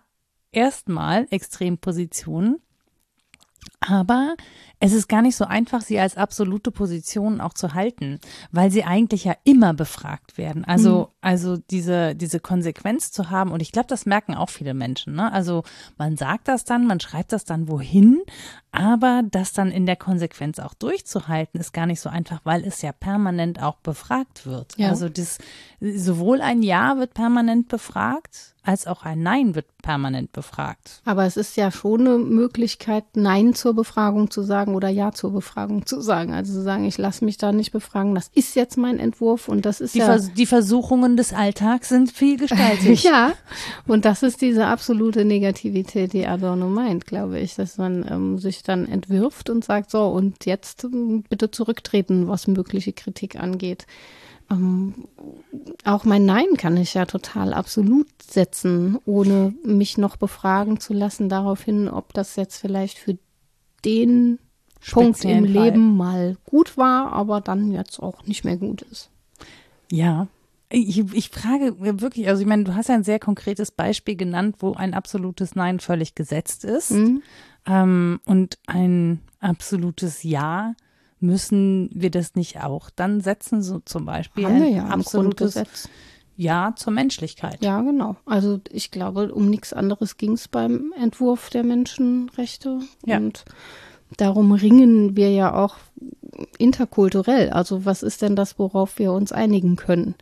erstmal 0.54 1.28
Extrempositionen, 1.32 2.62
aber 3.80 4.36
es 4.84 4.92
ist 4.92 5.08
gar 5.08 5.22
nicht 5.22 5.38
so 5.38 5.46
einfach, 5.46 5.80
sie 5.80 5.98
als 5.98 6.18
absolute 6.18 6.70
Position 6.70 7.40
auch 7.40 7.54
zu 7.54 7.74
halten, 7.74 8.20
weil 8.52 8.70
sie 8.70 8.84
eigentlich 8.84 9.24
ja 9.24 9.34
immer 9.46 9.74
befragt 9.74 10.38
werden. 10.38 10.66
Also, 10.66 11.14
also 11.22 11.56
diese, 11.56 12.16
diese 12.16 12.42
Konsequenz 12.42 13.10
zu 13.14 13.30
haben, 13.30 13.54
und 13.54 13.62
ich 13.62 13.72
glaube, 13.72 13.88
das 13.88 14.06
merken 14.06 14.36
auch 14.36 14.50
viele 14.50 14.74
Menschen. 14.74 15.16
Ne? 15.16 15.32
Also 15.32 15.64
man 15.98 16.18
sagt 16.18 16.50
das 16.50 16.66
dann, 16.66 16.86
man 16.86 17.00
schreibt 17.00 17.32
das 17.32 17.46
dann 17.46 17.70
wohin, 17.70 18.24
aber 18.74 19.22
das 19.24 19.54
dann 19.54 19.72
in 19.72 19.86
der 19.86 19.96
Konsequenz 19.96 20.60
auch 20.60 20.74
durchzuhalten, 20.74 21.62
ist 21.62 21.72
gar 21.72 21.86
nicht 21.86 22.02
so 22.02 22.10
einfach, 22.10 22.42
weil 22.44 22.66
es 22.66 22.82
ja 22.82 22.92
permanent 22.92 23.64
auch 23.64 23.78
befragt 23.78 24.46
wird. 24.46 24.78
Ja. 24.78 24.90
Also 24.90 25.08
das, 25.08 25.38
sowohl 25.80 26.42
ein 26.42 26.62
Ja 26.62 26.98
wird 26.98 27.14
permanent 27.14 27.70
befragt, 27.70 28.54
als 28.64 28.88
auch 28.88 29.04
ein 29.04 29.22
Nein 29.22 29.56
wird 29.56 29.66
permanent 29.82 30.32
befragt. 30.32 31.02
Aber 31.06 31.26
es 31.26 31.38
ist 31.38 31.56
ja 31.58 31.70
schon 31.70 32.02
eine 32.02 32.18
Möglichkeit, 32.18 33.04
Nein 33.14 33.54
zur 33.54 33.76
Befragung 33.76 34.32
zu 34.32 34.42
sagen 34.42 34.73
oder 34.76 34.90
Ja 34.90 35.12
zur 35.12 35.32
Befragung 35.32 35.86
zu 35.86 36.02
sagen. 36.02 36.34
Also 36.34 36.54
zu 36.54 36.62
sagen, 36.62 36.86
ich 36.86 36.98
lasse 36.98 37.26
mich 37.26 37.38
da 37.38 37.52
nicht 37.52 37.72
befragen, 37.72 38.16
das 38.16 38.30
ist 38.34 38.56
jetzt 38.56 38.78
mein 38.78 39.00
Entwurf 39.00 39.48
und 39.48 39.66
das 39.66 39.82
ist 39.82 39.96
Die, 39.96 40.00
ja. 40.00 40.06
Vers 40.06 40.34
die 40.34 40.46
Versuchungen 40.46 41.18
des 41.18 41.34
Alltags 41.34 41.90
sind 41.90 42.12
vielgestaltig. 42.12 43.04
Ja, 43.14 43.34
und 43.86 44.06
das 44.06 44.24
ist 44.24 44.42
diese 44.42 44.66
absolute 44.66 45.26
Negativität, 45.26 46.14
die 46.14 46.26
Adorno 46.26 46.68
meint, 46.68 47.06
glaube 47.06 47.40
ich, 47.40 47.56
dass 47.56 47.78
man 47.78 48.06
ähm, 48.10 48.40
sich 48.40 48.64
dann 48.64 48.88
entwirft 48.88 49.50
und 49.50 49.66
sagt, 49.66 49.92
so, 49.92 50.08
und 50.08 50.46
jetzt 50.46 50.86
ähm, 50.86 51.24
bitte 51.28 51.52
zurücktreten, 51.52 52.28
was 52.28 52.48
mögliche 52.48 52.94
Kritik 52.94 53.36
angeht. 53.36 53.86
Ähm, 54.52 54.94
auch 55.84 56.06
mein 56.06 56.26
Nein 56.26 56.58
kann 56.58 56.78
ich 56.78 56.94
ja 56.94 57.06
total 57.06 57.54
absolut 57.54 58.08
setzen, 58.22 58.98
ohne 59.06 59.54
mich 59.64 59.98
noch 59.98 60.18
befragen 60.18 60.80
zu 60.80 60.94
lassen 60.94 61.30
daraufhin, 61.30 61.90
ob 61.90 62.14
das 62.14 62.36
jetzt 62.36 62.58
vielleicht 62.58 62.98
für 62.98 63.18
den 63.86 64.40
Punkt 64.92 65.24
im. 65.24 65.44
Leben 65.46 65.98
mal 65.98 66.38
gut 66.46 66.78
war, 66.78 67.14
aber 67.14 67.42
dann 67.42 67.72
jetzt 67.72 68.00
auch 68.00 68.26
nicht 68.26 68.44
mehr 68.44 68.58
gut 68.58 68.82
ist. 68.84 69.10
Ja. 69.92 70.28
Ich, 70.70 70.98
ich 71.14 71.30
frage 71.30 71.76
wirklich, 71.80 72.28
also 72.28 72.42
ich 72.42 72.48
meine, 72.48 72.64
du 72.64 72.74
hast 72.74 72.90
ja 72.90 72.96
ein 72.96 73.04
sehr 73.04 73.20
konkretes 73.20 73.70
Beispiel 73.70 74.16
genannt, 74.16 74.56
wo 74.60 74.74
ein 74.74 74.96
absolutes 74.96 75.54
Nein 75.54 75.80
völlig 75.80 76.16
gesetzt 76.16 76.66
ist. 76.66 76.92
Mhm. 76.92 77.22
Ähm, 77.68 78.20
und 78.26 78.58
ein 78.66 79.22
absolutes 79.40 80.24
Ja 80.24 80.74
müssen 81.20 81.90
wir 81.94 82.12
das 82.12 82.36
nicht 82.36 82.62
auch 82.62 82.90
dann 82.90 83.22
setzen, 83.22 83.62
so 83.62 83.80
zum 83.80 84.06
Beispiel 84.06 84.46
Haben 84.46 84.62
wir 84.62 84.70
ja 84.70 84.86
absolutes 84.88 85.54
Grundgesetz. 85.54 85.90
Ja 86.36 86.74
zur 86.76 86.92
Menschlichkeit. 86.92 87.64
Ja, 87.64 87.82
genau. 87.82 88.18
Also 88.26 88.60
ich 88.72 88.92
glaube, 88.92 89.34
um 89.34 89.50
nichts 89.50 89.74
anderes 89.74 90.18
ging 90.18 90.34
es 90.34 90.48
beim 90.48 90.94
Entwurf 91.00 91.50
der 91.50 91.64
Menschenrechte. 91.64 92.80
Ja. 93.06 93.18
Und 93.18 93.46
darum 94.18 94.52
ringen 94.52 95.16
wir 95.16 95.32
ja 95.32 95.54
auch 95.54 95.78
interkulturell. 96.58 97.50
Also 97.50 97.86
was 97.86 98.04
ist 98.04 98.22
denn 98.22 98.36
das, 98.36 98.60
worauf 98.60 99.00
wir 99.00 99.12
uns 99.12 99.32
einigen 99.32 99.76
können? 99.76 100.16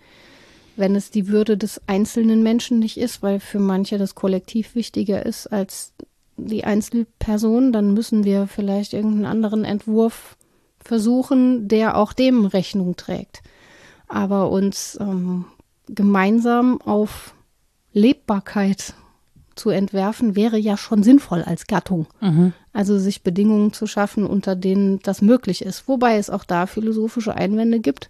Wenn 0.75 0.95
es 0.95 1.11
die 1.11 1.27
Würde 1.27 1.57
des 1.57 1.81
einzelnen 1.87 2.43
Menschen 2.43 2.79
nicht 2.79 2.97
ist, 2.97 3.21
weil 3.21 3.39
für 3.39 3.59
manche 3.59 3.97
das 3.97 4.15
Kollektiv 4.15 4.75
wichtiger 4.75 5.25
ist 5.25 5.47
als 5.47 5.93
die 6.37 6.63
Einzelperson, 6.63 7.71
dann 7.71 7.93
müssen 7.93 8.23
wir 8.23 8.47
vielleicht 8.47 8.93
irgendeinen 8.93 9.25
anderen 9.25 9.65
Entwurf 9.65 10.37
versuchen, 10.79 11.67
der 11.67 11.97
auch 11.97 12.13
dem 12.13 12.45
Rechnung 12.45 12.95
trägt. 12.95 13.41
Aber 14.07 14.49
uns 14.49 14.97
ähm, 14.99 15.45
gemeinsam 15.87 16.81
auf 16.81 17.35
Lebbarkeit 17.93 18.93
zu 19.55 19.69
entwerfen, 19.69 20.35
wäre 20.35 20.57
ja 20.57 20.77
schon 20.77 21.03
sinnvoll 21.03 21.43
als 21.43 21.67
Gattung. 21.67 22.07
Mhm. 22.21 22.53
Also 22.73 22.97
sich 22.99 23.23
Bedingungen 23.23 23.73
zu 23.73 23.85
schaffen, 23.87 24.25
unter 24.25 24.55
denen 24.55 24.99
das 25.03 25.21
möglich 25.21 25.61
ist. 25.63 25.87
Wobei 25.87 26.17
es 26.17 26.29
auch 26.29 26.43
da 26.43 26.65
philosophische 26.65 27.35
Einwände 27.35 27.79
gibt. 27.79 28.09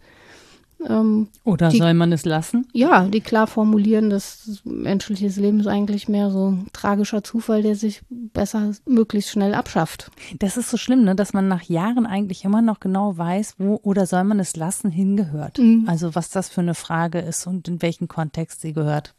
Ähm, 0.88 1.28
Oder 1.44 1.70
Die- 1.70 1.78
soll 1.78 1.94
man 1.94 2.12
es 2.12 2.26
lassen? 2.26 2.66
ja, 2.74 3.06
die 3.08 3.22
klar 3.22 3.46
formulieren, 3.46 4.10
dass 4.10 4.62
menschliches 4.64 5.36
Leben 5.38 5.60
ist 5.60 5.68
eigentlich 5.68 6.08
mehr 6.10 6.32
so 6.32 6.50
ein 6.52 6.68
tragischer 6.74 7.24
Zufall, 7.24 7.62
der 7.62 7.76
sich 7.76 8.02
besser 8.10 8.72
möglichst 8.88 9.30
schnell 9.30 9.54
abschafft. 9.54 10.10
Das 10.39 10.58
ist 10.58 10.72
so 10.72 10.78
schlimm, 10.78 11.04
ne, 11.04 11.16
dass 11.16 11.34
man 11.34 11.48
nach 11.48 11.62
Jahren 11.64 12.08
eigentlich 12.08 12.46
immer 12.46 12.64
noch 12.64 12.80
genau 12.80 13.16
weiß, 13.16 13.56
wo 13.60 13.80
oder 13.84 14.08
soll 14.08 14.24
man 14.24 14.39
es 14.39 14.56
lassen 14.56 14.89
hingehört. 14.89 15.60
Mhm. 15.60 15.84
Also 15.88 16.16
was 16.16 16.32
das 16.32 16.50
für 16.50 16.62
eine 16.62 16.74
Frage 16.74 17.20
ist 17.20 17.46
und 17.46 17.68
in 17.68 17.84
welchen 17.84 18.08
Kontext 18.08 18.62
sie 18.62 18.74
gehört. 18.74 19.14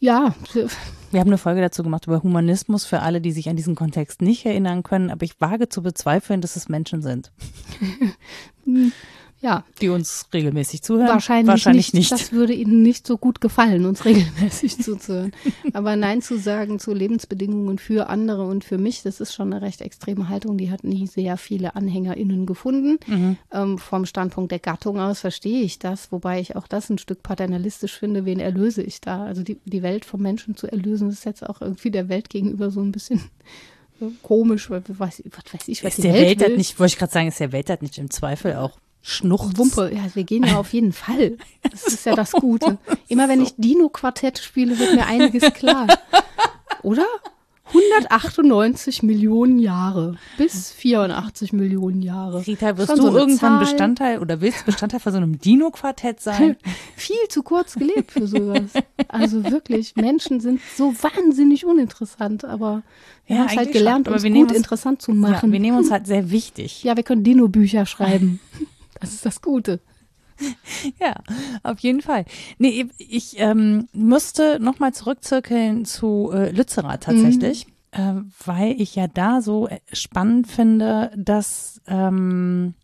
Ja, 0.00 0.34
Wir 1.10 1.20
haben 1.20 1.28
eine 1.28 1.38
Folge 1.38 1.60
dazu 1.60 1.82
gemacht 1.82 2.06
über 2.06 2.22
Humanismus 2.22 2.84
für 2.84 3.00
alle, 3.00 3.20
die 3.20 3.32
sich 3.32 3.48
an 3.48 3.56
diesen 3.56 3.74
Kontext 3.74 4.22
nicht 4.22 4.44
erinnern 4.44 4.82
können, 4.82 5.10
aber 5.10 5.24
ich 5.24 5.40
wage 5.40 5.68
zu 5.68 5.82
bezweifeln, 5.82 6.40
dass 6.40 6.54
es 6.54 6.68
Menschen 6.68 7.02
sind, 7.02 7.32
ja, 9.40 9.64
die 9.80 9.88
uns 9.88 10.26
regelmäßig 10.32 10.82
zuhören. 10.82 11.08
Wahrscheinlich, 11.08 11.46
Wahrscheinlich 11.48 11.92
nicht. 11.92 12.10
nicht. 12.10 12.12
Das 12.12 12.32
würde 12.32 12.52
ihnen 12.52 12.82
nicht 12.82 13.06
so 13.06 13.16
gut 13.16 13.40
gefallen, 13.40 13.86
uns 13.86 14.04
regelmäßig 14.04 14.82
zuzuhören. 14.82 15.32
Aber 15.72 15.94
Nein 15.94 16.22
zu 16.22 16.38
sagen 16.38 16.80
zu 16.80 16.92
Lebensbedingungen 16.92 17.78
für 17.78 18.08
andere 18.08 18.46
und 18.46 18.64
für 18.64 18.78
mich, 18.78 19.02
das 19.02 19.20
ist 19.20 19.34
schon 19.34 19.52
eine 19.52 19.62
recht 19.62 19.80
extreme 19.80 20.28
Haltung. 20.28 20.58
Die 20.58 20.70
hat 20.72 20.82
nie 20.82 21.06
sehr 21.06 21.36
viele 21.36 21.76
AnhängerInnen 21.76 22.46
gefunden. 22.46 22.98
Mhm. 23.06 23.36
Ähm, 23.52 23.78
vom 23.78 24.06
Standpunkt 24.06 24.50
der 24.50 24.58
Gattung 24.58 24.98
aus 24.98 25.20
verstehe 25.20 25.62
ich 25.62 25.78
das, 25.78 26.10
wobei 26.10 26.40
ich 26.40 26.56
auch 26.56 26.66
das 26.66 26.90
ein 26.90 26.98
Stück 26.98 27.22
paternalistisch 27.22 27.96
finde. 27.96 28.24
Wen 28.24 28.40
erlöse 28.40 28.82
ich 28.82 29.00
da? 29.00 29.24
Also 29.24 29.42
die, 29.42 29.60
die 29.64 29.82
Welt 29.82 30.04
vom 30.04 30.20
Menschen 30.20 30.56
zu 30.56 30.66
erlösen, 30.66 31.10
ist 31.10 31.24
jetzt 31.24 31.46
auch 31.48 31.60
irgendwie 31.60 31.92
der 31.92 32.08
Welt 32.08 32.28
gegenüber 32.28 32.72
so 32.72 32.80
ein 32.80 32.90
bisschen 32.90 33.20
äh, 34.00 34.06
komisch, 34.22 34.68
weil 34.68 34.82
was, 34.88 35.22
was 35.26 35.54
weiß 35.54 35.68
ich, 35.68 35.84
was 35.84 35.96
Ist 35.96 36.04
der 36.04 36.14
Welt 36.14 36.40
Welt 36.40 36.50
will. 36.50 36.56
nicht, 36.56 36.80
wollte 36.80 36.94
ich 36.94 36.98
gerade 36.98 37.12
sagen, 37.12 37.28
ist 37.28 37.38
der 37.38 37.52
Welt 37.52 37.68
nicht 37.82 37.98
im 37.98 38.10
Zweifel 38.10 38.56
auch 38.56 38.78
Schnuchz. 39.02 39.56
Wumpe, 39.56 39.90
ja, 39.94 40.02
wir 40.14 40.24
gehen 40.24 40.44
ja 40.44 40.58
auf 40.58 40.72
jeden 40.72 40.92
Fall. 40.92 41.36
Das 41.70 41.84
ist 41.86 42.04
ja 42.06 42.14
das 42.14 42.32
Gute. 42.32 42.78
Immer 43.08 43.28
wenn 43.28 43.40
ich 43.42 43.54
Dino-Quartett 43.56 44.38
spiele, 44.38 44.78
wird 44.78 44.94
mir 44.94 45.06
einiges 45.06 45.52
klar. 45.54 45.86
Oder? 46.82 47.06
198 47.68 49.02
Millionen 49.02 49.58
Jahre 49.58 50.16
bis 50.38 50.70
84 50.72 51.52
Millionen 51.52 52.00
Jahre. 52.00 52.46
Rita, 52.46 52.76
wirst 52.78 52.90
du 52.90 52.96
so 52.96 53.08
irgendwann 53.16 53.38
Zahl. 53.38 53.58
Bestandteil 53.60 54.18
oder 54.20 54.40
willst 54.40 54.64
Bestandteil 54.64 55.00
von 55.00 55.12
so 55.12 55.18
einem 55.18 55.38
Dino-Quartett 55.38 56.20
sein? 56.20 56.56
Viel 56.96 57.16
zu 57.28 57.42
kurz 57.42 57.74
gelebt 57.74 58.12
für 58.12 58.26
sowas. 58.26 58.72
Also 59.08 59.44
wirklich, 59.50 59.96
Menschen 59.96 60.40
sind 60.40 60.60
so 60.76 60.94
wahnsinnig 61.02 61.66
uninteressant, 61.66 62.44
aber 62.44 62.82
wir 63.26 63.36
Ja, 63.36 63.42
haben 63.42 63.50
es 63.50 63.56
halt 63.58 63.72
gelernt, 63.72 64.06
schon. 64.06 64.14
Uns 64.14 64.22
wir 64.22 64.30
gut 64.30 64.48
uns- 64.48 64.56
interessant 64.56 65.02
zu 65.02 65.12
Ja, 65.12 65.16
machen. 65.18 65.52
wir 65.52 65.60
nehmen 65.60 65.76
uns 65.76 65.90
halt 65.90 66.06
sehr 66.06 66.30
wichtig. 66.30 66.84
ja, 66.84 66.96
wir 66.96 67.02
können 67.04 67.22
Dino-Bücher 67.24 67.86
schreiben. 67.86 68.40
Das 69.00 69.12
ist 69.12 69.24
das 69.26 69.40
Gute. 69.42 69.80
Ja, 71.00 71.14
auf 71.64 71.80
jeden 71.80 72.00
Fall. 72.00 72.24
Nee, 72.58 72.86
ich 72.96 73.40
ähm, 73.40 73.88
müsste 73.92 74.60
nochmal 74.60 74.94
zurückzirkeln 74.94 75.84
zu 75.84 76.30
äh, 76.32 76.50
Lützerath 76.50 77.02
tatsächlich, 77.02 77.66
äh, 77.90 78.14
weil 78.44 78.80
ich 78.80 78.94
ja 78.94 79.08
da 79.08 79.40
so 79.40 79.66
äh, 79.66 79.80
spannend 79.92 80.46
finde, 80.46 81.10
dass 81.16 81.80
ähm, 81.88 82.74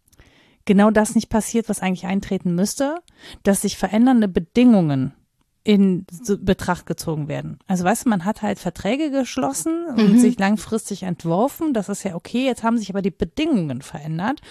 genau 0.65 0.91
das 0.91 1.15
nicht 1.15 1.29
passiert, 1.29 1.69
was 1.69 1.81
eigentlich 1.81 2.07
eintreten 2.07 2.55
müsste, 2.55 2.97
dass 3.43 3.63
sich 3.63 3.77
verändernde 3.79 4.29
Bedingungen 4.29 5.13
in 5.63 6.05
Betracht 6.41 6.85
gezogen 6.85 7.27
werden. 7.27 7.59
Also 7.67 7.85
weißt 7.85 8.05
du, 8.05 8.11
man 8.11 8.27
hat 8.27 8.43
halt 8.43 8.59
Verträge 8.59 9.11
geschlossen 9.11 9.87
und 9.97 10.19
sich 10.19 10.39
langfristig 10.39 11.05
entworfen. 11.05 11.73
Das 11.73 11.89
ist 11.89 12.03
ja 12.03 12.15
okay. 12.15 12.45
Jetzt 12.45 12.63
haben 12.63 12.77
sich 12.77 12.91
aber 12.91 13.01
die 13.01 13.11
Bedingungen 13.11 13.81
verändert. 13.81 14.43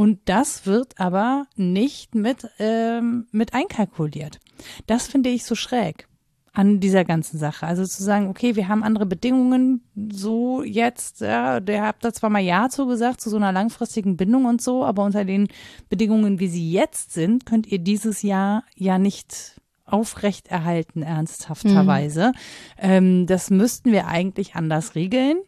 Und 0.00 0.20
das 0.24 0.64
wird 0.64 0.98
aber 0.98 1.44
nicht 1.56 2.14
mit, 2.14 2.48
ähm, 2.58 3.26
mit 3.32 3.52
einkalkuliert. 3.52 4.40
Das 4.86 5.06
finde 5.06 5.28
ich 5.28 5.44
so 5.44 5.54
schräg 5.54 6.08
an 6.54 6.80
dieser 6.80 7.04
ganzen 7.04 7.36
Sache. 7.36 7.66
Also 7.66 7.84
zu 7.84 8.02
sagen, 8.02 8.28
okay, 8.28 8.56
wir 8.56 8.68
haben 8.68 8.82
andere 8.82 9.04
Bedingungen, 9.04 9.82
so 10.10 10.62
jetzt, 10.62 11.20
ja, 11.20 11.60
der 11.60 11.82
habt 11.82 12.02
da 12.02 12.14
zwar 12.14 12.30
mal 12.30 12.40
Ja 12.40 12.70
zugesagt 12.70 13.20
zu 13.20 13.28
so 13.28 13.36
einer 13.36 13.52
langfristigen 13.52 14.16
Bindung 14.16 14.46
und 14.46 14.62
so, 14.62 14.86
aber 14.86 15.04
unter 15.04 15.26
den 15.26 15.48
Bedingungen, 15.90 16.40
wie 16.40 16.48
sie 16.48 16.72
jetzt 16.72 17.12
sind, 17.12 17.44
könnt 17.44 17.66
ihr 17.66 17.78
dieses 17.78 18.22
Jahr 18.22 18.64
ja 18.74 18.96
nicht 18.96 19.60
aufrechterhalten, 19.84 21.02
ernsthafterweise. 21.02 22.32
Ähm, 22.78 23.26
das 23.26 23.50
müssten 23.50 23.92
wir 23.92 24.06
eigentlich 24.06 24.54
anders 24.54 24.94
regeln. 24.94 25.42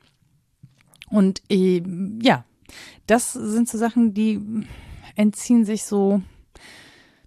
Und 1.09 1.40
äh, 1.48 1.82
ja, 2.20 2.44
das 3.06 3.32
sind 3.32 3.68
so 3.68 3.78
Sachen, 3.78 4.14
die 4.14 4.40
entziehen 5.16 5.64
sich 5.64 5.84
so 5.84 6.22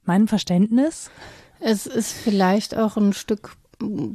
meinem 0.03 0.27
Verständnis. 0.27 1.09
Es 1.59 1.85
ist 1.87 2.11
vielleicht 2.11 2.77
auch 2.77 2.97
ein 2.97 3.13
Stück 3.13 3.57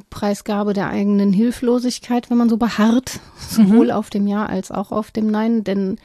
Preisgabe 0.09 0.73
der 0.73 0.89
eigenen 0.89 1.33
Hilflosigkeit, 1.33 2.29
wenn 2.29 2.37
man 2.37 2.49
so 2.49 2.57
beharrt, 2.57 3.19
sowohl 3.49 3.87
mhm. 3.87 3.91
auf 3.91 4.09
dem 4.09 4.27
Ja 4.27 4.45
als 4.45 4.71
auch 4.71 4.91
auf 4.91 5.11
dem 5.11 5.27
Nein. 5.27 5.63
Denn 5.63 5.97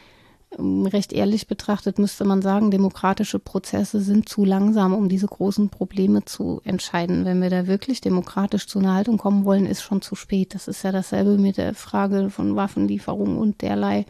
ähm, 0.59 0.87
recht 0.87 1.13
ehrlich 1.13 1.47
betrachtet 1.47 1.99
müsste 1.99 2.25
man 2.25 2.43
sagen, 2.43 2.71
demokratische 2.71 3.39
Prozesse 3.39 4.01
sind 4.01 4.29
zu 4.29 4.45
langsam, 4.45 4.95
um 4.95 5.09
diese 5.09 5.27
großen 5.27 5.71
Probleme 5.71 6.25
zu 6.25 6.61
entscheiden. 6.65 7.25
Wenn 7.25 7.41
wir 7.41 7.51
da 7.51 7.67
wirklich 7.67 8.01
demokratisch 8.01 8.67
zu 8.67 8.79
einer 8.79 8.95
Haltung 8.95 9.19
kommen 9.19 9.45
wollen, 9.45 9.67
ist 9.67 9.83
schon 9.83 10.03
zu 10.03 10.15
spät. 10.15 10.55
Das 10.55 10.69
ist 10.69 10.83
ja 10.83 10.93
dasselbe 10.93 11.39
mit 11.39 11.57
der 11.57 11.75
Frage 11.75 12.31
von 12.31 12.57
Waffenlieferungen 12.57 13.39
und 13.39 13.63
derlei 13.63 14.07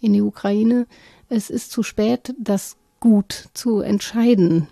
in 0.00 0.12
die 0.12 0.22
Ukraine. 0.22 0.86
Es 1.28 1.50
ist 1.50 1.70
zu 1.70 1.82
spät, 1.82 2.34
das 2.38 2.76
gut 3.00 3.48
zu 3.54 3.80
entscheiden. 3.80 4.68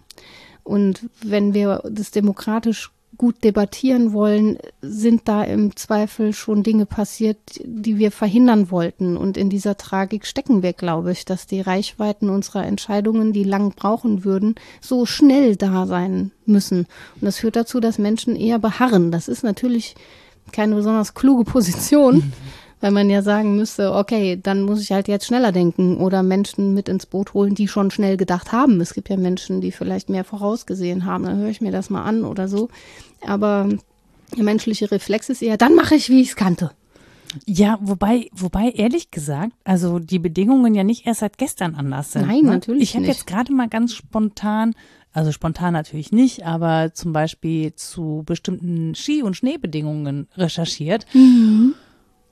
Und 0.63 1.09
wenn 1.23 1.53
wir 1.53 1.83
das 1.91 2.11
demokratisch 2.11 2.91
gut 3.17 3.45
debattieren 3.45 4.13
wollen, 4.13 4.59
sind 4.81 5.29
da 5.29 5.45
im 5.45 5.77
Zweifel 5.77 6.33
schon 6.33 6.63
Dinge 6.63 6.87
passiert, 6.87 7.39
die 7.63 7.99
wir 7.99 8.11
verhindern 8.11 8.71
wollten. 8.71 9.17
Und 9.17 9.37
in 9.37 9.51
dieser 9.51 9.77
Tragik 9.77 10.27
stecken 10.27 10.63
wir, 10.63 10.73
glaube 10.73 11.13
ich, 11.13 11.25
dass 11.25 11.47
die 11.47 11.61
Reichweiten 11.61 12.29
unserer 12.29 12.67
Entscheidungen, 12.67 13.33
die 13.33 13.45
lang 13.45 13.73
brauchen 13.75 14.25
würden, 14.25 14.55
so 14.81 15.07
schnell 15.07 15.57
da 15.57 15.87
sein 15.87 16.33
müssen. 16.47 16.87
Und 17.17 17.23
das 17.23 17.39
führt 17.39 17.57
dazu, 17.57 17.81
dass 17.81 17.99
Menschen 17.99 18.37
eher 18.37 18.59
beharren. 18.59 19.13
Das 19.13 19.29
ist 19.29 19.45
natürlich 19.45 19.95
keine 20.53 20.75
besonders 20.75 21.15
kluge 21.15 21.45
Position. 21.45 22.33
weil 22.85 22.91
man 22.91 23.09
ja 23.09 23.23
sagen 23.23 23.57
müsste, 23.57 23.95
okay, 23.95 24.39
dann 24.43 24.61
muss 24.61 24.83
ich 24.83 24.93
halt 24.93 25.09
jetzt 25.09 25.25
schneller 25.25 25.53
denken 25.53 25.97
oder 25.97 26.23
Menschen 26.23 26.75
mit 26.75 26.91
ins 26.91 27.07
Boot 27.07 27.33
holen, 27.33 27.55
die 27.55 27.67
schon 27.67 27.91
schnell 27.91 28.19
gedacht 28.19 28.53
haben. 28.53 28.79
Es 28.83 28.93
gibt 28.93 29.09
ja 29.09 29.17
Menschen, 29.17 29.63
die 29.63 29.73
vielleicht 29.73 30.11
mehr 30.11 30.23
vorausgesehen 30.23 31.07
haben, 31.07 31.25
dann 31.25 31.39
höre 31.39 31.49
ich 31.49 31.63
mir 31.63 31.73
das 31.73 31.89
mal 31.89 32.03
an 32.03 32.27
oder 32.27 32.47
so. 32.47 32.69
Aber 33.27 33.71
der 34.37 34.45
menschliche 34.45 34.91
Reflex 34.91 35.31
ist 35.31 35.41
eher, 35.41 35.57
dann 35.57 35.75
mache 35.75 35.95
ich, 35.95 36.11
wie 36.11 36.21
ich 36.21 36.29
es 36.29 36.37
kannte. 36.37 36.73
Ja, 37.47 37.79
wobei, 37.81 38.29
wobei 38.35 38.69
ehrlich 38.69 39.11
gesagt, 39.11 39.53
also 39.65 39.99
die 39.99 40.19
Bedingungen 40.19 40.75
ja 40.75 40.85
nicht 40.85 41.07
erst 41.07 41.21
seit 41.21 41.39
gestern 41.39 41.77
anders 41.77 42.13
sind. 42.13 42.27
Nein, 42.27 42.43
ne? 42.43 42.51
natürlich 42.51 42.83
ich 42.83 42.95
nicht. 42.97 43.05
Ich 43.05 43.09
habe 43.09 43.17
jetzt 43.17 43.27
gerade 43.27 43.51
mal 43.55 43.69
ganz 43.71 43.95
spontan, 43.95 44.75
also 45.11 45.33
spontan 45.33 45.73
natürlich 45.73 46.13
nicht, 46.13 46.45
aber 46.45 46.93
zum 46.93 47.15
Beispiel 47.15 47.75
zu 47.77 48.25
bestimmten 48.27 48.95
Ski- 48.95 49.23
und 49.23 49.39
Schneebedingungen 49.39 50.29
recherchiert. 50.37 51.07
Mhm. 51.15 51.77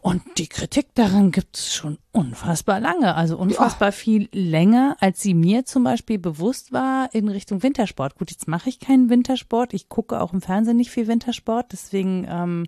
Und 0.03 0.21
die 0.39 0.49
Kritik 0.49 0.97
daran 0.97 1.31
gibt 1.31 1.57
es 1.57 1.73
schon 1.73 1.97
unfassbar 2.11 2.81
lange, 2.81 3.15
also 3.15 3.39
unfassbar 3.39 3.91
ja. 3.91 3.93
viel 3.93 4.29
länger, 4.33 4.97
als 4.99 5.23
sie 5.23 5.33
mir 5.33 5.65
zum 5.65 5.85
Beispiel 5.85 6.19
bewusst 6.19 6.73
war 6.73 7.15
in 7.15 7.29
Richtung 7.29 7.63
Wintersport. 7.63 8.17
Gut, 8.17 8.33
jetzt 8.33 8.49
mache 8.49 8.69
ich 8.69 8.81
keinen 8.81 9.11
Wintersport, 9.11 9.73
ich 9.75 9.89
gucke 9.89 10.21
auch 10.21 10.33
im 10.33 10.41
Fernsehen 10.41 10.77
nicht 10.77 10.91
viel 10.91 11.07
Wintersport, 11.07 11.71
deswegen 11.71 12.27
ähm, 12.29 12.67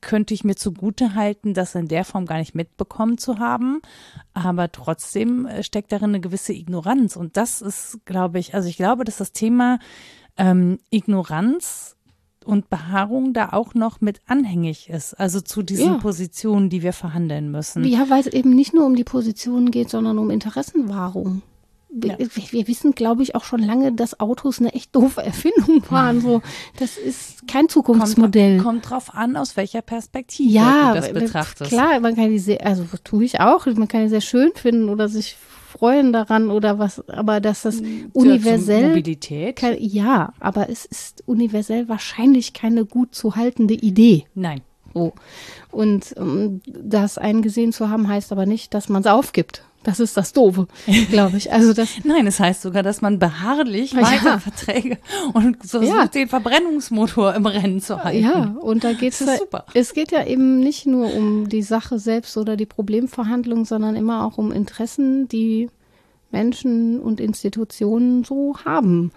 könnte 0.00 0.32
ich 0.32 0.42
mir 0.42 0.56
zugute 0.56 1.14
halten, 1.14 1.52
das 1.52 1.74
in 1.74 1.86
der 1.86 2.06
Form 2.06 2.24
gar 2.24 2.38
nicht 2.38 2.54
mitbekommen 2.54 3.18
zu 3.18 3.38
haben. 3.38 3.82
Aber 4.32 4.72
trotzdem 4.72 5.44
äh, 5.44 5.62
steckt 5.62 5.92
darin 5.92 6.10
eine 6.10 6.20
gewisse 6.20 6.54
Ignoranz. 6.54 7.16
Und 7.16 7.36
das 7.36 7.60
ist, 7.60 7.98
glaube 8.06 8.38
ich, 8.38 8.54
also 8.54 8.70
ich 8.70 8.78
glaube, 8.78 9.04
dass 9.04 9.18
das 9.18 9.32
Thema 9.32 9.78
ähm, 10.38 10.78
Ignoranz 10.88 11.96
und 12.44 12.70
Beharrung 12.70 13.32
da 13.32 13.50
auch 13.52 13.74
noch 13.74 14.00
mit 14.00 14.20
anhängig 14.26 14.88
ist, 14.88 15.14
also 15.14 15.40
zu 15.40 15.62
diesen 15.62 15.94
ja. 15.94 15.98
Positionen, 15.98 16.70
die 16.70 16.82
wir 16.82 16.92
verhandeln 16.92 17.50
müssen. 17.50 17.84
Ja, 17.84 18.08
weil 18.10 18.20
es 18.20 18.26
eben 18.26 18.50
nicht 18.50 18.74
nur 18.74 18.86
um 18.86 18.96
die 18.96 19.04
Positionen 19.04 19.70
geht, 19.70 19.90
sondern 19.90 20.18
um 20.18 20.30
Interessenwahrung. 20.30 21.42
Ja. 22.02 22.18
Wir, 22.18 22.28
wir, 22.50 22.66
wissen, 22.66 22.92
glaube 22.92 23.22
ich, 23.22 23.36
auch 23.36 23.44
schon 23.44 23.62
lange, 23.62 23.92
dass 23.92 24.18
Autos 24.18 24.58
eine 24.58 24.74
echt 24.74 24.94
doofe 24.96 25.22
Erfindung 25.22 25.82
waren. 25.90 26.20
So, 26.20 26.42
das 26.78 26.96
ist 26.96 27.46
kein 27.46 27.68
Zukunftsmodell. 27.68 28.56
Kommt, 28.56 28.82
kommt 28.82 28.90
drauf 28.90 29.14
an, 29.14 29.36
aus 29.36 29.56
welcher 29.56 29.80
Perspektive 29.80 30.50
ja, 30.50 30.92
du 30.92 31.00
das 31.00 31.12
betrachtest. 31.12 31.70
Klar, 31.70 32.00
man 32.00 32.16
kann 32.16 32.30
die 32.30 32.40
sehr, 32.40 32.66
also 32.66 32.84
tue 33.04 33.24
ich 33.24 33.40
auch, 33.40 33.66
man 33.66 33.86
kann 33.86 34.02
die 34.02 34.08
sehr 34.08 34.20
schön 34.20 34.50
finden 34.56 34.88
oder 34.88 35.08
sich 35.08 35.36
freuen 35.78 36.12
daran 36.12 36.50
oder 36.50 36.78
was, 36.78 37.06
aber 37.08 37.40
dass 37.40 37.62
das 37.62 37.80
hm, 37.80 38.10
universell. 38.12 38.88
Mobilität? 38.88 39.56
Kein, 39.56 39.76
ja, 39.80 40.32
aber 40.38 40.70
es 40.70 40.84
ist 40.84 41.22
universell 41.26 41.88
wahrscheinlich 41.88 42.52
keine 42.52 42.84
gut 42.84 43.14
zu 43.14 43.34
haltende 43.34 43.74
Idee. 43.74 44.24
Nein. 44.34 44.60
So. 44.92 45.12
Und 45.72 46.14
um, 46.16 46.38
ähm, 46.38 46.60
das 46.66 47.18
eingesehen 47.18 47.72
zu 47.72 47.90
haben, 47.90 48.06
heißt 48.06 48.30
aber 48.30 48.46
nicht, 48.46 48.72
dass 48.74 48.88
man 48.88 49.02
es 49.02 49.08
aufgibt. 49.08 49.64
Das 49.84 50.00
ist 50.00 50.16
das 50.16 50.32
Doofe, 50.32 50.66
glaube 51.10 51.36
ich. 51.36 51.52
Also 51.52 51.72
das 51.72 51.90
Nein, 52.04 52.26
es 52.26 52.40
heißt 52.40 52.62
sogar, 52.62 52.82
dass 52.82 53.02
man 53.02 53.18
beharrlich 53.18 53.92
ja. 53.92 54.02
weiter 54.02 54.40
Verträge 54.40 54.98
und 55.32 55.62
so 55.62 55.80
ja. 55.82 56.06
den 56.06 56.28
Verbrennungsmotor 56.28 57.34
im 57.34 57.46
Rennen 57.46 57.80
zu 57.80 58.02
halten. 58.02 58.24
Ja, 58.24 58.56
und 58.60 58.82
da 58.82 58.92
geht 58.94 59.12
es. 59.12 59.24
Es 59.74 59.92
geht 59.92 60.10
ja 60.10 60.26
eben 60.26 60.58
nicht 60.58 60.86
nur 60.86 61.14
um 61.14 61.48
die 61.48 61.62
Sache 61.62 61.98
selbst 61.98 62.36
oder 62.36 62.56
die 62.56 62.66
Problemverhandlung, 62.66 63.64
sondern 63.64 63.94
immer 63.94 64.24
auch 64.24 64.38
um 64.38 64.50
Interessen, 64.50 65.28
die 65.28 65.68
Menschen 66.30 66.98
und 67.00 67.20
Institutionen 67.20 68.24
so 68.24 68.56
haben. 68.64 69.12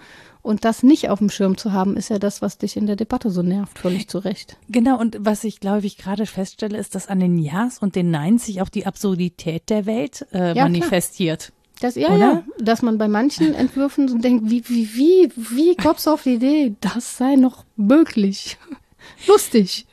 Und 0.48 0.64
das 0.64 0.82
nicht 0.82 1.10
auf 1.10 1.20
dem 1.20 1.30
Schirm 1.30 1.58
zu 1.58 1.74
haben, 1.74 1.98
ist 1.98 2.10
ja 2.10 2.20
das, 2.20 2.42
was 2.42 2.58
dich 2.58 2.78
in 2.78 2.88
der 2.88 2.96
Debatte 2.96 3.32
so 3.32 3.42
nervt, 3.42 3.80
völlig 3.80 4.08
zu 4.08 4.20
Recht. 4.20 4.56
Genau, 4.70 4.98
und 4.98 5.18
was 5.20 5.44
ich, 5.44 5.60
glaube 5.60 5.86
ich, 5.86 5.98
gerade 5.98 6.26
feststelle, 6.26 6.78
ist, 6.78 6.96
dass 6.96 7.10
an 7.10 7.20
den 7.20 7.38
Ja's 7.38 7.80
und 7.80 7.98
den 7.98 8.12
Neins 8.12 8.46
sich 8.46 8.62
auch 8.62 8.70
die 8.70 8.86
Absurdität 8.86 9.70
der 9.70 9.86
Welt 9.86 10.26
äh, 10.32 10.56
ja, 10.56 10.64
manifestiert. 10.64 11.52
Das, 11.82 11.96
ja, 11.96 12.08
Oder? 12.08 12.18
ja, 12.18 12.44
dass 12.60 12.82
man 12.82 12.98
bei 12.98 13.10
manchen 13.10 13.54
Entwürfen 13.56 14.08
so 14.08 14.18
denkt, 14.18 14.50
wie, 14.50 14.64
wie, 14.70 14.96
wie, 14.96 15.32
wie 15.36 15.76
kommst 15.76 16.08
du 16.08 16.12
auf 16.12 16.24
die 16.24 16.36
Idee, 16.36 16.76
das 16.80 17.18
sei 17.18 17.36
noch 17.36 17.66
möglich. 17.76 18.58
Lustig. 19.28 19.86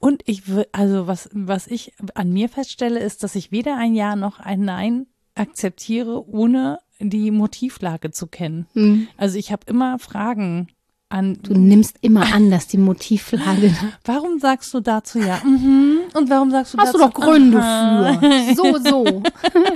Und 0.00 0.24
ich 0.26 0.42
also 0.72 1.06
was, 1.06 1.30
was 1.32 1.68
ich 1.68 1.92
an 2.14 2.32
mir 2.32 2.48
feststelle, 2.48 2.98
ist, 2.98 3.22
dass 3.22 3.36
ich 3.36 3.52
weder 3.52 3.76
ein 3.76 3.94
Ja 3.94 4.16
noch 4.16 4.40
ein 4.40 4.64
Nein 4.64 5.06
akzeptiere, 5.36 6.28
ohne 6.28 6.80
die 7.10 7.30
Motivlage 7.30 8.10
zu 8.10 8.26
kennen. 8.26 8.66
Mhm. 8.74 9.08
Also 9.16 9.38
ich 9.38 9.52
habe 9.52 9.62
immer 9.66 9.98
Fragen 9.98 10.68
an. 11.12 11.38
Du 11.42 11.54
nimmst 11.54 11.96
immer 12.00 12.32
an, 12.34 12.50
dass 12.50 12.66
die 12.66 12.78
Motivlage. 12.78 13.74
warum 14.04 14.38
sagst 14.38 14.72
du 14.74 14.80
dazu 14.80 15.18
ja? 15.18 15.40
Mhm. 15.44 16.00
Und 16.14 16.30
warum 16.30 16.50
sagst 16.50 16.74
du 16.74 16.78
Hast 16.78 16.94
dazu? 16.94 17.04
Hast 17.04 17.14
du 17.16 17.20
doch 17.20 17.26
Gründe 17.26 17.58
aha. 17.58 18.18
für. 18.18 18.54
So, 18.54 18.78
so. 18.78 19.22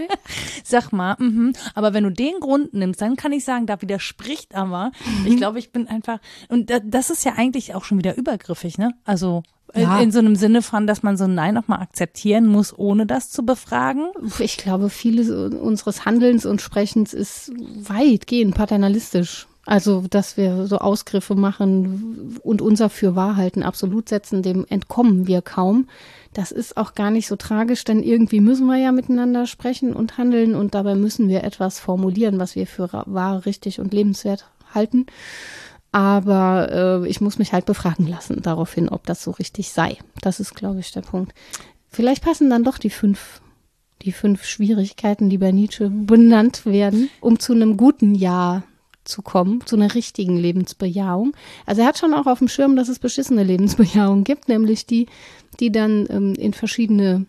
Sag 0.64 0.92
mal, 0.92 1.16
mhm. 1.18 1.52
aber 1.74 1.94
wenn 1.94 2.04
du 2.04 2.10
den 2.10 2.40
Grund 2.40 2.74
nimmst, 2.74 3.00
dann 3.00 3.16
kann 3.16 3.32
ich 3.32 3.44
sagen, 3.44 3.66
da 3.66 3.80
widerspricht 3.80 4.54
aber. 4.54 4.92
Mhm. 5.04 5.26
Ich 5.26 5.36
glaube, 5.36 5.58
ich 5.58 5.72
bin 5.72 5.88
einfach, 5.88 6.18
und 6.48 6.72
das 6.84 7.10
ist 7.10 7.24
ja 7.24 7.34
eigentlich 7.36 7.74
auch 7.74 7.84
schon 7.84 7.98
wieder 7.98 8.16
übergriffig, 8.16 8.78
ne? 8.78 8.94
Also 9.04 9.42
ja. 9.74 10.00
In 10.00 10.12
so 10.12 10.20
einem 10.20 10.36
Sinne 10.36 10.62
von, 10.62 10.86
dass 10.86 11.02
man 11.02 11.16
so 11.16 11.24
ein 11.24 11.34
Nein 11.34 11.58
auch 11.58 11.68
mal 11.68 11.80
akzeptieren 11.80 12.46
muss, 12.46 12.76
ohne 12.76 13.04
das 13.04 13.30
zu 13.30 13.44
befragen? 13.44 14.06
Ich 14.38 14.56
glaube, 14.56 14.90
vieles 14.90 15.28
unseres 15.28 16.04
Handelns 16.04 16.46
und 16.46 16.62
Sprechens 16.62 17.12
ist 17.12 17.52
weitgehend 17.82 18.54
paternalistisch. 18.54 19.46
Also, 19.66 20.04
dass 20.08 20.36
wir 20.36 20.68
so 20.68 20.78
Ausgriffe 20.78 21.34
machen 21.34 22.38
und 22.44 22.62
unser 22.62 22.88
Fürwahrhalten 22.88 23.64
absolut 23.64 24.08
setzen, 24.08 24.42
dem 24.42 24.64
entkommen 24.68 25.26
wir 25.26 25.42
kaum. 25.42 25.88
Das 26.32 26.52
ist 26.52 26.76
auch 26.76 26.94
gar 26.94 27.10
nicht 27.10 27.26
so 27.26 27.34
tragisch, 27.34 27.82
denn 27.82 28.00
irgendwie 28.00 28.40
müssen 28.40 28.66
wir 28.66 28.76
ja 28.76 28.92
miteinander 28.92 29.46
sprechen 29.48 29.92
und 29.92 30.18
handeln 30.18 30.54
und 30.54 30.76
dabei 30.76 30.94
müssen 30.94 31.28
wir 31.28 31.42
etwas 31.42 31.80
formulieren, 31.80 32.38
was 32.38 32.54
wir 32.54 32.68
für 32.68 32.88
wahr, 33.06 33.44
richtig 33.44 33.80
und 33.80 33.92
lebenswert 33.92 34.48
halten. 34.72 35.06
Aber 35.90 37.02
äh, 37.02 37.08
ich 37.08 37.20
muss 37.20 37.38
mich 37.38 37.52
halt 37.52 37.66
befragen 37.66 38.06
lassen 38.06 38.42
daraufhin, 38.42 38.88
ob 38.88 39.04
das 39.06 39.20
so 39.20 39.32
richtig 39.32 39.70
sei. 39.70 39.98
Das 40.20 40.38
ist, 40.38 40.54
glaube 40.54 40.78
ich, 40.78 40.92
der 40.92 41.00
Punkt. 41.00 41.34
Vielleicht 41.88 42.22
passen 42.22 42.50
dann 42.50 42.62
doch 42.62 42.78
die 42.78 42.90
fünf, 42.90 43.40
die 44.02 44.12
fünf 44.12 44.44
Schwierigkeiten, 44.44 45.28
die 45.28 45.38
bei 45.38 45.50
Nietzsche 45.50 45.90
benannt 45.90 46.66
werden, 46.66 47.10
um 47.20 47.40
zu 47.40 47.52
einem 47.52 47.76
guten 47.76 48.14
Jahr 48.14 48.62
zu 49.06 49.22
kommen, 49.22 49.64
zu 49.64 49.76
einer 49.76 49.94
richtigen 49.94 50.36
Lebensbejahung. 50.36 51.32
Also 51.64 51.82
er 51.82 51.88
hat 51.88 51.98
schon 51.98 52.14
auch 52.14 52.26
auf 52.26 52.38
dem 52.38 52.48
Schirm, 52.48 52.76
dass 52.76 52.88
es 52.88 52.98
beschissene 52.98 53.44
Lebensbejahung 53.44 54.24
gibt, 54.24 54.48
nämlich 54.48 54.86
die, 54.86 55.06
die 55.60 55.72
dann 55.72 56.06
ähm, 56.10 56.34
in 56.34 56.52
verschiedene 56.52 57.26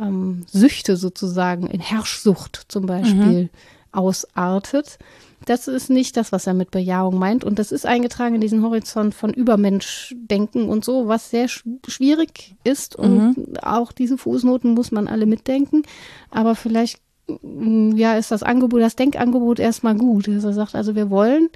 ähm, 0.00 0.44
Süchte 0.46 0.96
sozusagen, 0.96 1.66
in 1.66 1.80
Herrschsucht 1.80 2.66
zum 2.68 2.86
Beispiel 2.86 3.44
mhm. 3.44 3.50
ausartet. 3.92 4.98
Das 5.44 5.68
ist 5.68 5.88
nicht 5.88 6.16
das, 6.16 6.32
was 6.32 6.46
er 6.46 6.54
mit 6.54 6.70
Bejahung 6.70 7.18
meint. 7.18 7.44
Und 7.44 7.58
das 7.58 7.72
ist 7.72 7.86
eingetragen 7.86 8.34
in 8.34 8.40
diesen 8.40 8.62
Horizont 8.62 9.14
von 9.14 9.32
Übermenschdenken 9.32 10.68
und 10.68 10.84
so, 10.84 11.08
was 11.08 11.30
sehr 11.30 11.48
sch 11.48 11.64
schwierig 11.86 12.56
ist. 12.64 12.96
Und 12.96 13.36
mhm. 13.36 13.56
auch 13.62 13.92
diese 13.92 14.18
Fußnoten 14.18 14.74
muss 14.74 14.90
man 14.90 15.08
alle 15.08 15.26
mitdenken. 15.26 15.82
Aber 16.30 16.54
vielleicht, 16.54 17.00
ja, 17.42 18.14
ist 18.16 18.30
das 18.30 18.42
Angebot, 18.42 18.80
das 18.80 18.96
Denkangebot 18.96 19.58
erstmal 19.58 19.96
gut. 19.96 20.28
Dass 20.28 20.44
er 20.44 20.52
sagt, 20.52 20.74
also 20.74 20.94
wir 20.94 21.10
wollen 21.10 21.50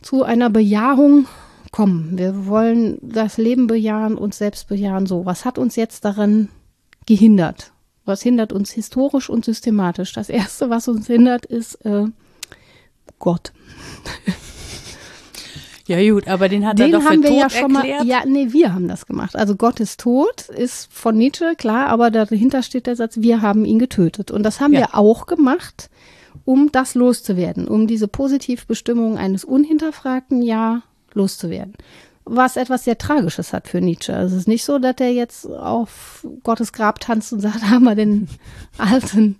zu 0.00 0.22
einer 0.24 0.50
Bejahung 0.50 1.26
kommen. 1.70 2.18
Wir 2.18 2.46
wollen 2.46 2.98
das 3.02 3.38
Leben 3.38 3.66
bejahen, 3.66 4.16
uns 4.16 4.38
selbst 4.38 4.68
bejahen. 4.68 5.06
So, 5.06 5.24
was 5.24 5.44
hat 5.44 5.58
uns 5.58 5.76
jetzt 5.76 6.04
daran 6.04 6.48
gehindert? 7.06 7.72
Was 8.04 8.22
hindert 8.22 8.52
uns 8.52 8.72
historisch 8.72 9.30
und 9.30 9.44
systematisch? 9.44 10.12
Das 10.12 10.28
Erste, 10.28 10.70
was 10.70 10.88
uns 10.88 11.06
hindert, 11.06 11.46
ist 11.46 11.74
äh, 11.84 12.06
Gott. 13.18 13.52
Ja 15.86 16.12
gut, 16.12 16.28
aber 16.28 16.48
den 16.48 16.66
hat 16.66 16.78
Den 16.78 16.92
er 16.92 17.00
doch 17.00 17.04
haben 17.08 17.22
für 17.22 17.30
wir 17.30 17.36
ja 17.36 17.50
schon 17.50 17.74
erklärt. 17.74 17.98
mal. 18.00 18.06
Ja, 18.06 18.22
nee, 18.24 18.48
wir 18.52 18.72
haben 18.72 18.86
das 18.88 19.06
gemacht. 19.06 19.34
Also 19.36 19.56
Gott 19.56 19.80
ist 19.80 19.98
tot, 20.00 20.48
ist 20.48 20.92
von 20.92 21.16
Nietzsche, 21.16 21.54
klar, 21.56 21.88
aber 21.88 22.10
dahinter 22.10 22.62
steht 22.62 22.86
der 22.86 22.94
Satz, 22.96 23.16
wir 23.18 23.42
haben 23.42 23.64
ihn 23.64 23.78
getötet. 23.78 24.30
Und 24.30 24.42
das 24.44 24.60
haben 24.60 24.72
Ja. 24.74 24.80
wir 24.80 24.94
auch 24.94 25.26
gemacht, 25.26 25.90
um 26.44 26.70
das 26.72 26.94
loszuwerden, 26.94 27.66
um 27.68 27.86
diese 27.86 28.06
Positivbestimmung 28.08 29.18
eines 29.18 29.44
unhinterfragten 29.44 30.42
Ja 30.42 30.82
loszuwerden. 31.14 31.74
Was 32.24 32.56
etwas 32.56 32.84
sehr 32.84 32.98
Tragisches 32.98 33.52
hat 33.52 33.66
für 33.66 33.80
Nietzsche. 33.80 34.14
Also 34.14 34.36
es 34.36 34.42
ist 34.42 34.48
nicht 34.48 34.64
so, 34.64 34.78
dass 34.78 34.94
er 35.00 35.10
jetzt 35.12 35.44
auf 35.46 36.24
Gottes 36.44 36.72
Grab 36.72 37.00
tanzt 37.00 37.32
und 37.32 37.40
sagt, 37.40 37.62
haben 37.70 37.82
wir 37.84 37.96
den 37.96 38.28
alten 38.78 39.36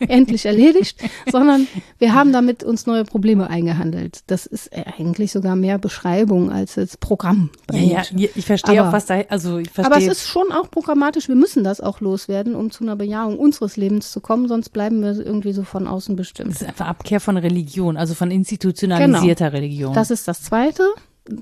endlich 0.08 0.46
erledigt, 0.46 0.98
sondern 1.30 1.66
wir 1.98 2.14
haben 2.14 2.32
damit 2.32 2.62
uns 2.64 2.86
neue 2.86 3.04
Probleme 3.04 3.50
eingehandelt. 3.50 4.20
Das 4.26 4.46
ist 4.46 4.70
eigentlich 4.72 5.32
sogar 5.32 5.56
mehr 5.56 5.78
Beschreibung 5.78 6.50
als 6.50 6.76
jetzt 6.76 7.00
Programm. 7.00 7.50
Ja, 7.72 8.02
ja, 8.14 8.28
ich 8.34 8.46
verstehe 8.46 8.80
Aber- 8.80 8.90
auch, 8.90 8.92
was 8.92 9.06
da, 9.06 9.20
also 9.28 9.58
ich 9.58 9.70
verstehe. 9.70 9.96
Aber 9.96 10.02
es 10.02 10.10
ist 10.10 10.26
schon 10.26 10.52
auch 10.52 10.70
programmatisch, 10.70 11.28
wir 11.28 11.34
müssen 11.34 11.64
das 11.64 11.80
auch 11.80 12.00
loswerden, 12.00 12.54
um 12.54 12.70
zu 12.70 12.84
einer 12.84 12.96
Bejahung 12.96 13.38
unseres 13.38 13.76
Lebens 13.76 14.12
zu 14.12 14.20
kommen, 14.20 14.48
sonst 14.48 14.70
bleiben 14.70 15.00
wir 15.02 15.18
irgendwie 15.18 15.52
so 15.52 15.62
von 15.62 15.86
außen 15.86 16.16
bestimmt. 16.16 16.52
es 16.52 16.62
ist 16.62 16.68
einfach 16.68 16.86
Abkehr 16.86 17.20
von 17.20 17.36
Religion, 17.36 17.96
also 17.96 18.14
von 18.14 18.30
institutionalisierter 18.30 19.52
Religion. 19.52 19.94
Das 19.94 20.10
ist 20.10 20.28
das 20.28 20.42
Zweite. 20.42 20.82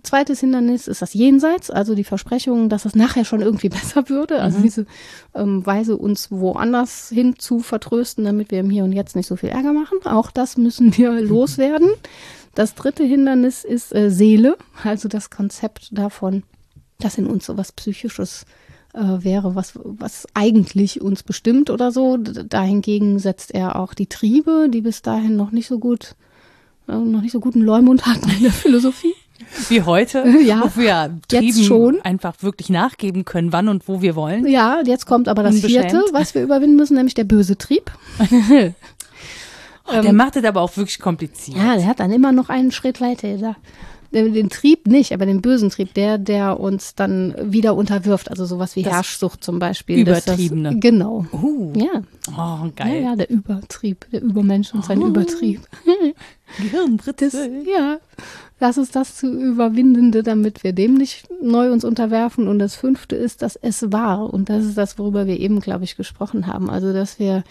Zweites 0.02 0.40
Hindernis 0.40 0.88
ist 0.88 1.02
das 1.02 1.14
Jenseits, 1.14 1.70
also 1.70 1.94
die 1.94 2.04
Versprechung, 2.04 2.68
dass 2.68 2.84
es 2.84 2.94
nachher 2.94 3.24
schon 3.24 3.40
irgendwie 3.40 3.68
besser 3.70 4.08
würde. 4.08 4.40
Also 4.40 4.60
diese 4.60 4.86
ähm, 5.34 5.64
Weise, 5.64 5.96
uns 5.96 6.30
woanders 6.30 7.08
hin 7.08 7.38
zu 7.38 7.60
vertrösten, 7.60 8.24
damit 8.24 8.50
wir 8.50 8.60
im 8.60 8.70
Hier 8.70 8.84
und 8.84 8.92
Jetzt 8.92 9.16
nicht 9.16 9.26
so 9.26 9.36
viel 9.36 9.50
Ärger 9.50 9.72
machen. 9.72 9.98
Auch 10.04 10.30
das 10.30 10.56
müssen 10.56 10.96
wir 10.96 11.20
loswerden. 11.20 11.90
Das 12.54 12.74
dritte 12.74 13.04
Hindernis 13.04 13.64
ist 13.64 13.94
äh, 13.94 14.10
Seele, 14.10 14.56
also 14.82 15.08
das 15.08 15.28
Konzept 15.28 15.88
davon, 15.92 16.42
dass 16.98 17.18
in 17.18 17.26
uns 17.26 17.44
so 17.44 17.58
was 17.58 17.70
Psychisches 17.72 18.46
äh, 18.94 19.22
wäre, 19.22 19.54
was, 19.54 19.74
was 19.74 20.26
eigentlich 20.32 21.02
uns 21.02 21.22
bestimmt 21.22 21.68
oder 21.68 21.92
so. 21.92 22.16
Dahingegen 22.16 23.18
setzt 23.18 23.52
er 23.52 23.76
auch 23.76 23.92
die 23.92 24.06
Triebe, 24.06 24.68
die 24.70 24.80
bis 24.80 25.02
dahin 25.02 25.36
noch 25.36 25.50
nicht 25.50 25.68
so 25.68 25.78
gut, 25.78 26.16
äh, 26.88 26.96
noch 26.96 27.20
nicht 27.20 27.32
so 27.32 27.40
guten 27.40 27.60
Leumund 27.60 28.06
hatten 28.06 28.30
in 28.30 28.42
der 28.44 28.52
Philosophie. 28.52 29.14
Wie 29.68 29.82
heute, 29.82 30.24
Ja, 30.44 30.62
wo 30.62 30.80
wir 30.80 31.18
jetzt 31.30 31.40
Trieben 31.56 31.64
schon. 31.64 32.00
einfach 32.02 32.34
wirklich 32.42 32.70
nachgeben 32.70 33.24
können, 33.24 33.52
wann 33.52 33.68
und 33.68 33.88
wo 33.88 34.02
wir 34.02 34.16
wollen. 34.16 34.46
Ja, 34.46 34.80
jetzt 34.84 35.06
kommt 35.06 35.28
aber 35.28 35.42
das 35.42 35.60
vierte, 35.60 36.02
was 36.12 36.34
wir 36.34 36.42
überwinden 36.42 36.76
müssen, 36.76 36.94
nämlich 36.96 37.14
der 37.14 37.24
böse 37.24 37.56
Trieb. 37.56 37.90
Der 40.02 40.12
macht 40.12 40.34
es 40.34 40.44
aber 40.44 40.62
auch 40.62 40.76
wirklich 40.76 40.98
kompliziert. 40.98 41.56
Ja, 41.58 41.76
der 41.76 41.86
hat 41.86 42.00
dann 42.00 42.10
immer 42.10 42.32
noch 42.32 42.48
einen 42.48 42.72
Schritt 42.72 43.00
weiter. 43.00 43.36
Da. 43.38 43.56
Den, 44.16 44.48
Trieb 44.50 44.86
nicht, 44.86 45.12
aber 45.12 45.26
den 45.26 45.42
bösen 45.42 45.70
Trieb, 45.70 45.94
der, 45.94 46.18
der 46.18 46.58
uns 46.58 46.94
dann 46.94 47.34
wieder 47.40 47.74
unterwirft. 47.74 48.30
Also 48.30 48.44
sowas 48.46 48.74
wie 48.76 48.82
Das 48.82 48.92
Herrschsucht 48.92 49.44
zum 49.44 49.58
Beispiel. 49.58 49.98
Übertriebene. 49.98 50.72
Das, 50.72 50.80
genau. 50.80 51.26
Uh, 51.32 51.72
Ja. 51.76 52.02
oh, 52.30 52.32
ja, 52.36 52.70
geil. 52.74 53.02
ja, 53.02 53.16
der 53.16 53.30
Übertrieb, 53.30 54.06
der 54.10 54.22
Übermensch 54.22 54.72
und 54.74 54.84
sein 54.84 55.02
Oh. 55.02 55.06
Übertrieb. 55.08 55.60
Gehirnbritze. 56.58 57.50
Ja, 57.66 57.98
das 58.58 58.78
ist 58.78 58.96
das 58.96 59.16
zu 59.16 59.26
Überwindende, 59.26 60.22
damit 60.22 60.64
wir 60.64 60.72
dem 60.72 60.94
nicht 60.94 61.28
neu 61.42 61.70
uns 61.72 61.84
unterwerfen. 61.84 62.48
Und 62.48 62.58
das 62.58 62.74
fünfte 62.74 63.16
ist, 63.16 63.42
dass 63.42 63.56
es 63.56 63.92
war. 63.92 64.32
Und 64.32 64.48
das 64.48 64.64
ist 64.64 64.78
das, 64.78 64.98
worüber 64.98 65.26
wir 65.26 65.38
eben, 65.38 65.60
glaube 65.60 65.84
ich, 65.84 65.96
gesprochen 65.96 66.46
haben. 66.46 66.70
Also, 66.70 66.92
dass 66.92 67.18
wir 67.18 67.44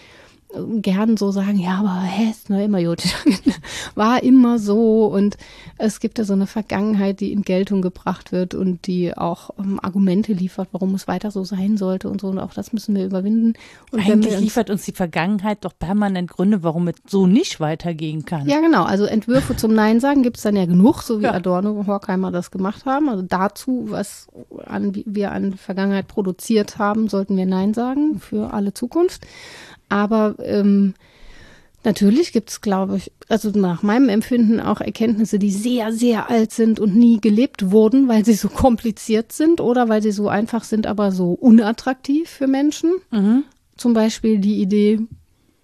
gern 0.82 1.16
so 1.16 1.30
sagen, 1.30 1.58
ja, 1.58 1.78
aber 1.78 2.02
hä, 2.02 2.30
ist 2.30 2.50
noch 2.50 2.58
immer 2.58 2.82
gut. 2.82 3.02
War 3.94 4.22
immer 4.22 4.58
so 4.58 5.06
und 5.06 5.36
es 5.78 6.00
gibt 6.00 6.18
ja 6.18 6.24
so 6.24 6.32
eine 6.32 6.46
Vergangenheit, 6.46 7.20
die 7.20 7.32
in 7.32 7.42
Geltung 7.42 7.82
gebracht 7.82 8.32
wird 8.32 8.54
und 8.54 8.86
die 8.86 9.16
auch 9.16 9.50
ähm, 9.58 9.78
Argumente 9.82 10.32
liefert, 10.32 10.68
warum 10.72 10.94
es 10.94 11.08
weiter 11.08 11.30
so 11.30 11.44
sein 11.44 11.76
sollte 11.76 12.08
und 12.08 12.20
so 12.20 12.28
und 12.28 12.38
auch 12.38 12.54
das 12.54 12.72
müssen 12.72 12.94
wir 12.94 13.04
überwinden. 13.04 13.54
Und 13.90 14.00
Eigentlich 14.00 14.34
uns 14.34 14.42
liefert 14.42 14.70
uns 14.70 14.84
die 14.84 14.92
Vergangenheit 14.92 15.64
doch 15.64 15.72
permanent 15.78 16.30
Gründe, 16.30 16.62
warum 16.62 16.88
es 16.88 16.96
so 17.06 17.26
nicht 17.26 17.60
weitergehen 17.60 18.24
kann. 18.24 18.48
Ja, 18.48 18.60
genau. 18.60 18.84
Also 18.84 19.04
Entwürfe 19.04 19.56
zum 19.56 19.74
Nein 19.74 20.00
sagen 20.00 20.22
gibt 20.22 20.36
es 20.36 20.42
dann 20.42 20.56
ja 20.56 20.66
genug, 20.66 21.02
so 21.02 21.20
wie 21.20 21.24
Ja. 21.24 21.32
Adorno 21.32 21.72
und 21.72 21.86
Horkheimer 21.86 22.30
das 22.30 22.50
gemacht 22.50 22.86
haben. 22.86 23.08
Also 23.08 23.22
dazu, 23.22 23.86
was 23.88 24.28
an, 24.64 24.92
wir 25.04 25.32
an 25.32 25.54
Vergangenheit 25.54 26.08
produziert 26.08 26.78
haben, 26.78 27.08
sollten 27.08 27.36
wir 27.36 27.46
Nein 27.46 27.74
sagen 27.74 28.18
für 28.18 28.52
alle 28.52 28.74
Zukunft. 28.74 29.26
Aber 29.88 30.34
ähm, 30.42 30.94
natürlich 31.84 32.32
gibt 32.32 32.50
es, 32.50 32.60
glaube 32.60 32.96
ich, 32.96 33.12
also 33.28 33.50
nach 33.50 33.82
meinem 33.82 34.08
Empfinden 34.08 34.60
auch 34.60 34.80
Erkenntnisse, 34.80 35.38
die 35.38 35.50
sehr, 35.50 35.92
sehr 35.92 36.30
alt 36.30 36.52
sind 36.52 36.80
und 36.80 36.96
nie 36.96 37.20
gelebt 37.20 37.70
wurden, 37.70 38.08
weil 38.08 38.24
sie 38.24 38.34
so 38.34 38.48
kompliziert 38.48 39.32
sind 39.32 39.60
oder 39.60 39.88
weil 39.88 40.02
sie 40.02 40.12
so 40.12 40.28
einfach 40.28 40.64
sind, 40.64 40.86
aber 40.86 41.12
so 41.12 41.32
unattraktiv 41.32 42.28
für 42.28 42.46
Menschen. 42.46 42.92
Mhm. 43.10 43.44
Zum 43.76 43.94
Beispiel 43.94 44.38
die 44.38 44.60
Idee, 44.60 45.00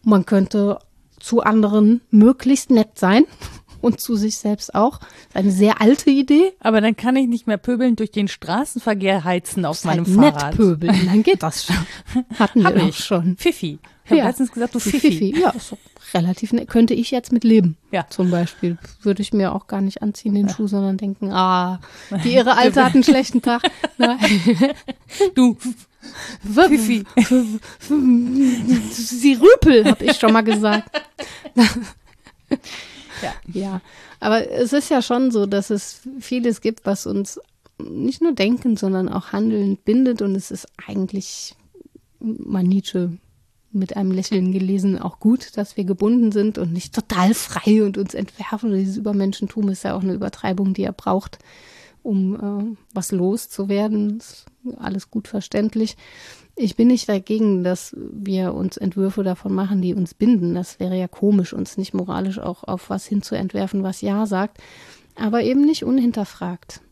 man 0.04 0.26
könnte 0.26 0.78
zu 1.18 1.40
anderen 1.40 2.00
möglichst 2.10 2.70
nett 2.70 2.98
sein 2.98 3.24
und 3.80 4.00
zu 4.00 4.16
sich 4.16 4.36
selbst 4.36 4.74
auch. 4.74 5.00
Eine 5.34 5.50
sehr 5.50 5.80
alte 5.80 6.10
Idee. 6.10 6.52
Aber 6.60 6.80
dann 6.80 6.96
kann 6.96 7.16
ich 7.16 7.28
nicht 7.28 7.46
mehr 7.46 7.58
pöbeln 7.58 7.96
durch 7.96 8.10
den 8.10 8.28
Straßenverkehr 8.28 9.24
heizen 9.24 9.64
auf 9.64 9.84
meinem 9.84 10.06
halt 10.06 10.16
nett 10.16 10.34
Fahrrad. 10.34 10.56
pöbeln, 10.56 11.06
dann 11.06 11.22
geht 11.22 11.42
das 11.44 11.64
schon. 11.64 11.76
Hatten 12.38 12.64
Hab 12.64 12.74
wir 12.74 12.84
auch 12.84 12.88
ich. 12.88 13.04
schon. 13.04 13.36
Pfiffi. 13.36 13.78
Habe 14.12 14.18
Ja. 14.20 14.26
letztens 14.28 14.52
gesagt, 14.52 14.74
du 14.74 14.78
Die 14.78 14.90
Pfiffi. 14.90 15.34
Ja, 15.40 15.50
ist 15.50 15.72
doch 15.72 15.78
relativ 16.14 16.52
nett. 16.52 16.68
Könnte 16.68 16.94
ich 16.94 17.10
jetzt 17.10 17.32
mit 17.32 17.44
leben. 17.44 17.76
Ja. 17.90 18.06
Zum 18.10 18.30
Beispiel. 18.30 18.76
Würde 19.02 19.22
ich 19.22 19.32
mir 19.32 19.54
auch 19.54 19.66
gar 19.66 19.80
nicht 19.80 20.02
anziehen, 20.02 20.34
den 20.34 20.48
Schuh, 20.48 20.66
sondern 20.66 20.96
denken, 20.98 21.32
ah, 21.32 21.80
die 22.24 22.32
ihre 22.34 22.56
Alte 22.56 22.84
hat 22.84 22.94
einen 22.94 23.04
schlechten 23.04 23.42
Tag. 23.42 23.62
Du. 25.34 25.56
Pfiffi. 26.44 27.04
Sie 28.90 29.34
Rüpel, 29.34 29.84
habe 29.84 30.04
ich 30.04 30.16
schon 30.18 30.32
mal 30.32 30.42
gesagt. 30.42 30.90
Ja. 33.22 33.32
ja, 33.52 33.80
aber 34.20 34.50
es 34.50 34.72
ist 34.72 34.90
ja 34.90 35.00
schon 35.02 35.30
so, 35.30 35.46
dass 35.46 35.70
es 35.70 36.00
vieles 36.20 36.60
gibt, 36.60 36.86
was 36.86 37.06
uns 37.06 37.38
nicht 37.78 38.20
nur 38.20 38.32
denken, 38.32 38.76
sondern 38.76 39.08
auch 39.08 39.32
handeln 39.32 39.76
bindet. 39.76 40.22
Und 40.22 40.34
es 40.34 40.50
ist 40.50 40.66
eigentlich, 40.86 41.54
mal 42.20 42.62
Nietzsche 42.64 43.16
mit 43.72 43.96
einem 43.96 44.10
Lächeln 44.10 44.52
gelesen, 44.52 44.98
auch 44.98 45.18
gut, 45.18 45.56
dass 45.56 45.76
wir 45.76 45.84
gebunden 45.84 46.32
sind 46.32 46.58
und 46.58 46.72
nicht 46.72 46.94
total 46.94 47.34
frei 47.34 47.82
und 47.84 47.98
uns 47.98 48.14
entwerfen. 48.14 48.74
Dieses 48.74 48.96
Übermenschentum 48.96 49.68
ist 49.68 49.84
ja 49.84 49.94
auch 49.94 50.02
eine 50.02 50.14
Übertreibung, 50.14 50.74
die 50.74 50.84
er 50.84 50.92
braucht, 50.92 51.38
um 52.02 52.34
äh, 52.34 52.76
was 52.94 53.12
loszuwerden. 53.12 54.18
Ist 54.18 54.46
alles 54.78 55.10
gut 55.10 55.28
verständlich. 55.28 55.96
Ich 56.54 56.76
bin 56.76 56.88
nicht 56.88 57.08
dagegen, 57.08 57.64
dass 57.64 57.96
wir 57.96 58.52
uns 58.52 58.76
Entwürfe 58.76 59.22
davon 59.22 59.54
machen, 59.54 59.80
die 59.80 59.94
uns 59.94 60.12
binden. 60.12 60.54
Das 60.54 60.78
wäre 60.80 60.98
ja 60.98 61.08
komisch, 61.08 61.54
uns 61.54 61.78
nicht 61.78 61.94
moralisch 61.94 62.38
auch 62.38 62.64
auf 62.64 62.90
was 62.90 63.06
hinzuentwerfen, 63.06 63.82
was 63.82 64.02
Ja 64.02 64.26
sagt, 64.26 64.58
aber 65.14 65.42
eben 65.42 65.62
nicht 65.62 65.84
unhinterfragt. 65.84 66.82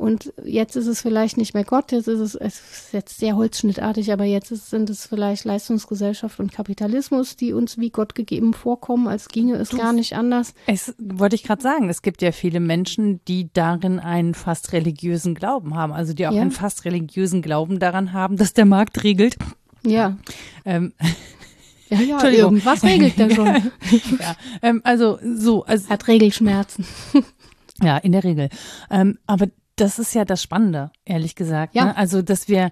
Und 0.00 0.32
jetzt 0.46 0.76
ist 0.76 0.86
es 0.86 1.02
vielleicht 1.02 1.36
nicht 1.36 1.52
mehr 1.52 1.64
Gott, 1.64 1.92
jetzt 1.92 2.08
ist 2.08 2.20
es, 2.20 2.34
es 2.34 2.54
ist 2.60 2.92
jetzt 2.92 3.18
sehr 3.18 3.36
holzschnittartig, 3.36 4.10
aber 4.14 4.24
jetzt 4.24 4.50
ist, 4.50 4.70
sind 4.70 4.88
es 4.88 5.04
vielleicht 5.04 5.44
Leistungsgesellschaft 5.44 6.40
und 6.40 6.52
Kapitalismus, 6.52 7.36
die 7.36 7.52
uns 7.52 7.76
wie 7.76 7.90
Gott 7.90 8.14
gegeben 8.14 8.54
vorkommen, 8.54 9.08
als 9.08 9.28
ginge 9.28 9.56
es 9.56 9.68
gar 9.68 9.92
nicht 9.92 10.14
anders. 10.16 10.54
Es 10.66 10.94
wollte 10.98 11.36
ich 11.36 11.42
gerade 11.42 11.60
sagen, 11.62 11.90
es 11.90 12.00
gibt 12.00 12.22
ja 12.22 12.32
viele 12.32 12.60
Menschen, 12.60 13.20
die 13.28 13.50
darin 13.52 13.98
einen 13.98 14.32
fast 14.32 14.72
religiösen 14.72 15.34
Glauben 15.34 15.74
haben, 15.74 15.92
also 15.92 16.14
die 16.14 16.26
auch 16.26 16.32
Ja. 16.32 16.40
einen 16.40 16.50
fast 16.50 16.86
religiösen 16.86 17.42
Glauben 17.42 17.78
daran 17.78 18.14
haben, 18.14 18.38
dass 18.38 18.54
der 18.54 18.64
Markt 18.64 19.04
regelt. 19.04 19.36
Ja, 19.84 20.16
Ähm, 20.64 20.94
ja, 21.90 22.00
ja 22.00 22.12
Entschuldigung. 22.14 22.52
irgendwas 22.54 22.82
regelt 22.84 23.18
der 23.18 23.30
schon. 23.34 23.46
ja, 23.46 24.36
ähm, 24.62 24.80
also 24.82 25.18
so, 25.36 25.64
also 25.64 25.88
Hat 25.90 26.08
Regelschmerzen. 26.08 26.86
Ja, 27.82 27.96
in 27.98 28.12
der 28.12 28.24
Regel. 28.24 28.48
Ähm, 28.90 29.18
aber 29.26 29.46
das 29.80 29.98
ist 29.98 30.14
ja 30.14 30.24
das 30.24 30.42
Spannende, 30.42 30.90
ehrlich 31.04 31.34
gesagt. 31.34 31.74
Ja. 31.74 31.86
Ne? 31.86 31.96
Also, 31.96 32.22
dass 32.22 32.48
wir 32.48 32.70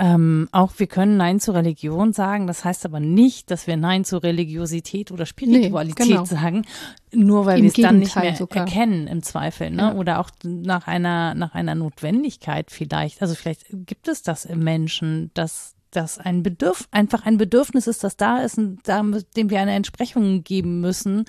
ähm, 0.00 0.48
auch, 0.50 0.72
wir 0.78 0.86
können 0.86 1.18
Nein 1.18 1.40
zur 1.40 1.54
Religion 1.54 2.14
sagen. 2.14 2.46
Das 2.46 2.64
heißt 2.64 2.86
aber 2.86 3.00
nicht, 3.00 3.50
dass 3.50 3.66
wir 3.66 3.76
Nein 3.76 4.04
zur 4.04 4.22
Religiosität 4.22 5.12
oder 5.12 5.26
Spiritualität 5.26 6.06
genau. 6.06 6.24
sagen, 6.24 6.64
nur 7.12 7.44
weil 7.44 7.60
wir 7.60 7.68
es 7.68 7.74
dann 7.74 7.98
nicht 7.98 8.16
mehr 8.16 8.34
sogar. 8.34 8.64
erkennen 8.64 9.06
im 9.06 9.22
Zweifel, 9.22 9.70
ne? 9.70 9.82
Ja. 9.82 9.94
Oder 9.94 10.20
auch 10.20 10.30
nach 10.42 10.86
einer 10.86 11.34
nach 11.34 11.54
einer 11.54 11.74
Notwendigkeit 11.74 12.70
vielleicht. 12.70 13.20
Also 13.20 13.34
vielleicht 13.34 13.66
gibt 13.70 14.08
es 14.08 14.22
das 14.22 14.46
im 14.46 14.60
Menschen, 14.60 15.30
dass 15.34 15.74
dass 15.90 16.18
ein 16.18 16.42
Bedürf 16.42 16.88
einfach 16.90 17.26
ein 17.26 17.36
Bedürfnis 17.36 17.86
ist, 17.86 18.04
das 18.04 18.16
da 18.16 18.38
ist 18.38 18.58
und 18.58 18.80
da, 18.84 19.02
dem 19.36 19.50
wir 19.50 19.60
eine 19.60 19.74
Entsprechung 19.74 20.44
geben 20.44 20.80
müssen, 20.80 21.24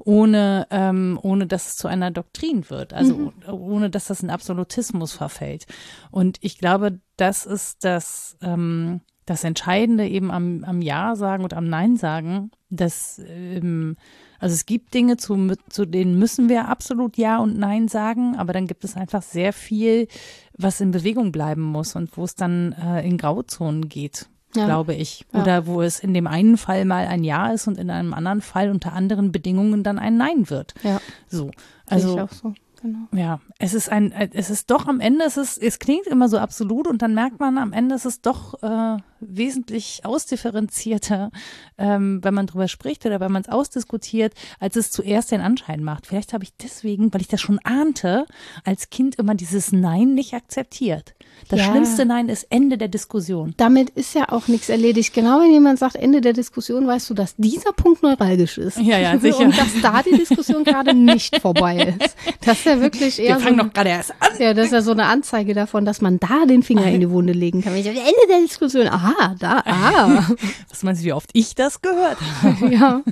ohne 0.00 0.66
ähm, 0.70 1.18
ohne 1.22 1.46
dass 1.46 1.68
es 1.68 1.76
zu 1.76 1.88
einer 1.88 2.10
Doktrin 2.10 2.68
wird, 2.70 2.92
also 2.92 3.14
Mhm. 3.16 3.32
ohne 3.50 3.90
dass 3.90 4.06
das 4.06 4.22
in 4.22 4.30
Absolutismus 4.30 5.12
verfällt. 5.12 5.66
Und 6.10 6.38
ich 6.40 6.58
glaube, 6.58 7.00
das 7.16 7.46
ist 7.46 7.84
das, 7.84 8.36
ähm, 8.42 9.00
das 9.26 9.44
Entscheidende 9.44 10.06
eben 10.06 10.30
am, 10.30 10.64
am 10.64 10.82
Ja 10.82 11.16
sagen 11.16 11.44
und 11.44 11.54
am 11.54 11.68
Nein 11.68 11.96
sagen, 11.96 12.50
dass, 12.70 13.20
ähm, 13.26 13.96
also 14.38 14.54
es 14.54 14.66
gibt 14.66 14.94
Dinge, 14.94 15.16
zu, 15.16 15.54
zu 15.68 15.86
denen 15.86 16.18
müssen 16.18 16.48
wir 16.48 16.68
absolut 16.68 17.16
Ja 17.16 17.38
und 17.38 17.58
Nein 17.58 17.88
sagen, 17.88 18.36
aber 18.36 18.52
dann 18.52 18.66
gibt 18.66 18.84
es 18.84 18.96
einfach 18.96 19.22
sehr 19.22 19.52
viel, 19.52 20.08
was 20.56 20.80
in 20.80 20.90
Bewegung 20.90 21.32
bleiben 21.32 21.62
muss 21.62 21.96
und 21.96 22.16
wo 22.16 22.24
es 22.24 22.34
dann 22.34 22.72
äh, 22.72 23.06
in 23.06 23.18
Grauzonen 23.18 23.88
geht. 23.88 24.28
Ja. 24.56 24.66
glaube 24.66 24.94
ich. 24.94 25.26
Ja. 25.32 25.42
Oder 25.42 25.66
wo 25.66 25.82
es 25.82 25.98
in 25.98 26.14
dem 26.14 26.28
einen 26.28 26.56
Fall 26.56 26.84
mal 26.84 27.08
ein 27.08 27.24
Ja 27.24 27.50
ist 27.50 27.66
und 27.66 27.76
in 27.76 27.90
einem 27.90 28.14
anderen 28.14 28.40
Fall 28.40 28.70
unter 28.70 28.92
anderen 28.92 29.32
Bedingungen 29.32 29.82
dann 29.82 29.98
ein 29.98 30.16
Nein 30.16 30.48
wird. 30.48 30.74
Ja. 30.84 31.00
So. 31.26 31.50
Also, 31.86 32.14
ich 32.14 32.20
auch 32.20 32.30
so 32.30 32.54
genau. 32.84 33.08
Ja, 33.12 33.40
es 33.58 33.74
ist 33.74 33.90
ein, 33.90 34.12
es 34.12 34.50
ist 34.50 34.70
doch 34.70 34.86
am 34.86 35.00
Ende, 35.00 35.24
es 35.24 35.36
ist, 35.36 35.58
es 35.58 35.78
klingt 35.78 36.06
immer 36.06 36.28
so 36.28 36.38
absolut 36.38 36.86
und 36.86 37.02
dann 37.02 37.14
merkt 37.14 37.40
man 37.40 37.58
am 37.58 37.72
Ende, 37.72 37.94
es 37.94 38.04
ist 38.04 38.26
doch 38.26 38.62
äh, 38.62 38.98
wesentlich 39.20 40.02
ausdifferenzierter, 40.04 41.30
ähm, 41.78 42.22
wenn 42.22 42.34
man 42.34 42.46
drüber 42.46 42.68
spricht 42.68 43.04
oder 43.06 43.20
wenn 43.20 43.32
man 43.32 43.42
es 43.42 43.48
ausdiskutiert, 43.48 44.34
als 44.60 44.76
es 44.76 44.90
zuerst 44.90 45.32
den 45.32 45.40
Anschein 45.40 45.82
macht. 45.82 46.06
Vielleicht 46.06 46.32
habe 46.32 46.44
ich 46.44 46.54
deswegen, 46.56 47.12
weil 47.12 47.22
ich 47.22 47.28
das 47.28 47.40
schon 47.40 47.58
ahnte, 47.64 48.26
als 48.64 48.90
Kind 48.90 49.16
immer 49.16 49.34
dieses 49.34 49.72
Nein 49.72 50.14
nicht 50.14 50.34
akzeptiert. 50.34 51.14
Das 51.48 51.60
ja. 51.60 51.70
schlimmste 51.70 52.04
Nein 52.04 52.28
ist 52.28 52.46
Ende 52.50 52.78
der 52.78 52.88
Diskussion. 52.88 53.54
Damit 53.56 53.90
ist 53.90 54.14
ja 54.14 54.28
auch 54.30 54.48
nichts 54.48 54.68
erledigt. 54.68 55.14
Genau 55.14 55.40
wenn 55.40 55.50
jemand 55.50 55.78
sagt 55.78 55.96
Ende 55.96 56.20
der 56.20 56.32
Diskussion, 56.32 56.86
weißt 56.86 57.10
du, 57.10 57.14
dass 57.14 57.34
dieser 57.36 57.72
Punkt 57.72 58.02
neuralgisch 58.02 58.58
ist. 58.58 58.78
Ja, 58.78 58.98
ja, 58.98 59.18
sicher. 59.18 59.38
Und 59.44 59.58
dass 59.58 59.80
da 59.82 60.02
die 60.02 60.16
Diskussion 60.16 60.64
gerade 60.64 60.94
nicht 60.94 61.40
vorbei 61.40 61.94
ist. 61.98 62.16
Das 62.44 62.58
ist 62.66 62.73
ja 62.76 62.82
wirklich 62.82 63.18
eher. 63.18 63.36
Wir 63.36 63.40
fangen 63.40 63.58
so, 63.58 63.64
doch 63.64 63.72
gerade 63.72 63.90
erst 63.90 64.12
an. 64.20 64.30
Ja, 64.38 64.54
das 64.54 64.66
ist 64.66 64.72
ja 64.72 64.82
so 64.82 64.92
eine 64.92 65.06
Anzeige 65.06 65.54
davon, 65.54 65.84
dass 65.84 66.00
man 66.00 66.18
da 66.18 66.46
den 66.46 66.62
Finger 66.62 66.86
in 66.86 67.00
die 67.00 67.10
Wunde 67.10 67.32
legen 67.32 67.62
kann. 67.62 67.74
Ich 67.76 67.86
Ende 67.86 68.00
der 68.28 68.40
Diskussion, 68.40 68.88
aha, 68.88 69.34
da, 69.38 69.62
ah. 69.64 70.28
Was 70.68 70.82
meinst 70.82 71.02
du, 71.02 71.06
wie 71.06 71.12
oft 71.12 71.30
ich 71.32 71.54
das 71.54 71.80
gehört 71.80 72.18
habe? 72.42 72.74
ja, 72.74 73.02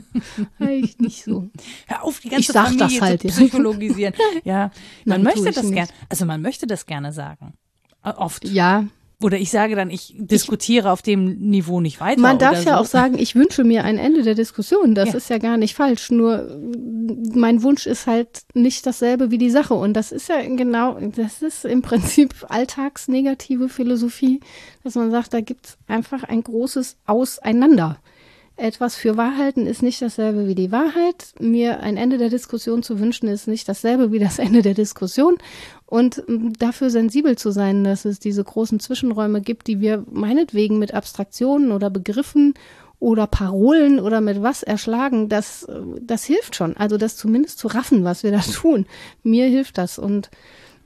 eigentlich 0.59 0.99
nicht 0.99 1.25
so. 1.25 1.49
Hör 1.87 2.05
auf, 2.05 2.21
die 2.21 2.29
ganze 2.29 2.41
ich 2.41 2.49
sag 2.49 2.69
Familie 2.69 2.89
das 2.89 3.01
halt, 3.01 3.21
zu 3.23 3.29
psychologisieren. 3.29 4.15
Ja, 4.45 4.71
man 5.05 5.23
Nein, 5.23 5.35
möchte 5.35 5.53
das 5.53 5.71
gerne, 5.71 5.89
also 6.09 6.27
man 6.27 6.43
möchte 6.43 6.67
das 6.67 6.87
gerne 6.87 7.13
sagen. 7.13 7.55
Oft. 8.03 8.45
Ja. 8.49 8.85
Oder 9.23 9.39
ich 9.39 9.51
sage 9.51 9.77
dann, 9.77 9.91
ich 9.91 10.15
diskutiere 10.17 10.87
ich, 10.87 10.93
auf 10.93 11.03
dem 11.03 11.39
Niveau 11.39 11.81
nicht 11.81 12.01
weiter. 12.01 12.21
Man 12.21 12.39
darf 12.39 12.65
ja 12.65 12.75
so. 12.75 12.81
auch 12.81 12.87
sagen, 12.87 13.19
ich 13.19 13.35
wünsche 13.35 13.65
mir 13.65 13.85
ein 13.85 13.99
Ende 13.99 14.23
der 14.23 14.35
Diskussion. 14.35 14.95
Das 14.95 15.11
ja. 15.11 15.15
ist 15.17 15.31
ja 15.31 15.39
gar 15.39 15.57
nicht 15.57 15.75
falsch. 15.75 16.11
Nur 16.11 16.61
mein 17.35 17.63
Wunsch 17.63 17.87
ist 17.87 18.07
halt 18.07 18.43
nicht 18.55 18.87
dasselbe 18.87 19.31
wie 19.31 19.39
die 19.39 19.51
Sache. 19.51 19.75
Und 19.75 19.95
das 19.95 20.13
ist 20.13 20.29
ja 20.29 20.41
genau, 20.43 20.99
das 21.01 21.43
ist 21.43 21.65
im 21.65 21.83
Prinzip 21.83 22.35
alltagsnegative 22.49 23.69
Philosophie, 23.69 24.41
dass 24.85 24.95
man 24.95 25.11
sagt, 25.11 25.35
da 25.35 25.41
gibt 25.41 25.67
es 25.67 25.79
einfach 25.87 26.25
ein 26.25 26.43
großes 26.43 26.97
Auseinander 27.07 27.99
etwas 28.57 28.95
für 28.97 29.17
wahr 29.17 29.37
halten 29.37 29.67
ist 29.67 29.83
nicht 29.83 30.03
dasselbe 30.03 30.47
wie 30.47 30.55
die 30.55 30.71
Wahrheit. 30.73 31.35
Mir 31.41 31.81
ein 31.81 31.97
Ende 31.97 32.19
der 32.19 32.29
Diskussion 32.29 32.83
zu 32.83 33.01
wünschen 33.01 33.29
ist 33.29 33.49
nicht 33.49 33.69
dasselbe 33.69 34.13
wie 34.13 34.19
das 34.19 34.39
Ende 34.39 34.63
der 34.63 34.75
Diskussion. 34.75 35.39
Und 35.93 36.25
ähm, 36.27 36.55
dafür 36.55 36.89
sensibel 36.89 37.37
zu 37.37 37.51
sein, 37.51 37.85
dass 37.85 38.07
es 38.07 38.19
diese 38.19 38.43
großen 38.43 38.81
Zwischenräume 38.81 39.43
gibt, 39.43 39.67
die 39.67 39.83
wir 39.83 40.07
meinetwegen 40.11 40.79
mit 40.79 40.95
Abstraktionen 40.95 41.71
oder 41.71 41.91
Begriffen 41.91 42.55
oder 42.99 43.27
Parolen 43.27 44.01
oder 44.01 44.23
mit 44.23 44.43
was 44.43 44.63
erschlagen, 44.63 45.29
das, 45.29 45.65
äh, 45.65 45.83
das 46.01 46.25
hilft 46.25 46.57
schon. 46.57 46.79
Also 46.79 46.97
das 46.97 47.19
zumindest 47.19 47.59
zu 47.59 47.69
raffen, 47.69 48.05
was 48.05 48.23
wir 48.23 48.33
da 48.33 48.39
tun. 48.41 48.87
Mir 49.23 49.49
hilft 49.49 49.77
das. 49.77 49.99
Und 49.99 50.31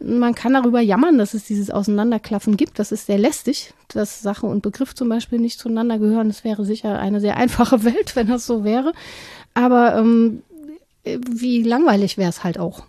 man 0.00 0.34
kann 0.34 0.54
darüber 0.54 0.80
jammern, 0.80 1.18
dass 1.18 1.34
es 1.34 1.44
dieses 1.44 1.70
Auseinanderklaffen 1.70 2.56
gibt. 2.56 2.80
Das 2.80 2.90
ist 2.90 3.06
sehr 3.06 3.18
lästig, 3.18 3.74
dass 3.86 4.22
Sache 4.22 4.46
und 4.46 4.62
Begriff 4.62 4.92
zum 4.92 5.08
Beispiel 5.08 5.38
nicht 5.38 5.60
zueinander 5.60 6.00
gehören. 6.00 6.30
Es 6.30 6.42
wäre 6.42 6.64
sicher 6.64 6.98
eine 6.98 7.20
sehr 7.20 7.36
einfache 7.36 7.84
Welt, 7.84 8.16
wenn 8.16 8.26
das 8.26 8.44
so 8.44 8.64
wäre. 8.64 8.92
Aber 9.54 9.94
ähm, 9.94 10.42
wie 11.04 11.62
langweilig 11.62 12.18
wäre 12.18 12.30
es 12.30 12.42
halt 12.42 12.58
auch. 12.58 12.86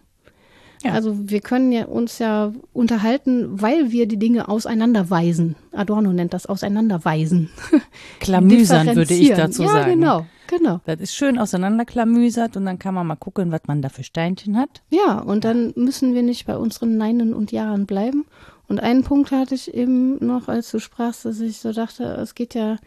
Ja. 0.84 0.92
Also 0.92 1.30
wir 1.30 1.42
können 1.42 1.72
ja 1.72 1.86
uns 1.86 2.20
ja 2.20 2.54
unterhalten, 2.74 3.62
weil 3.62 3.92
wir 3.92 4.08
die 4.08 4.20
Dinge 4.20 4.48
auseinanderweisen. 4.48 5.56
Adorno 5.72 6.14
nennt 6.14 6.34
das 6.34 6.46
auseinanderweisen. 6.46 7.50
Klamüsern 8.20 8.96
würde 8.96 9.14
ich 9.14 9.30
dazu 9.30 9.64
ja, 9.64 9.70
sagen. 9.70 9.90
Ja, 9.90 9.96
genau. 9.96 10.26
Genau. 10.48 10.80
Das 10.86 11.02
ist 11.02 11.14
schön 11.14 11.38
auseinanderklamüsert 11.38 12.56
und 12.56 12.66
dann 12.66 12.80
kann 12.80 12.94
man 12.94 13.06
mal 13.06 13.16
gucken, 13.16 13.52
was 13.52 13.62
man 13.68 13.82
da 13.82 13.90
für 13.90 14.04
Steinchen 14.04 14.58
hat. 14.58 14.82
Ja, 14.90 15.20
und 15.20 15.44
dann 15.44 15.74
müssen 15.76 16.14
wir 16.14 16.24
nicht 16.24 16.46
bei 16.46 16.56
unseren 16.56 16.98
Neinen 16.98 17.34
und 17.34 17.52
Jahren 17.52 17.86
bleiben. 17.86 18.26
Und 18.70 18.80
einen 18.80 19.04
Punkt 19.04 19.32
hatte 19.32 19.56
ich 19.56 19.74
eben 19.74 20.26
noch, 20.26 20.48
als 20.48 20.72
du 20.72 20.80
sprachst, 20.80 21.26
dass 21.26 21.40
ich 21.40 21.60
so 21.60 21.74
dachte, 21.74 22.04
es 22.04 22.34
geht 22.34 22.54
ja 22.54 22.78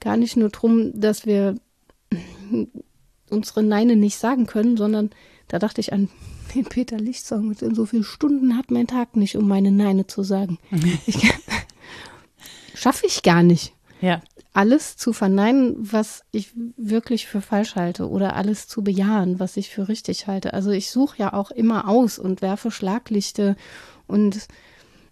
gar 0.00 0.16
nicht 0.16 0.36
nur 0.36 0.50
darum, 0.50 0.92
dass 0.98 1.26
wir 1.26 1.56
unsere 3.30 3.62
Neine 3.62 3.96
nicht 3.96 4.18
sagen 4.18 4.46
können, 4.46 4.76
sondern 4.76 5.10
da 5.48 5.58
dachte 5.58 5.80
ich 5.80 5.92
an 5.92 6.08
den 6.54 6.64
Peter 6.64 6.98
Licht-Song 6.98 7.48
mit 7.48 7.58
so 7.58 7.86
viele 7.86 8.04
Stunden 8.04 8.56
hat 8.56 8.70
mein 8.70 8.86
Tag 8.86 9.16
nicht, 9.16 9.36
um 9.36 9.48
meine 9.48 9.72
Neine 9.72 10.06
zu 10.06 10.22
sagen. 10.22 10.58
Schaffe 12.74 13.06
ich 13.06 13.22
gar 13.22 13.42
nicht. 13.42 13.72
Ja 14.00 14.22
alles 14.54 14.96
zu 14.96 15.12
verneinen, 15.12 15.74
was 15.76 16.22
ich 16.30 16.52
wirklich 16.76 17.26
für 17.26 17.40
falsch 17.40 17.74
halte 17.74 18.08
oder 18.08 18.36
alles 18.36 18.68
zu 18.68 18.84
bejahen, 18.84 19.40
was 19.40 19.56
ich 19.56 19.68
für 19.68 19.88
richtig 19.88 20.28
halte. 20.28 20.54
Also 20.54 20.70
ich 20.70 20.90
suche 20.90 21.18
ja 21.18 21.32
auch 21.32 21.50
immer 21.50 21.88
aus 21.88 22.20
und 22.20 22.40
werfe 22.40 22.70
Schlaglichte 22.70 23.56
und 24.06 24.46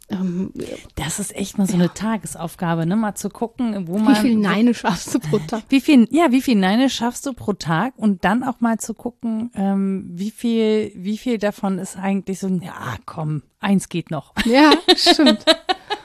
ähm, 0.09 0.53
das 0.95 1.19
ist 1.19 1.35
echt 1.35 1.59
mal 1.59 1.67
so 1.67 1.75
eine 1.75 1.93
Tagesaufgabe, 1.93 2.87
ne? 2.87 2.97
Mal 2.97 3.15
zu 3.15 3.31
gucken, 3.31 3.87
wo 3.89 3.99
man. 3.99 4.15
Wie 4.15 4.21
viel 4.21 4.37
Neine 4.37 4.75
schaffst 4.75 5.15
du 5.15 5.19
pro 5.19 5.39
Tag? 5.47 5.63
Wie 5.69 5.81
viel, 5.81 6.09
ja, 6.11 6.33
wie 6.33 6.43
viel 6.43 6.57
Neine 6.57 6.91
schaffst 6.91 7.27
du 7.27 7.33
pro 7.33 7.53
Tag? 7.53 7.95
Und 7.97 8.25
dann 8.25 8.45
auch 8.45 8.61
mal 8.61 8.79
zu 8.79 8.95
gucken, 8.95 9.51
ähm, 9.55 10.11
wie 10.13 10.31
viel, 10.31 10.93
wie 10.95 11.19
viel 11.19 11.39
davon 11.39 11.79
ist 11.79 11.97
eigentlich 11.97 12.41
so, 12.41 12.49
ja, 12.49 12.97
komm, 13.07 13.43
eins 13.61 13.89
geht 13.89 14.11
noch. 14.11 14.33
Ja, 14.45 14.73
stimmt. 14.95 15.45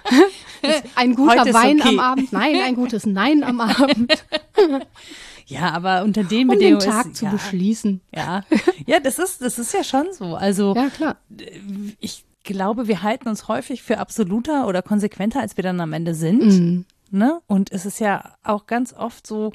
ein 0.96 1.16
guter 1.16 1.54
Wein 1.54 1.80
okay. 1.80 1.90
am 1.90 2.00
Abend. 2.00 2.34
Nein, 2.34 2.62
ein 2.64 2.76
gutes 2.76 3.06
Nein 3.06 3.44
am 3.44 3.62
Abend. 3.62 4.14
Ja, 5.50 5.72
aber 5.72 6.04
unter 6.04 6.26
den 6.26 6.50
um 6.50 6.56
Bedingungen 6.56 6.82
den 6.82 6.92
Tag 6.92 7.06
ist, 7.06 7.16
zu 7.16 7.26
ja, 7.26 7.32
beschließen. 7.32 8.02
Ja, 8.14 8.44
ja, 8.86 9.00
das 9.00 9.18
ist 9.18 9.42
das 9.42 9.58
ist 9.58 9.74
ja 9.74 9.82
schon 9.82 10.08
so. 10.12 10.36
Also 10.36 10.76
ja 10.76 10.90
klar. 10.90 11.16
Ich 12.02 12.26
glaube, 12.48 12.88
wir 12.88 13.04
halten 13.04 13.30
uns 13.30 13.48
häufig 13.48 13.84
für 13.84 14.00
absoluter 14.00 14.68
oder 14.68 14.82
konsequenter, 14.82 15.42
als 15.42 15.58
wir 15.58 15.64
dann 15.64 15.80
am 15.80 15.94
Ende 15.94 16.16
sind. 16.16 16.44
Mhm. 16.44 16.86
Ne? 17.12 17.40
Und 17.48 17.72
es 17.72 17.86
ist 17.86 18.00
ja 18.00 18.34
auch 18.44 18.66
ganz 18.66 18.94
oft 18.94 19.28
so. 19.28 19.54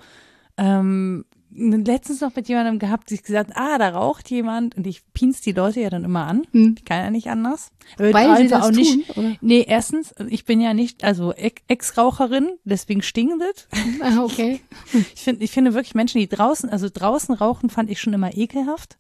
Ähm, 0.57 1.25
letztens 1.55 2.21
noch 2.21 2.35
mit 2.35 2.49
jemandem 2.49 2.79
gehabt, 2.79 3.11
die 3.11 3.21
gesagt, 3.21 3.53
ah, 3.55 3.79
da 3.79 3.91
raucht 3.91 4.31
jemand 4.31 4.77
und 4.77 4.87
ich 4.87 5.03
pinst 5.13 5.45
die 5.47 5.53
Leute 5.53 5.81
ja 5.81 5.91
dann 5.91 6.05
immer 6.05 6.27
an. 6.27 6.47
Hm. 6.53 6.77
Ich 6.79 6.85
kann 6.85 6.99
ja 6.99 7.11
nicht 7.11 7.29
anders. 7.29 7.71
Weil 7.99 8.37
sie 8.39 8.49
das 8.49 8.63
auch 8.63 8.71
nicht, 8.71 9.07
tun, 9.07 9.25
oder? 9.25 9.37
Nee, 9.41 9.65
erstens, 9.69 10.15
ich 10.29 10.45
bin 10.45 10.61
ja 10.61 10.73
nicht, 10.73 11.05
also 11.05 11.33
Ex-Raucherin, 11.33 12.51
deswegen 12.65 13.03
stinkt 13.03 13.43
es. 13.55 13.69
Ah, 14.01 14.23
okay. 14.23 14.61
Ich 15.15 15.23
finde, 15.23 15.45
ich 15.45 15.51
finde 15.51 15.75
wirklich 15.75 15.95
Menschen, 15.95 16.21
die 16.21 16.29
draußen, 16.29 16.69
also 16.71 16.89
draußen 16.93 17.35
rauchen, 17.35 17.71
fand 17.71 17.91
ich 17.91 18.01
schon 18.01 18.13
immer 18.13 18.37
ekelhaft. 18.37 18.99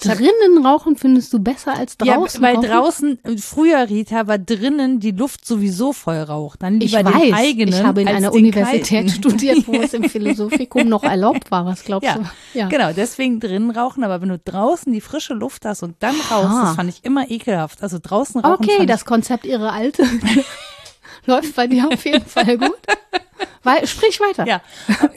Drinnen 0.00 0.64
rauchen 0.64 0.96
findest 0.96 1.32
du 1.32 1.40
besser 1.40 1.74
als 1.74 1.96
draußen? 1.96 2.40
Ja, 2.40 2.48
weil 2.48 2.56
rauchen? 2.56 2.68
draußen, 2.68 3.24
äh, 3.24 3.36
früher, 3.36 3.88
Rita, 3.88 4.28
war 4.28 4.38
drinnen 4.38 5.00
die 5.00 5.10
Luft 5.10 5.44
sowieso 5.44 5.92
voll 5.92 6.18
Rauch. 6.18 6.54
Dann 6.54 6.78
lieber 6.78 7.00
ich 7.00 7.06
den 7.06 7.14
weiß, 7.14 7.32
eigenen. 7.32 7.74
Ich 7.74 7.82
habe 7.82 8.02
in 8.02 8.08
einer 8.08 8.32
Universität 8.32 8.88
kalten. 8.88 9.08
studiert, 9.08 9.66
wo 9.66 9.74
es 9.74 9.94
im 9.94 10.04
Philosophikum 10.08 10.88
noch 10.88 11.02
erlaubt 11.02 11.50
war. 11.50 11.66
Was 11.66 11.82
glaubst 11.82 12.06
ja, 12.06 12.14
du? 12.14 12.24
Ja, 12.54 12.68
genau. 12.68 12.92
Deswegen 12.92 13.40
drinnen 13.40 13.72
rauchen. 13.72 14.04
Aber 14.04 14.20
wenn 14.20 14.28
du 14.28 14.38
draußen 14.38 14.92
die 14.92 15.00
frische 15.00 15.34
Luft 15.34 15.64
hast 15.64 15.82
und 15.82 15.96
dann 15.98 16.14
rauchst, 16.30 16.62
das 16.62 16.76
fand 16.76 16.90
ich 16.90 17.04
immer 17.04 17.28
ekelhaft. 17.28 17.82
Also 17.82 17.98
draußen 18.00 18.40
rauchen. 18.40 18.64
Okay, 18.64 18.86
das 18.86 19.04
Konzept 19.04 19.46
ihre 19.46 19.72
alte 19.72 20.04
läuft 21.26 21.56
bei 21.56 21.66
dir 21.66 21.88
auf 21.88 22.04
jeden 22.04 22.24
Fall 22.24 22.56
gut. 22.56 22.78
Weil, 23.64 23.84
sprich 23.88 24.20
weiter. 24.20 24.46
Ja. 24.46 24.62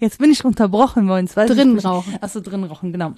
Jetzt 0.00 0.18
bin 0.18 0.30
ich 0.30 0.44
unterbrochen 0.44 1.08
worden. 1.08 1.26
Drinnen 1.26 1.78
rauchen. 1.78 2.18
Achso, 2.20 2.40
drinnen 2.40 2.64
rauchen, 2.64 2.92
genau. 2.92 3.14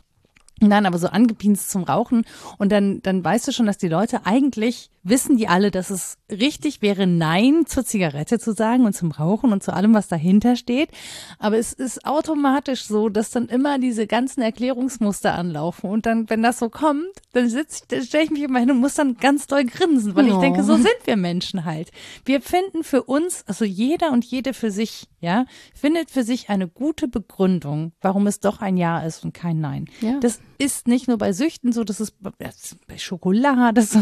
Nein, 0.61 0.87
aber 0.87 0.99
so 0.99 1.09
angepinst 1.09 1.71
zum 1.71 1.85
Rauchen. 1.85 2.25
Und 2.59 2.71
dann, 2.71 3.01
dann 3.03 3.25
weißt 3.25 3.49
du 3.49 3.53
schon, 3.53 3.67
dass 3.67 3.79
die 3.79 3.89
Leute 3.89 4.27
eigentlich 4.27 4.91
wissen 5.03 5.37
die 5.37 5.49
alle, 5.49 5.71
dass 5.71 5.91
es 5.91 6.19
richtig 6.31 6.83
wäre, 6.83 7.07
Nein 7.07 7.65
zur 7.67 7.85
Zigarette 7.85 8.39
zu 8.39 8.53
sagen 8.53 8.85
und 8.85 8.95
zum 8.95 9.11
Rauchen 9.13 9.53
und 9.53 9.63
zu 9.63 9.73
allem, 9.73 9.95
was 9.95 10.09
dahinter 10.09 10.57
steht. 10.57 10.91
Aber 11.39 11.57
es 11.57 11.73
ist 11.73 12.05
automatisch 12.05 12.85
so, 12.85 13.09
dass 13.09 13.31
dann 13.31 13.49
immer 13.49 13.79
diese 13.79 14.07
ganzen 14.07 14.43
Erklärungsmuster 14.43 15.35
anlaufen. 15.35 15.89
Und 15.89 16.07
dann, 16.07 16.29
wenn 16.29 16.43
das 16.43 16.59
so 16.59 16.69
kommt, 16.69 17.07
dann 17.33 17.49
sitze 17.49 17.83
ich, 17.83 17.89
dann 17.89 18.03
stelle 18.03 18.25
ich 18.25 18.31
mich 18.31 18.43
immer 18.43 18.59
hin 18.59 18.71
und 18.71 18.79
muss 18.79 18.95
dann 18.95 19.17
ganz 19.17 19.47
doll 19.47 19.65
grinsen, 19.65 20.15
weil 20.15 20.31
oh. 20.31 20.35
ich 20.35 20.41
denke, 20.41 20.63
so 20.63 20.75
sind 20.77 20.89
wir 21.05 21.17
Menschen 21.17 21.65
halt. 21.65 21.91
Wir 22.25 22.41
finden 22.41 22.85
für 22.85 23.03
uns, 23.05 23.45
also 23.47 23.65
jeder 23.65 24.13
und 24.13 24.25
jede 24.25 24.53
für 24.53 24.71
sich, 24.71 25.09
ja, 25.21 25.47
findet 25.75 26.11
für 26.11 26.25
sich 26.25 26.51
eine 26.51 26.69
gute 26.69 27.09
Begründung, 27.09 27.93
warum 28.01 28.27
es 28.27 28.41
doch 28.41 28.61
ein 28.61 28.77
Ja 28.77 29.01
ist 29.01 29.25
und 29.25 29.33
kein 29.33 29.61
Nein. 29.61 29.87
Ja. 30.01 30.19
Das 30.21 30.41
ist 30.61 30.87
nicht 30.87 31.09
nur 31.09 31.17
bei 31.17 31.33
Süchten 31.33 31.73
so, 31.73 31.85
das 31.85 32.01
ist 32.01 32.15
bei 32.21 32.99
Schokolade 32.99 33.81
so. 33.81 33.99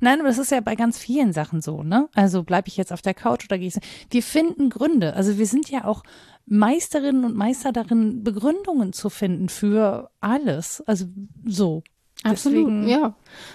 Nein, 0.00 0.20
aber 0.20 0.28
das 0.28 0.38
ist 0.38 0.50
ja 0.50 0.60
bei 0.62 0.74
ganz 0.76 0.98
vielen 0.98 1.34
Sachen 1.34 1.60
so, 1.60 1.82
ne? 1.82 2.08
Also 2.14 2.42
bleibe 2.42 2.68
ich 2.68 2.78
jetzt 2.78 2.92
auf 2.92 3.02
der 3.02 3.12
Couch 3.12 3.44
oder 3.44 3.58
gehe 3.58 3.68
ich. 3.68 3.74
Wir 4.10 4.22
finden 4.22 4.70
Gründe. 4.70 5.14
Also 5.14 5.36
wir 5.36 5.46
sind 5.46 5.68
ja 5.68 5.84
auch 5.84 6.04
Meisterinnen 6.46 7.24
und 7.26 7.36
Meister 7.36 7.70
darin, 7.70 8.24
Begründungen 8.24 8.94
zu 8.94 9.10
finden 9.10 9.50
für 9.50 10.10
alles. 10.20 10.82
Also 10.86 11.04
so. 11.44 11.82
Absolut, 12.22 12.68
Deswegen, 12.68 12.88
ja. 12.88 13.14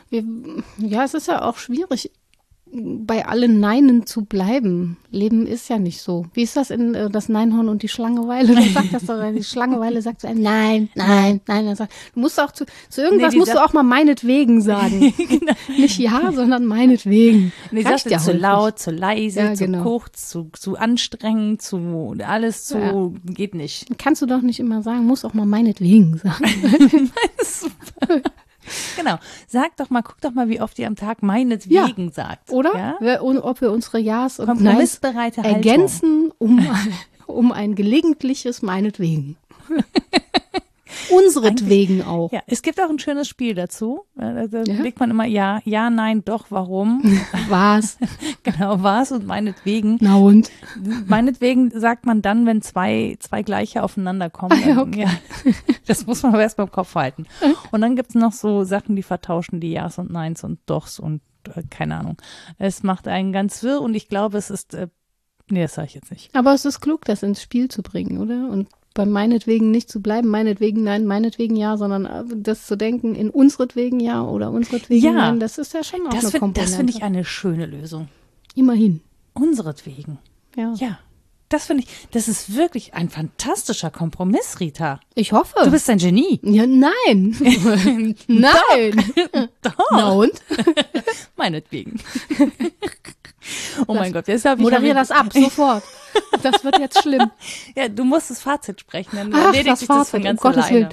Wir, 0.10 0.24
ja, 0.78 1.04
es 1.04 1.16
ist 1.16 1.28
ja 1.28 1.42
auch 1.42 1.58
schwierig 1.58 2.12
bei 2.72 3.26
allen 3.26 3.60
Neinen 3.60 4.06
zu 4.06 4.26
bleiben. 4.26 4.98
Leben 5.10 5.48
ist 5.48 5.70
ja 5.70 5.80
nicht 5.80 6.02
so. 6.02 6.26
Wie 6.34 6.44
ist 6.44 6.58
das 6.58 6.70
in 6.70 6.94
äh, 6.94 7.10
das 7.10 7.30
Neinhorn 7.30 7.70
und 7.70 7.82
die 7.82 7.88
Schlangeweile? 7.88 8.56
Du 8.56 8.62
sagst 8.62 8.94
das 8.94 9.06
doch, 9.06 9.20
die 9.32 9.44
Schlangeweile 9.44 10.02
sagt 10.02 10.22
zu 10.22 10.28
einem 10.28 10.42
Nein, 10.42 10.90
nein, 10.96 11.42
nein. 11.48 11.76
Sagt, 11.76 11.94
du 12.14 12.20
musst 12.20 12.40
auch 12.40 12.52
zu, 12.52 12.66
zu 12.90 13.02
irgendwas 13.02 13.34
nee, 13.34 13.40
musst 13.40 13.54
du 13.54 13.64
auch 13.64 13.74
mal 13.74 13.84
meinetwegen 13.84 14.62
sagen. 14.62 15.14
genau. 15.18 15.54
Nicht 15.78 15.98
ja, 15.98 16.32
sondern 16.34 16.66
meinetwegen. 16.66 17.54
Nee, 17.72 17.84
sagst 17.84 18.10
ja 18.10 18.20
zu 18.20 18.34
laut, 18.34 18.80
zu 18.80 18.92
leise, 18.92 19.40
ja, 19.40 19.54
zu 19.54 19.66
genau. 19.66 19.84
kurz, 19.84 20.30
zu, 20.30 20.50
zu 20.54 20.76
anstrengend, 20.76 21.62
zu 21.62 22.16
alles 22.26 22.66
zu 22.66 22.78
ja. 22.78 23.34
geht 23.34 23.56
nicht. 23.56 23.98
Kannst 23.98 24.22
du 24.22 24.26
doch 24.26 24.42
nicht 24.42 24.60
immer 24.60 24.82
sagen, 24.82 25.06
musst 25.06 25.26
auch 25.26 25.34
mal 25.34 25.46
meinetwegen 25.46 26.18
sagen. 26.18 26.46
Super. 27.42 28.22
Genau. 28.96 29.18
Sag 29.48 29.76
doch 29.78 29.90
mal, 29.90 30.02
guck 30.02 30.22
doch 30.22 30.32
mal, 30.32 30.50
wie 30.50 30.62
oft 30.62 30.78
ihr 30.80 30.88
am 30.88 30.96
Tag 30.96 31.24
meinetwegen 31.24 32.08
ja. 32.08 32.12
sagt. 32.12 32.52
Oder? 32.52 32.98
Ja? 33.00 33.22
Und 33.22 33.40
ob 33.40 33.62
wir 33.62 33.72
unsere 33.72 34.00
Ja's 34.00 34.40
und 34.40 34.62
Neins 34.62 35.00
ergänzen, 35.38 36.32
um, 36.38 36.68
um 37.28 37.52
ein 37.52 37.76
gelegentliches 37.76 38.62
meinetwegen. 38.62 39.38
Unseretwegen 41.10 42.02
auch. 42.04 42.32
Ja, 42.32 42.42
es 42.48 42.62
gibt 42.62 42.82
auch 42.82 42.90
ein 42.90 43.00
schönes 43.00 43.28
Spiel 43.28 43.56
dazu. 43.56 44.06
Da, 44.16 44.48
da 44.48 44.64
ja? 44.64 44.82
legt 44.82 45.00
man 45.00 45.12
immer 45.12 45.26
ja, 45.26 45.60
ja, 45.66 45.90
nein, 45.90 46.24
doch, 46.24 46.48
warum. 46.50 47.02
Was? 47.50 47.98
genau, 48.44 48.82
was 48.82 49.12
und 49.12 49.26
meinetwegen. 49.26 49.98
Na 50.02 50.16
und? 50.16 50.52
Meinetwegen 51.06 51.72
sagt 51.72 52.06
man 52.06 52.22
dann, 52.22 52.46
wenn 52.46 52.62
zwei, 52.62 53.18
zwei 53.20 53.42
gleiche 53.44 53.84
aufeinander 53.84 54.30
kommen. 54.30 54.62
Ah, 54.66 54.82
okay. 54.82 55.02
ja, 55.02 55.10
das 55.88 56.06
muss 56.06 56.24
man 56.24 56.34
aber 56.34 56.42
erst 56.42 56.58
mal 56.58 56.66
im 56.66 56.72
Kopf 56.72 56.96
halten. 56.96 57.26
Und 57.72 57.82
dann 57.82 57.96
gibt 57.96 58.10
es 58.10 58.16
noch 58.16 58.34
so 58.34 58.64
Sachen, 58.64 58.96
die 58.96 59.04
vertauschen 59.04 59.60
die 59.60 59.72
Ja's 59.72 59.98
und 59.98 60.12
Neins 60.12 60.44
und 60.44 60.60
Dochs 60.66 61.00
und 61.00 61.22
äh, 61.56 61.64
keine 61.70 61.98
Ahnung. 61.98 62.18
Es 62.58 62.84
macht 62.84 63.08
einen 63.08 63.32
ganz 63.32 63.64
wirr 63.64 63.82
und 63.82 63.96
ich 63.96 64.10
glaube, 64.10 64.38
es 64.38 64.50
ist 64.50 64.74
äh, 64.74 64.88
Nee, 65.50 65.62
das 65.62 65.76
sage 65.76 65.88
ich 65.88 65.94
jetzt 65.94 66.12
nicht. 66.12 66.36
Aber 66.36 66.54
es 66.54 66.66
ist 66.66 66.82
klug, 66.82 67.06
das 67.06 67.24
ins 67.24 67.42
Spiel 67.42 67.70
zu 67.70 67.82
bringen, 67.82 68.18
oder? 68.18 68.50
Und 68.50 68.68
bei 68.98 69.06
meinetwegen 69.06 69.70
nicht 69.70 69.92
zu 69.92 70.02
bleiben, 70.02 70.28
meinetwegen 70.28 70.84
nein, 70.84 71.06
meinetwegen 71.06 71.56
ja, 71.56 71.78
sondern 71.78 72.06
äh, 72.06 72.24
das 72.36 72.66
zu 72.66 72.76
denken, 72.76 73.14
in 73.14 73.30
unseretwegen 73.30 74.00
ja 74.00 74.24
oder 74.24 74.50
unseretwegen 74.50 75.04
ja, 75.04 75.12
nein, 75.14 75.40
das 75.40 75.60
ist 75.60 75.74
ja 75.76 75.84
schon 75.84 76.02
auch 76.08 76.10
das 76.10 76.24
eine 76.24 76.32
find, 76.32 76.42
Komponente. 76.42 76.72
Das 76.72 76.78
finde 76.78 76.94
ich 76.94 77.04
eine 77.04 77.24
schöne 77.24 77.68
Lösung. 77.68 78.10
Immerhin. 78.56 79.02
Unseretwegen. 79.34 80.18
Ja. 80.56 80.74
Ja. 80.78 81.00
Das 81.50 81.68
finde 81.68 81.84
ich, 81.84 81.90
das 82.12 82.28
ist 82.28 82.56
wirklich 82.56 82.96
ein 82.96 83.10
fantastischer 83.10 83.92
Kompromiss, 83.92 84.60
Rita. 84.60 85.00
Ich 85.14 85.32
hoffe. 85.32 85.54
Du 85.64 85.72
bist 85.72 85.90
ein 85.92 86.00
Genie. 86.00 86.40
Ja, 86.42 86.66
nein. 86.66 87.38
nein. 88.28 89.14
Doch. 89.62 89.92
Na 89.92 90.10
und? 90.10 90.34
Meinetwegen. 91.38 92.02
Oh 93.88 93.94
mein 93.94 94.14
Gott, 94.14 94.28
jetzt 94.28 94.46
habe 94.46 94.62
ich. 94.62 94.64
Moderier 94.64 94.94
das 94.94 95.12
ab, 95.12 95.32
sofort. 95.34 95.84
Das 96.42 96.64
wird 96.64 96.80
jetzt 96.80 97.02
schlimm. 97.02 97.32
ja, 97.76 97.90
du 97.90 98.04
musst 98.04 98.32
das 98.32 98.42
Fazit 98.42 98.80
sprechen, 98.80 99.16
dann 99.16 99.34
Ach, 99.34 99.46
erledigt 99.48 99.68
das 99.68 99.80
sich 99.80 99.88
Fazit, 99.88 100.02
das 100.02 100.10
von 100.10 100.24
ganz 100.24 100.42
um 100.42 100.52
Gottes 100.52 100.66
alleine. 100.66 100.90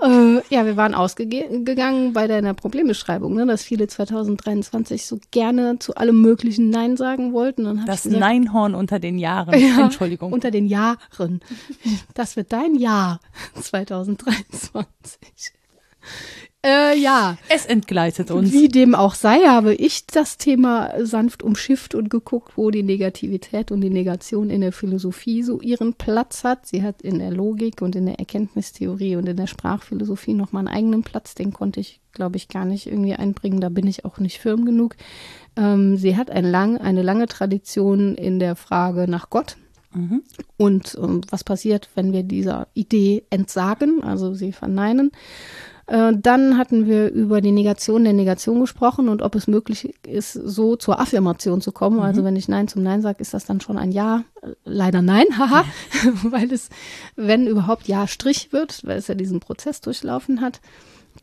Willen. 0.00 0.38
Äh, 0.38 0.54
ja, 0.54 0.66
wir 0.66 0.76
waren 0.76 0.94
ausgegangen 0.94 2.12
bei 2.12 2.26
deiner 2.26 2.54
Problembeschreibung, 2.54 3.34
ne, 3.34 3.46
dass 3.46 3.62
viele 3.62 3.88
2023 3.88 5.06
so 5.06 5.18
gerne 5.30 5.78
zu 5.78 5.94
allem 5.96 6.20
möglichen 6.20 6.70
Nein 6.70 6.96
sagen 6.96 7.32
wollten. 7.32 7.64
Dann 7.64 7.86
das 7.86 8.04
gesagt, 8.04 8.20
Neinhorn 8.20 8.74
unter 8.74 8.98
den 8.98 9.18
Jahren, 9.18 9.58
ja, 9.58 9.80
Entschuldigung. 9.84 10.32
Unter 10.32 10.50
den 10.50 10.66
Jahren. 10.66 11.40
Das 12.14 12.36
wird 12.36 12.52
dein 12.52 12.74
Jahr 12.74 13.20
2023. 13.60 15.52
Äh, 16.66 16.98
ja. 16.98 17.36
Es 17.48 17.66
entgleitet 17.66 18.32
uns. 18.32 18.52
Wie 18.52 18.66
dem 18.66 18.96
auch 18.96 19.14
sei, 19.14 19.38
habe 19.46 19.74
ich 19.74 20.06
das 20.06 20.38
Thema 20.38 20.92
sanft 21.04 21.44
umschifft 21.44 21.94
und 21.94 22.10
geguckt, 22.10 22.56
wo 22.56 22.72
die 22.72 22.82
Negativität 22.82 23.70
und 23.70 23.80
die 23.80 23.90
Negation 23.90 24.50
in 24.50 24.60
der 24.62 24.72
Philosophie 24.72 25.44
so 25.44 25.60
ihren 25.60 25.94
Platz 25.94 26.42
hat. 26.42 26.66
Sie 26.66 26.82
hat 26.82 27.00
in 27.02 27.20
der 27.20 27.30
Logik 27.30 27.80
und 27.80 27.94
in 27.94 28.06
der 28.06 28.18
Erkenntnistheorie 28.18 29.14
und 29.14 29.28
in 29.28 29.36
der 29.36 29.46
Sprachphilosophie 29.46 30.34
nochmal 30.34 30.66
einen 30.66 30.76
eigenen 30.76 31.02
Platz. 31.04 31.36
Den 31.36 31.52
konnte 31.52 31.78
ich, 31.78 32.00
glaube 32.12 32.36
ich, 32.36 32.48
gar 32.48 32.64
nicht 32.64 32.88
irgendwie 32.88 33.14
einbringen. 33.14 33.60
Da 33.60 33.68
bin 33.68 33.86
ich 33.86 34.04
auch 34.04 34.18
nicht 34.18 34.38
firm 34.38 34.64
genug. 34.64 34.96
Ähm, 35.56 35.96
sie 35.96 36.16
hat 36.16 36.28
ein 36.28 36.44
lang, 36.44 36.78
eine 36.78 37.02
lange 37.02 37.26
Tradition 37.26 38.16
in 38.16 38.40
der 38.40 38.56
Frage 38.56 39.06
nach 39.08 39.30
Gott. 39.30 39.56
Mhm. 39.94 40.22
Und 40.56 40.98
ähm, 41.00 41.20
was 41.30 41.44
passiert, 41.44 41.88
wenn 41.94 42.12
wir 42.12 42.24
dieser 42.24 42.66
Idee 42.74 43.22
entsagen, 43.30 44.02
also 44.02 44.34
sie 44.34 44.50
verneinen. 44.50 45.12
Äh, 45.88 46.12
dann 46.20 46.58
hatten 46.58 46.86
wir 46.86 47.10
über 47.10 47.40
die 47.40 47.50
Negation 47.50 48.04
der 48.04 48.12
Negation 48.12 48.60
gesprochen 48.60 49.08
und 49.08 49.22
ob 49.22 49.34
es 49.34 49.46
möglich 49.46 49.94
ist, 50.06 50.34
so 50.34 50.76
zur 50.76 51.00
Affirmation 51.00 51.62
zu 51.62 51.72
kommen. 51.72 51.96
Mhm. 51.96 52.02
Also 52.02 52.24
wenn 52.24 52.36
ich 52.36 52.46
Nein 52.46 52.68
zum 52.68 52.82
Nein 52.82 53.00
sage, 53.00 53.20
ist 53.20 53.32
das 53.32 53.46
dann 53.46 53.62
schon 53.62 53.78
ein 53.78 53.90
Ja? 53.90 54.24
Leider 54.64 55.00
nein, 55.00 55.26
haha, 55.38 55.64
weil 56.24 56.52
es, 56.52 56.68
wenn 57.16 57.46
überhaupt 57.46 57.88
Ja 57.88 58.06
Strich 58.06 58.52
wird, 58.52 58.82
weil 58.84 58.98
es 58.98 59.08
ja 59.08 59.14
diesen 59.14 59.40
Prozess 59.40 59.80
durchlaufen 59.80 60.42
hat. 60.42 60.60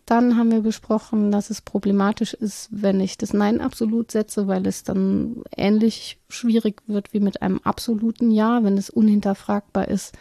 Dann 0.07 0.35
haben 0.35 0.51
wir 0.51 0.61
besprochen, 0.61 1.31
dass 1.31 1.51
es 1.51 1.61
problematisch 1.61 2.33
ist, 2.33 2.67
wenn 2.71 2.99
ich 2.99 3.17
das 3.17 3.33
Nein 3.33 3.61
absolut 3.61 4.11
setze, 4.11 4.47
weil 4.47 4.65
es 4.65 4.83
dann 4.83 5.43
ähnlich 5.55 6.19
schwierig 6.27 6.81
wird 6.87 7.13
wie 7.13 7.19
mit 7.19 7.43
einem 7.43 7.59
absoluten 7.63 8.31
Ja, 8.31 8.63
wenn 8.63 8.77
es 8.79 8.89
unhinterfragbar 8.89 9.87
ist 9.87 10.13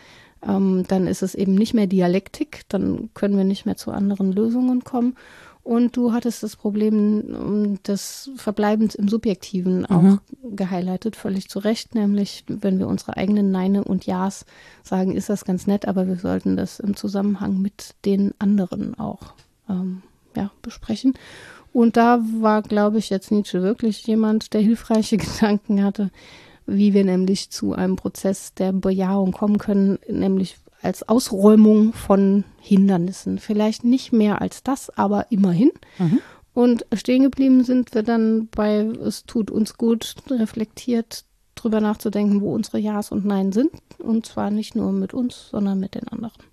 ähm, 0.47 0.85
dann 0.89 1.07
ist 1.07 1.23
es 1.23 1.35
eben 1.35 1.55
nicht 1.55 1.75
mehr 1.75 1.87
Dialektik, 1.87 2.63
dann 2.69 3.11
können 3.15 3.37
wir 3.37 3.45
nicht 3.45 3.67
mehr 3.67 3.77
zu 3.77 3.91
anderen 3.91 4.33
Lösungen 4.33 4.85
kommen. 4.85 5.17
Und 5.65 5.97
du 5.97 6.13
hattest 6.13 6.43
das 6.43 6.57
Problem 6.57 7.25
ähm, 7.27 7.83
des 7.85 8.31
Verbleibens 8.37 8.95
im 8.95 9.09
Subjektiven 9.09 9.87
auch 9.87 10.03
mhm. 10.03 10.21
gehighlightet, 10.43 11.17
völlig 11.17 11.49
zu 11.49 11.59
Recht, 11.59 11.95
nämlich 11.95 12.45
wenn 12.49 12.79
wir 12.79 12.87
unsere 12.87 13.17
eigenen 13.17 13.51
Neine 13.51 13.83
und 13.83 14.05
Ja's 14.05 14.45
sagen, 14.83 15.17
ist 15.17 15.31
das 15.31 15.47
ganz 15.47 15.67
nett, 15.67 15.89
aber 15.89 16.07
wir 16.07 16.17
sollten 16.17 16.59
das 16.59 16.81
im 16.81 16.97
Zusammenhang 16.97 17.63
mit 17.63 17.95
den 18.05 18.35
anderen 18.39 18.99
auch 18.99 19.33
ähm, 19.71 20.03
ja, 20.37 20.51
besprechen. 20.61 21.15
Und 21.73 21.97
da 21.97 22.21
war, 22.41 22.61
glaube 22.61 22.99
ich, 22.99 23.09
jetzt 23.09 23.31
Nietzsche 23.31 23.63
wirklich 23.63 24.07
jemand, 24.07 24.53
der 24.53 24.61
hilfreiche 24.61 25.17
Gedanken 25.19 25.83
hatte, 25.83 26.11
wie 26.67 26.95
wir 26.95 27.05
nämlich 27.05 27.51
zu 27.51 27.75
einem 27.75 27.97
Prozess 27.97 28.55
der 28.55 28.73
Bejahung 28.73 29.33
kommen 29.33 29.59
können, 29.59 29.99
nämlich 30.09 30.57
als 30.83 31.09
Ausräumung 31.09 31.93
von 31.93 32.45
Hindernissen. 32.61 33.39
Vielleicht 33.39 33.85
nicht 33.85 34.13
mehr 34.13 34.41
als 34.41 34.63
das, 34.63 34.91
aber 34.91 35.31
immerhin. 35.31 35.71
Mhm. 35.99 36.21
Und 36.53 36.87
stehen 36.95 37.25
geblieben 37.25 37.65
sind 37.65 37.95
wir 37.95 38.03
dann 38.03 38.49
bei, 38.49 38.77
es 38.81 39.25
tut 39.25 39.51
uns 39.51 39.77
gut, 39.77 40.15
reflektiert 40.31 41.25
drüber 41.55 41.81
nachzudenken, 41.81 42.41
wo 42.41 42.55
unsere 42.55 42.79
Ja's 42.79 43.11
und 43.11 43.25
Nein 43.25 43.53
sind. 43.53 43.71
Und 43.99 44.27
zwar 44.27 44.51
nicht 44.51 44.77
nur 44.77 44.93
mit 44.93 45.15
uns, 45.15 45.49
sondern 45.51 45.81
mit 45.81 45.95
den 45.95 46.07
anderen. 46.09 46.45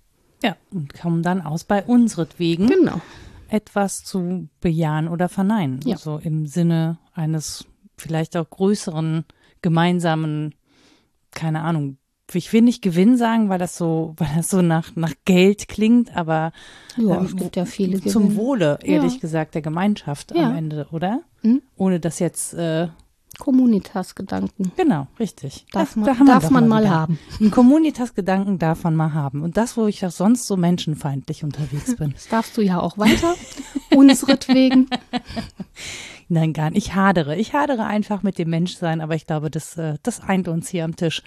Ja, 0.42 0.56
und 0.72 0.92
kommen 0.94 1.22
dann 1.22 1.40
aus 1.40 1.64
bei 1.64 1.84
unseretwegen. 1.84 2.66
Genau. 2.66 3.00
Etwas 3.48 4.02
zu 4.02 4.48
bejahen 4.60 5.08
oder 5.08 5.28
verneinen. 5.28 5.80
Ja. 5.84 5.96
Also 5.96 6.18
im 6.18 6.46
Sinne 6.46 6.98
eines 7.12 7.66
vielleicht 7.96 8.36
auch 8.36 8.48
größeren 8.48 9.24
gemeinsamen, 9.62 10.54
keine 11.30 11.62
Ahnung, 11.62 11.98
ich 12.34 12.52
will 12.52 12.62
nicht 12.62 12.82
Gewinn 12.82 13.16
sagen, 13.16 13.48
weil 13.48 13.58
das 13.58 13.76
so, 13.76 14.14
weil 14.18 14.28
das 14.36 14.50
so 14.50 14.62
nach, 14.62 14.94
nach 14.96 15.14
Geld 15.24 15.68
klingt, 15.68 16.16
aber 16.16 16.52
ja, 16.96 17.18
ähm, 17.18 17.24
es 17.24 17.36
gibt 17.36 17.56
ja 17.56 17.64
viele 17.64 18.00
zum 18.02 18.24
Gewinn. 18.24 18.36
Wohle, 18.36 18.78
ehrlich 18.82 19.14
ja. 19.14 19.20
gesagt, 19.20 19.54
der 19.54 19.62
Gemeinschaft 19.62 20.34
ja. 20.34 20.48
am 20.48 20.56
Ende, 20.56 20.86
oder? 20.90 21.22
Hm? 21.42 21.62
Ohne 21.76 22.00
das 22.00 22.18
jetzt 22.18 22.54
äh, 22.54 22.88
Communitas-Gedanken. 23.38 24.72
Genau, 24.76 25.06
richtig. 25.18 25.66
Darf 25.72 25.96
man, 25.96 26.06
da 26.06 26.24
darf 26.24 26.50
man 26.50 26.68
mal, 26.68 26.82
mal 26.82 26.90
haben. 26.90 27.18
Ein 27.40 27.50
Communitas-Gedanken 27.50 28.58
darf 28.58 28.84
man 28.84 28.94
mal 28.94 29.14
haben. 29.14 29.42
Und 29.42 29.56
das, 29.56 29.76
wo 29.76 29.86
ich 29.86 30.04
auch 30.04 30.10
sonst 30.10 30.46
so 30.46 30.56
menschenfeindlich 30.56 31.44
unterwegs 31.44 31.96
bin. 31.96 32.12
Das 32.12 32.28
darfst 32.28 32.56
du 32.56 32.62
ja 32.62 32.80
auch 32.80 32.98
weiter. 32.98 33.34
Unseretwegen. 33.94 34.88
Nein, 36.28 36.52
gar 36.52 36.70
nicht. 36.70 36.86
Ich 36.86 36.94
hadere. 36.94 37.36
Ich 37.36 37.52
hadere 37.52 37.84
einfach 37.84 38.22
mit 38.22 38.38
dem 38.38 38.50
Menschsein, 38.50 39.00
aber 39.00 39.14
ich 39.14 39.26
glaube, 39.26 39.50
das, 39.50 39.76
äh, 39.76 39.98
das 40.02 40.20
eint 40.20 40.48
uns 40.48 40.68
hier 40.68 40.84
am 40.84 40.96
Tisch. 40.96 41.22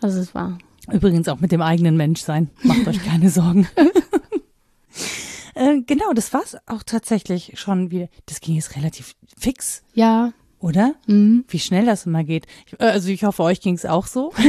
Das 0.00 0.14
ist 0.14 0.34
wahr. 0.34 0.58
Übrigens 0.90 1.28
auch 1.28 1.40
mit 1.40 1.52
dem 1.52 1.62
eigenen 1.62 1.96
Menschsein. 1.96 2.50
Macht 2.62 2.86
euch 2.88 3.04
keine 3.04 3.30
Sorgen. 3.30 3.68
äh, 5.54 5.80
genau, 5.82 6.12
das 6.14 6.32
war's 6.32 6.56
auch 6.66 6.82
tatsächlich 6.82 7.52
schon 7.54 7.90
wieder. 7.90 8.08
Das 8.26 8.40
ging 8.40 8.56
jetzt 8.56 8.76
relativ 8.76 9.14
fix. 9.38 9.82
Ja. 9.94 10.32
Oder? 10.60 10.94
Mhm. 11.06 11.44
Wie 11.48 11.58
schnell 11.58 11.86
das 11.86 12.06
immer 12.06 12.22
geht. 12.22 12.46
Ich, 12.66 12.78
äh, 12.78 12.84
also 12.84 13.08
ich 13.08 13.24
hoffe, 13.24 13.42
euch 13.42 13.60
ging's 13.60 13.86
auch 13.86 14.06
so. 14.06 14.32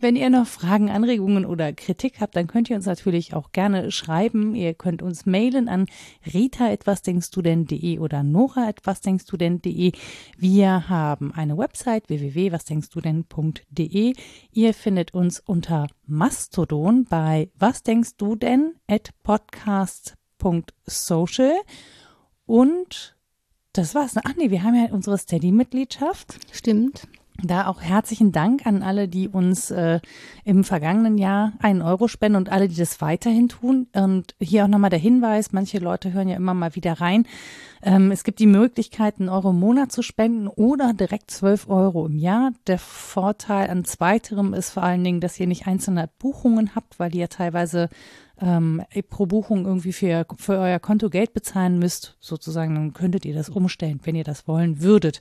Wenn 0.00 0.14
ihr 0.14 0.30
noch 0.30 0.46
Fragen, 0.46 0.90
Anregungen 0.90 1.44
oder 1.44 1.72
Kritik 1.72 2.20
habt, 2.20 2.36
dann 2.36 2.46
könnt 2.46 2.70
ihr 2.70 2.76
uns 2.76 2.86
natürlich 2.86 3.34
auch 3.34 3.50
gerne 3.50 3.90
schreiben. 3.90 4.54
Ihr 4.54 4.74
könnt 4.74 5.02
uns 5.02 5.26
mailen 5.26 5.68
an 5.68 5.86
rita 6.32 6.70
etwas 6.70 7.02
denkst 7.02 7.32
du 7.32 7.42
denn.de 7.42 7.98
oder 7.98 8.22
nora 8.22 8.68
etwas 8.68 9.00
denkst 9.00 9.26
du 9.26 9.36
denn.de. 9.36 9.90
Wir 10.36 10.88
haben 10.88 11.32
eine 11.32 11.58
Website 11.58 12.08
www.wasdenkst-du-denn.de. 12.08 14.12
Ihr 14.52 14.74
findet 14.74 15.14
uns 15.14 15.40
unter 15.40 15.88
Mastodon 16.06 17.04
bei 17.04 17.50
was 17.58 17.82
denkst 17.82 18.10
du 18.18 18.36
denn 18.36 18.76
at 18.86 19.10
podcast.social 19.24 21.54
und 22.46 23.15
das 23.76 23.94
war's. 23.94 24.14
Ach 24.16 24.34
nee, 24.36 24.50
wir 24.50 24.62
haben 24.62 24.74
ja 24.74 24.92
unsere 24.92 25.18
Steady-Mitgliedschaft. 25.18 26.38
Stimmt. 26.52 27.06
Da 27.42 27.66
auch 27.66 27.82
herzlichen 27.82 28.32
Dank 28.32 28.66
an 28.66 28.82
alle, 28.82 29.08
die 29.08 29.28
uns 29.28 29.70
äh, 29.70 30.00
im 30.44 30.64
vergangenen 30.64 31.18
Jahr 31.18 31.52
einen 31.58 31.82
Euro 31.82 32.08
spenden 32.08 32.36
und 32.36 32.48
alle, 32.50 32.66
die 32.68 32.76
das 32.76 33.00
weiterhin 33.02 33.48
tun. 33.48 33.88
Und 33.92 34.34
hier 34.40 34.64
auch 34.64 34.68
nochmal 34.68 34.90
der 34.90 34.98
Hinweis, 34.98 35.52
manche 35.52 35.78
Leute 35.78 36.12
hören 36.12 36.28
ja 36.28 36.36
immer 36.36 36.54
mal 36.54 36.74
wieder 36.74 36.94
rein. 36.94 37.26
Ähm, 37.82 38.10
es 38.10 38.24
gibt 38.24 38.38
die 38.38 38.46
Möglichkeit, 38.46 39.20
einen 39.20 39.28
Euro 39.28 39.50
im 39.50 39.60
Monat 39.60 39.92
zu 39.92 40.02
spenden 40.02 40.48
oder 40.48 40.94
direkt 40.94 41.30
zwölf 41.30 41.68
Euro 41.68 42.06
im 42.06 42.16
Jahr. 42.16 42.52
Der 42.66 42.78
Vorteil 42.78 43.68
an 43.68 43.84
zweiterem 43.84 44.54
ist 44.54 44.70
vor 44.70 44.82
allen 44.82 45.04
Dingen, 45.04 45.20
dass 45.20 45.38
ihr 45.38 45.46
nicht 45.46 45.66
einzelne 45.66 46.08
Buchungen 46.18 46.74
habt, 46.74 46.98
weil 46.98 47.14
ihr 47.14 47.28
teilweise 47.28 47.90
ähm, 48.40 48.82
pro 49.08 49.26
Buchung 49.26 49.64
irgendwie 49.64 49.92
für, 49.92 50.26
für 50.38 50.58
euer 50.58 50.78
Konto 50.78 51.10
Geld 51.10 51.32
bezahlen 51.32 51.78
müsst, 51.78 52.16
sozusagen, 52.20 52.74
dann 52.74 52.92
könntet 52.92 53.24
ihr 53.24 53.34
das 53.34 53.48
umstellen, 53.48 54.00
wenn 54.04 54.14
ihr 54.14 54.24
das 54.24 54.46
wollen 54.46 54.82
würdet. 54.82 55.20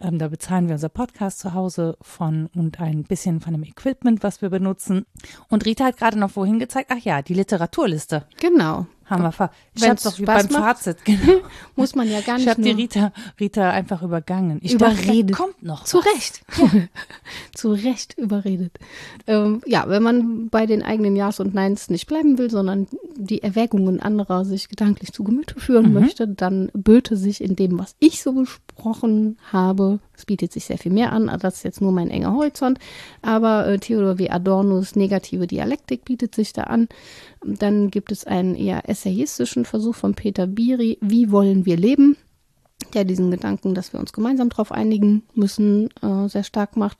Ähm, 0.00 0.18
da 0.18 0.28
bezahlen 0.28 0.68
wir 0.68 0.74
unser 0.74 0.88
Podcast 0.88 1.38
zu 1.38 1.54
Hause 1.54 1.96
von 2.00 2.48
und 2.54 2.80
ein 2.80 3.04
bisschen 3.04 3.40
von 3.40 3.52
dem 3.52 3.62
Equipment, 3.62 4.22
was 4.22 4.42
wir 4.42 4.50
benutzen. 4.50 5.06
Und 5.48 5.64
Rita 5.64 5.84
hat 5.84 5.96
gerade 5.96 6.18
noch 6.18 6.30
vorhin 6.30 6.58
gezeigt, 6.58 6.90
ach 6.92 7.02
ja, 7.02 7.22
die 7.22 7.34
Literaturliste. 7.34 8.24
Genau. 8.40 8.86
Haben 9.06 9.22
wir 9.22 9.32
ver 9.32 9.50
ich 9.74 9.88
hab's 9.88 10.02
doch 10.02 10.18
beim 10.18 10.46
macht, 10.50 10.52
Fazit, 10.52 10.96
genau. 11.04 11.40
Muss 11.76 11.94
man 11.94 12.10
ja 12.10 12.20
gar 12.20 12.34
nicht. 12.34 12.44
Ich 12.44 12.50
habe 12.50 12.62
die 12.62 12.70
Rita, 12.70 13.12
Rita 13.38 13.70
einfach 13.70 14.02
übergangen. 14.02 14.58
Ich 14.62 14.74
überredet. 14.74 15.30
Dachte, 15.30 15.42
kommt 15.44 15.62
noch. 15.62 15.84
Zu 15.84 15.98
was. 15.98 16.06
Recht. 16.06 16.42
Ja. 16.58 16.68
Zu 17.54 17.72
Recht 17.72 18.18
überredet. 18.18 18.72
Ähm, 19.26 19.62
ja, 19.64 19.88
wenn 19.88 20.02
man 20.02 20.48
bei 20.48 20.66
den 20.66 20.82
eigenen 20.82 21.14
Ja's 21.14 21.38
und 21.38 21.54
Neins 21.54 21.88
nicht 21.88 22.06
bleiben 22.06 22.38
will, 22.38 22.50
sondern 22.50 22.88
die 23.18 23.42
Erwägungen 23.42 24.00
anderer 24.00 24.44
sich 24.44 24.68
gedanklich 24.68 25.12
zu 25.12 25.24
Gemüte 25.24 25.58
führen 25.58 25.88
mhm. 25.88 25.92
möchte, 25.94 26.28
dann 26.28 26.70
böte 26.74 27.16
sich 27.16 27.42
in 27.42 27.56
dem, 27.56 27.78
was 27.78 27.96
ich 27.98 28.22
so 28.22 28.32
besprochen 28.32 29.38
habe, 29.50 30.00
es 30.14 30.26
bietet 30.26 30.52
sich 30.52 30.64
sehr 30.66 30.78
viel 30.78 30.92
mehr 30.92 31.12
an, 31.12 31.30
das 31.40 31.56
ist 31.56 31.62
jetzt 31.64 31.80
nur 31.80 31.92
mein 31.92 32.10
enger 32.10 32.32
Horizont, 32.32 32.78
aber 33.22 33.66
äh, 33.66 33.78
Theodor 33.78 34.18
W. 34.18 34.28
Adornos 34.30 34.96
negative 34.96 35.46
Dialektik 35.46 36.04
bietet 36.04 36.34
sich 36.34 36.52
da 36.52 36.64
an. 36.64 36.88
Dann 37.44 37.90
gibt 37.90 38.12
es 38.12 38.24
einen 38.24 38.54
eher 38.54 38.88
essayistischen 38.88 39.64
Versuch 39.64 39.94
von 39.94 40.14
Peter 40.14 40.46
Biri, 40.46 40.98
Wie 41.00 41.30
wollen 41.30 41.66
wir 41.66 41.76
leben? 41.76 42.16
der 42.94 43.04
diesen 43.04 43.30
Gedanken, 43.30 43.74
dass 43.74 43.92
wir 43.92 44.00
uns 44.00 44.12
gemeinsam 44.12 44.48
darauf 44.48 44.70
einigen 44.72 45.22
müssen, 45.34 45.88
äh, 46.02 46.28
sehr 46.28 46.44
stark 46.44 46.76
macht. 46.76 46.98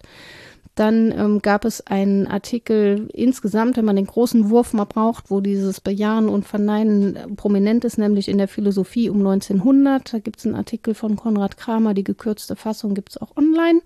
Dann 0.77 1.11
ähm, 1.11 1.41
gab 1.41 1.65
es 1.65 1.87
einen 1.87 2.27
Artikel 2.27 3.09
insgesamt, 3.15 3.79
wenn 3.79 3.87
man 3.87 3.97
den 3.97 4.07
großen 4.07 4.51
Wurf 4.51 4.75
mal 4.75 4.85
braucht, 4.85 5.31
wo 5.31 5.41
dieses 5.41 5.81
Bejahen 5.81 6.29
und 6.29 6.45
Verneinen 6.47 7.17
äh, 7.17 7.27
prominent 7.29 7.87
ist, 7.87 7.97
nämlich 7.97 8.29
in 8.29 8.37
der 8.37 8.47
Philosophie 8.47 9.09
um 9.09 9.17
1900. 9.27 10.13
Da 10.13 10.19
gibt 10.19 10.39
es 10.39 10.45
einen 10.45 10.55
Artikel 10.55 10.93
von 10.93 11.17
Konrad 11.17 11.57
Kramer, 11.57 11.95
die 11.95 12.05
gekürzte 12.05 12.57
Fassung 12.57 12.95
gibt 12.95 13.09
es 13.11 13.17
auch 13.17 13.39
online. 13.39 13.81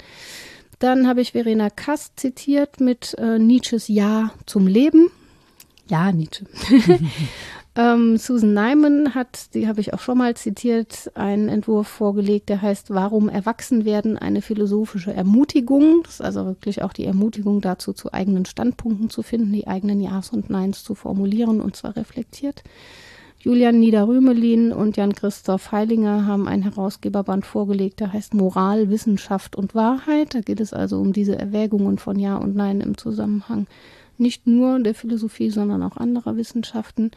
Dann 0.80 1.06
habe 1.06 1.20
ich 1.20 1.30
Verena 1.30 1.70
Kast 1.70 2.18
zitiert 2.18 2.80
mit 2.80 3.14
äh, 3.18 3.38
Nietzsches 3.38 3.86
Ja 3.86 4.32
zum 4.46 4.66
Leben. 4.66 5.12
Ja, 5.86 6.10
Nietzsche. 6.10 6.44
Ähm, 7.76 8.16
Susan 8.16 8.52
Nyman 8.52 9.14
hat, 9.14 9.54
die 9.54 9.68
habe 9.68 9.80
ich 9.80 9.94
auch 9.94 10.00
schon 10.00 10.18
mal 10.18 10.34
zitiert, 10.36 11.10
einen 11.14 11.48
Entwurf 11.48 11.86
vorgelegt, 11.86 12.48
der 12.48 12.62
heißt 12.62 12.90
Warum 12.90 13.28
erwachsen 13.28 13.84
werden? 13.84 14.18
Eine 14.18 14.42
philosophische 14.42 15.14
Ermutigung. 15.14 16.02
Das 16.02 16.14
ist 16.14 16.20
also 16.20 16.46
wirklich 16.46 16.82
auch 16.82 16.92
die 16.92 17.04
Ermutigung 17.04 17.60
dazu, 17.60 17.92
zu 17.92 18.12
eigenen 18.12 18.44
Standpunkten 18.44 19.08
zu 19.08 19.22
finden, 19.22 19.52
die 19.52 19.68
eigenen 19.68 20.00
Ja's 20.00 20.30
und 20.30 20.50
Neins 20.50 20.82
zu 20.82 20.96
formulieren 20.96 21.60
und 21.60 21.76
zwar 21.76 21.94
reflektiert. 21.94 22.64
Julian 23.38 23.78
Niederrümelin 23.78 24.72
und 24.72 24.98
Jan-Christoph 24.98 25.72
Heilinger 25.72 26.26
haben 26.26 26.46
einen 26.46 26.64
Herausgeberband 26.64 27.46
vorgelegt, 27.46 28.00
der 28.00 28.12
heißt 28.12 28.34
Moral, 28.34 28.90
Wissenschaft 28.90 29.56
und 29.56 29.74
Wahrheit. 29.74 30.34
Da 30.34 30.40
geht 30.40 30.60
es 30.60 30.74
also 30.74 30.98
um 30.98 31.14
diese 31.14 31.38
Erwägungen 31.38 31.98
von 31.98 32.18
Ja 32.18 32.36
und 32.36 32.54
Nein 32.54 32.82
im 32.82 32.98
Zusammenhang 32.98 33.66
nicht 34.20 34.46
nur 34.46 34.78
der 34.78 34.94
Philosophie, 34.94 35.50
sondern 35.50 35.82
auch 35.82 35.96
anderer 35.96 36.36
Wissenschaften. 36.36 37.10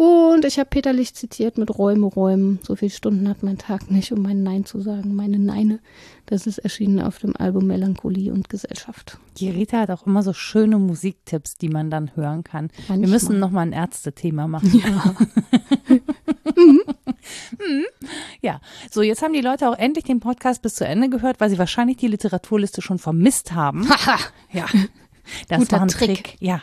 Und 0.00 0.46
ich 0.46 0.58
habe 0.58 0.70
Peter 0.70 0.94
Licht 0.94 1.14
zitiert 1.16 1.58
mit 1.58 1.76
Räume 1.76 2.06
räumen. 2.06 2.58
So 2.62 2.74
viele 2.74 2.90
Stunden 2.90 3.28
hat 3.28 3.42
mein 3.42 3.58
Tag 3.58 3.90
nicht, 3.90 4.12
um 4.12 4.22
mein 4.22 4.42
Nein 4.42 4.64
zu 4.64 4.80
sagen. 4.80 5.14
Meine 5.14 5.38
Neine. 5.38 5.78
Das 6.24 6.46
ist 6.46 6.56
erschienen 6.56 7.02
auf 7.02 7.18
dem 7.18 7.36
Album 7.36 7.66
Melancholie 7.66 8.32
und 8.32 8.48
Gesellschaft. 8.48 9.18
Die 9.36 9.50
Rita 9.50 9.80
hat 9.80 9.90
auch 9.90 10.06
immer 10.06 10.22
so 10.22 10.32
schöne 10.32 10.78
Musiktipps, 10.78 11.58
die 11.58 11.68
man 11.68 11.90
dann 11.90 12.16
hören 12.16 12.44
kann. 12.44 12.70
Manchmal. 12.88 13.00
Wir 13.02 13.08
müssen 13.08 13.38
noch 13.38 13.50
mal 13.50 13.60
ein 13.60 13.72
Ärztethema 13.72 14.48
machen. 14.48 14.82
Ja. 14.82 15.16
Mhm. 17.58 17.84
Ja, 18.40 18.60
so 18.90 19.02
jetzt 19.02 19.22
haben 19.22 19.34
die 19.34 19.40
Leute 19.40 19.68
auch 19.68 19.76
endlich 19.76 20.04
den 20.04 20.20
Podcast 20.20 20.62
bis 20.62 20.74
zu 20.74 20.86
Ende 20.86 21.08
gehört, 21.10 21.38
weil 21.38 21.50
sie 21.50 21.58
wahrscheinlich 21.58 21.98
die 21.98 22.08
Literaturliste 22.08 22.82
schon 22.82 22.98
vermisst 22.98 23.52
haben. 23.52 23.88
ja, 24.52 24.66
das 25.48 25.58
Guter 25.58 25.76
war 25.76 25.82
ein 25.82 25.88
Trick. 25.88 26.24
Trick. 26.24 26.36
Ja, 26.40 26.62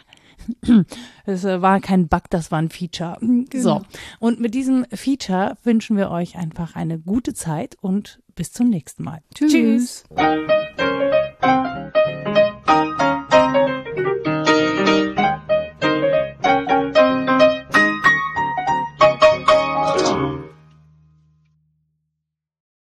Es 1.26 1.44
äh, 1.44 1.62
war 1.62 1.80
kein 1.82 2.08
Bug, 2.08 2.24
das 2.30 2.52
war 2.52 2.60
ein 2.60 2.70
Feature. 2.70 3.18
Genau. 3.50 3.80
So. 3.80 3.82
Und 4.20 4.40
mit 4.40 4.54
diesem 4.54 4.86
Feature 4.92 5.58
wünschen 5.64 5.98
wir 5.98 6.10
euch 6.10 6.38
einfach 6.38 6.76
eine 6.76 7.00
gute 7.00 7.34
Zeit 7.34 7.78
und 7.82 8.20
bis 8.36 8.52
zum 8.52 8.70
nächsten 8.70 9.04
Mal. 9.04 9.22
Tschüss. 9.34 9.52
Tschüss. 9.52 10.04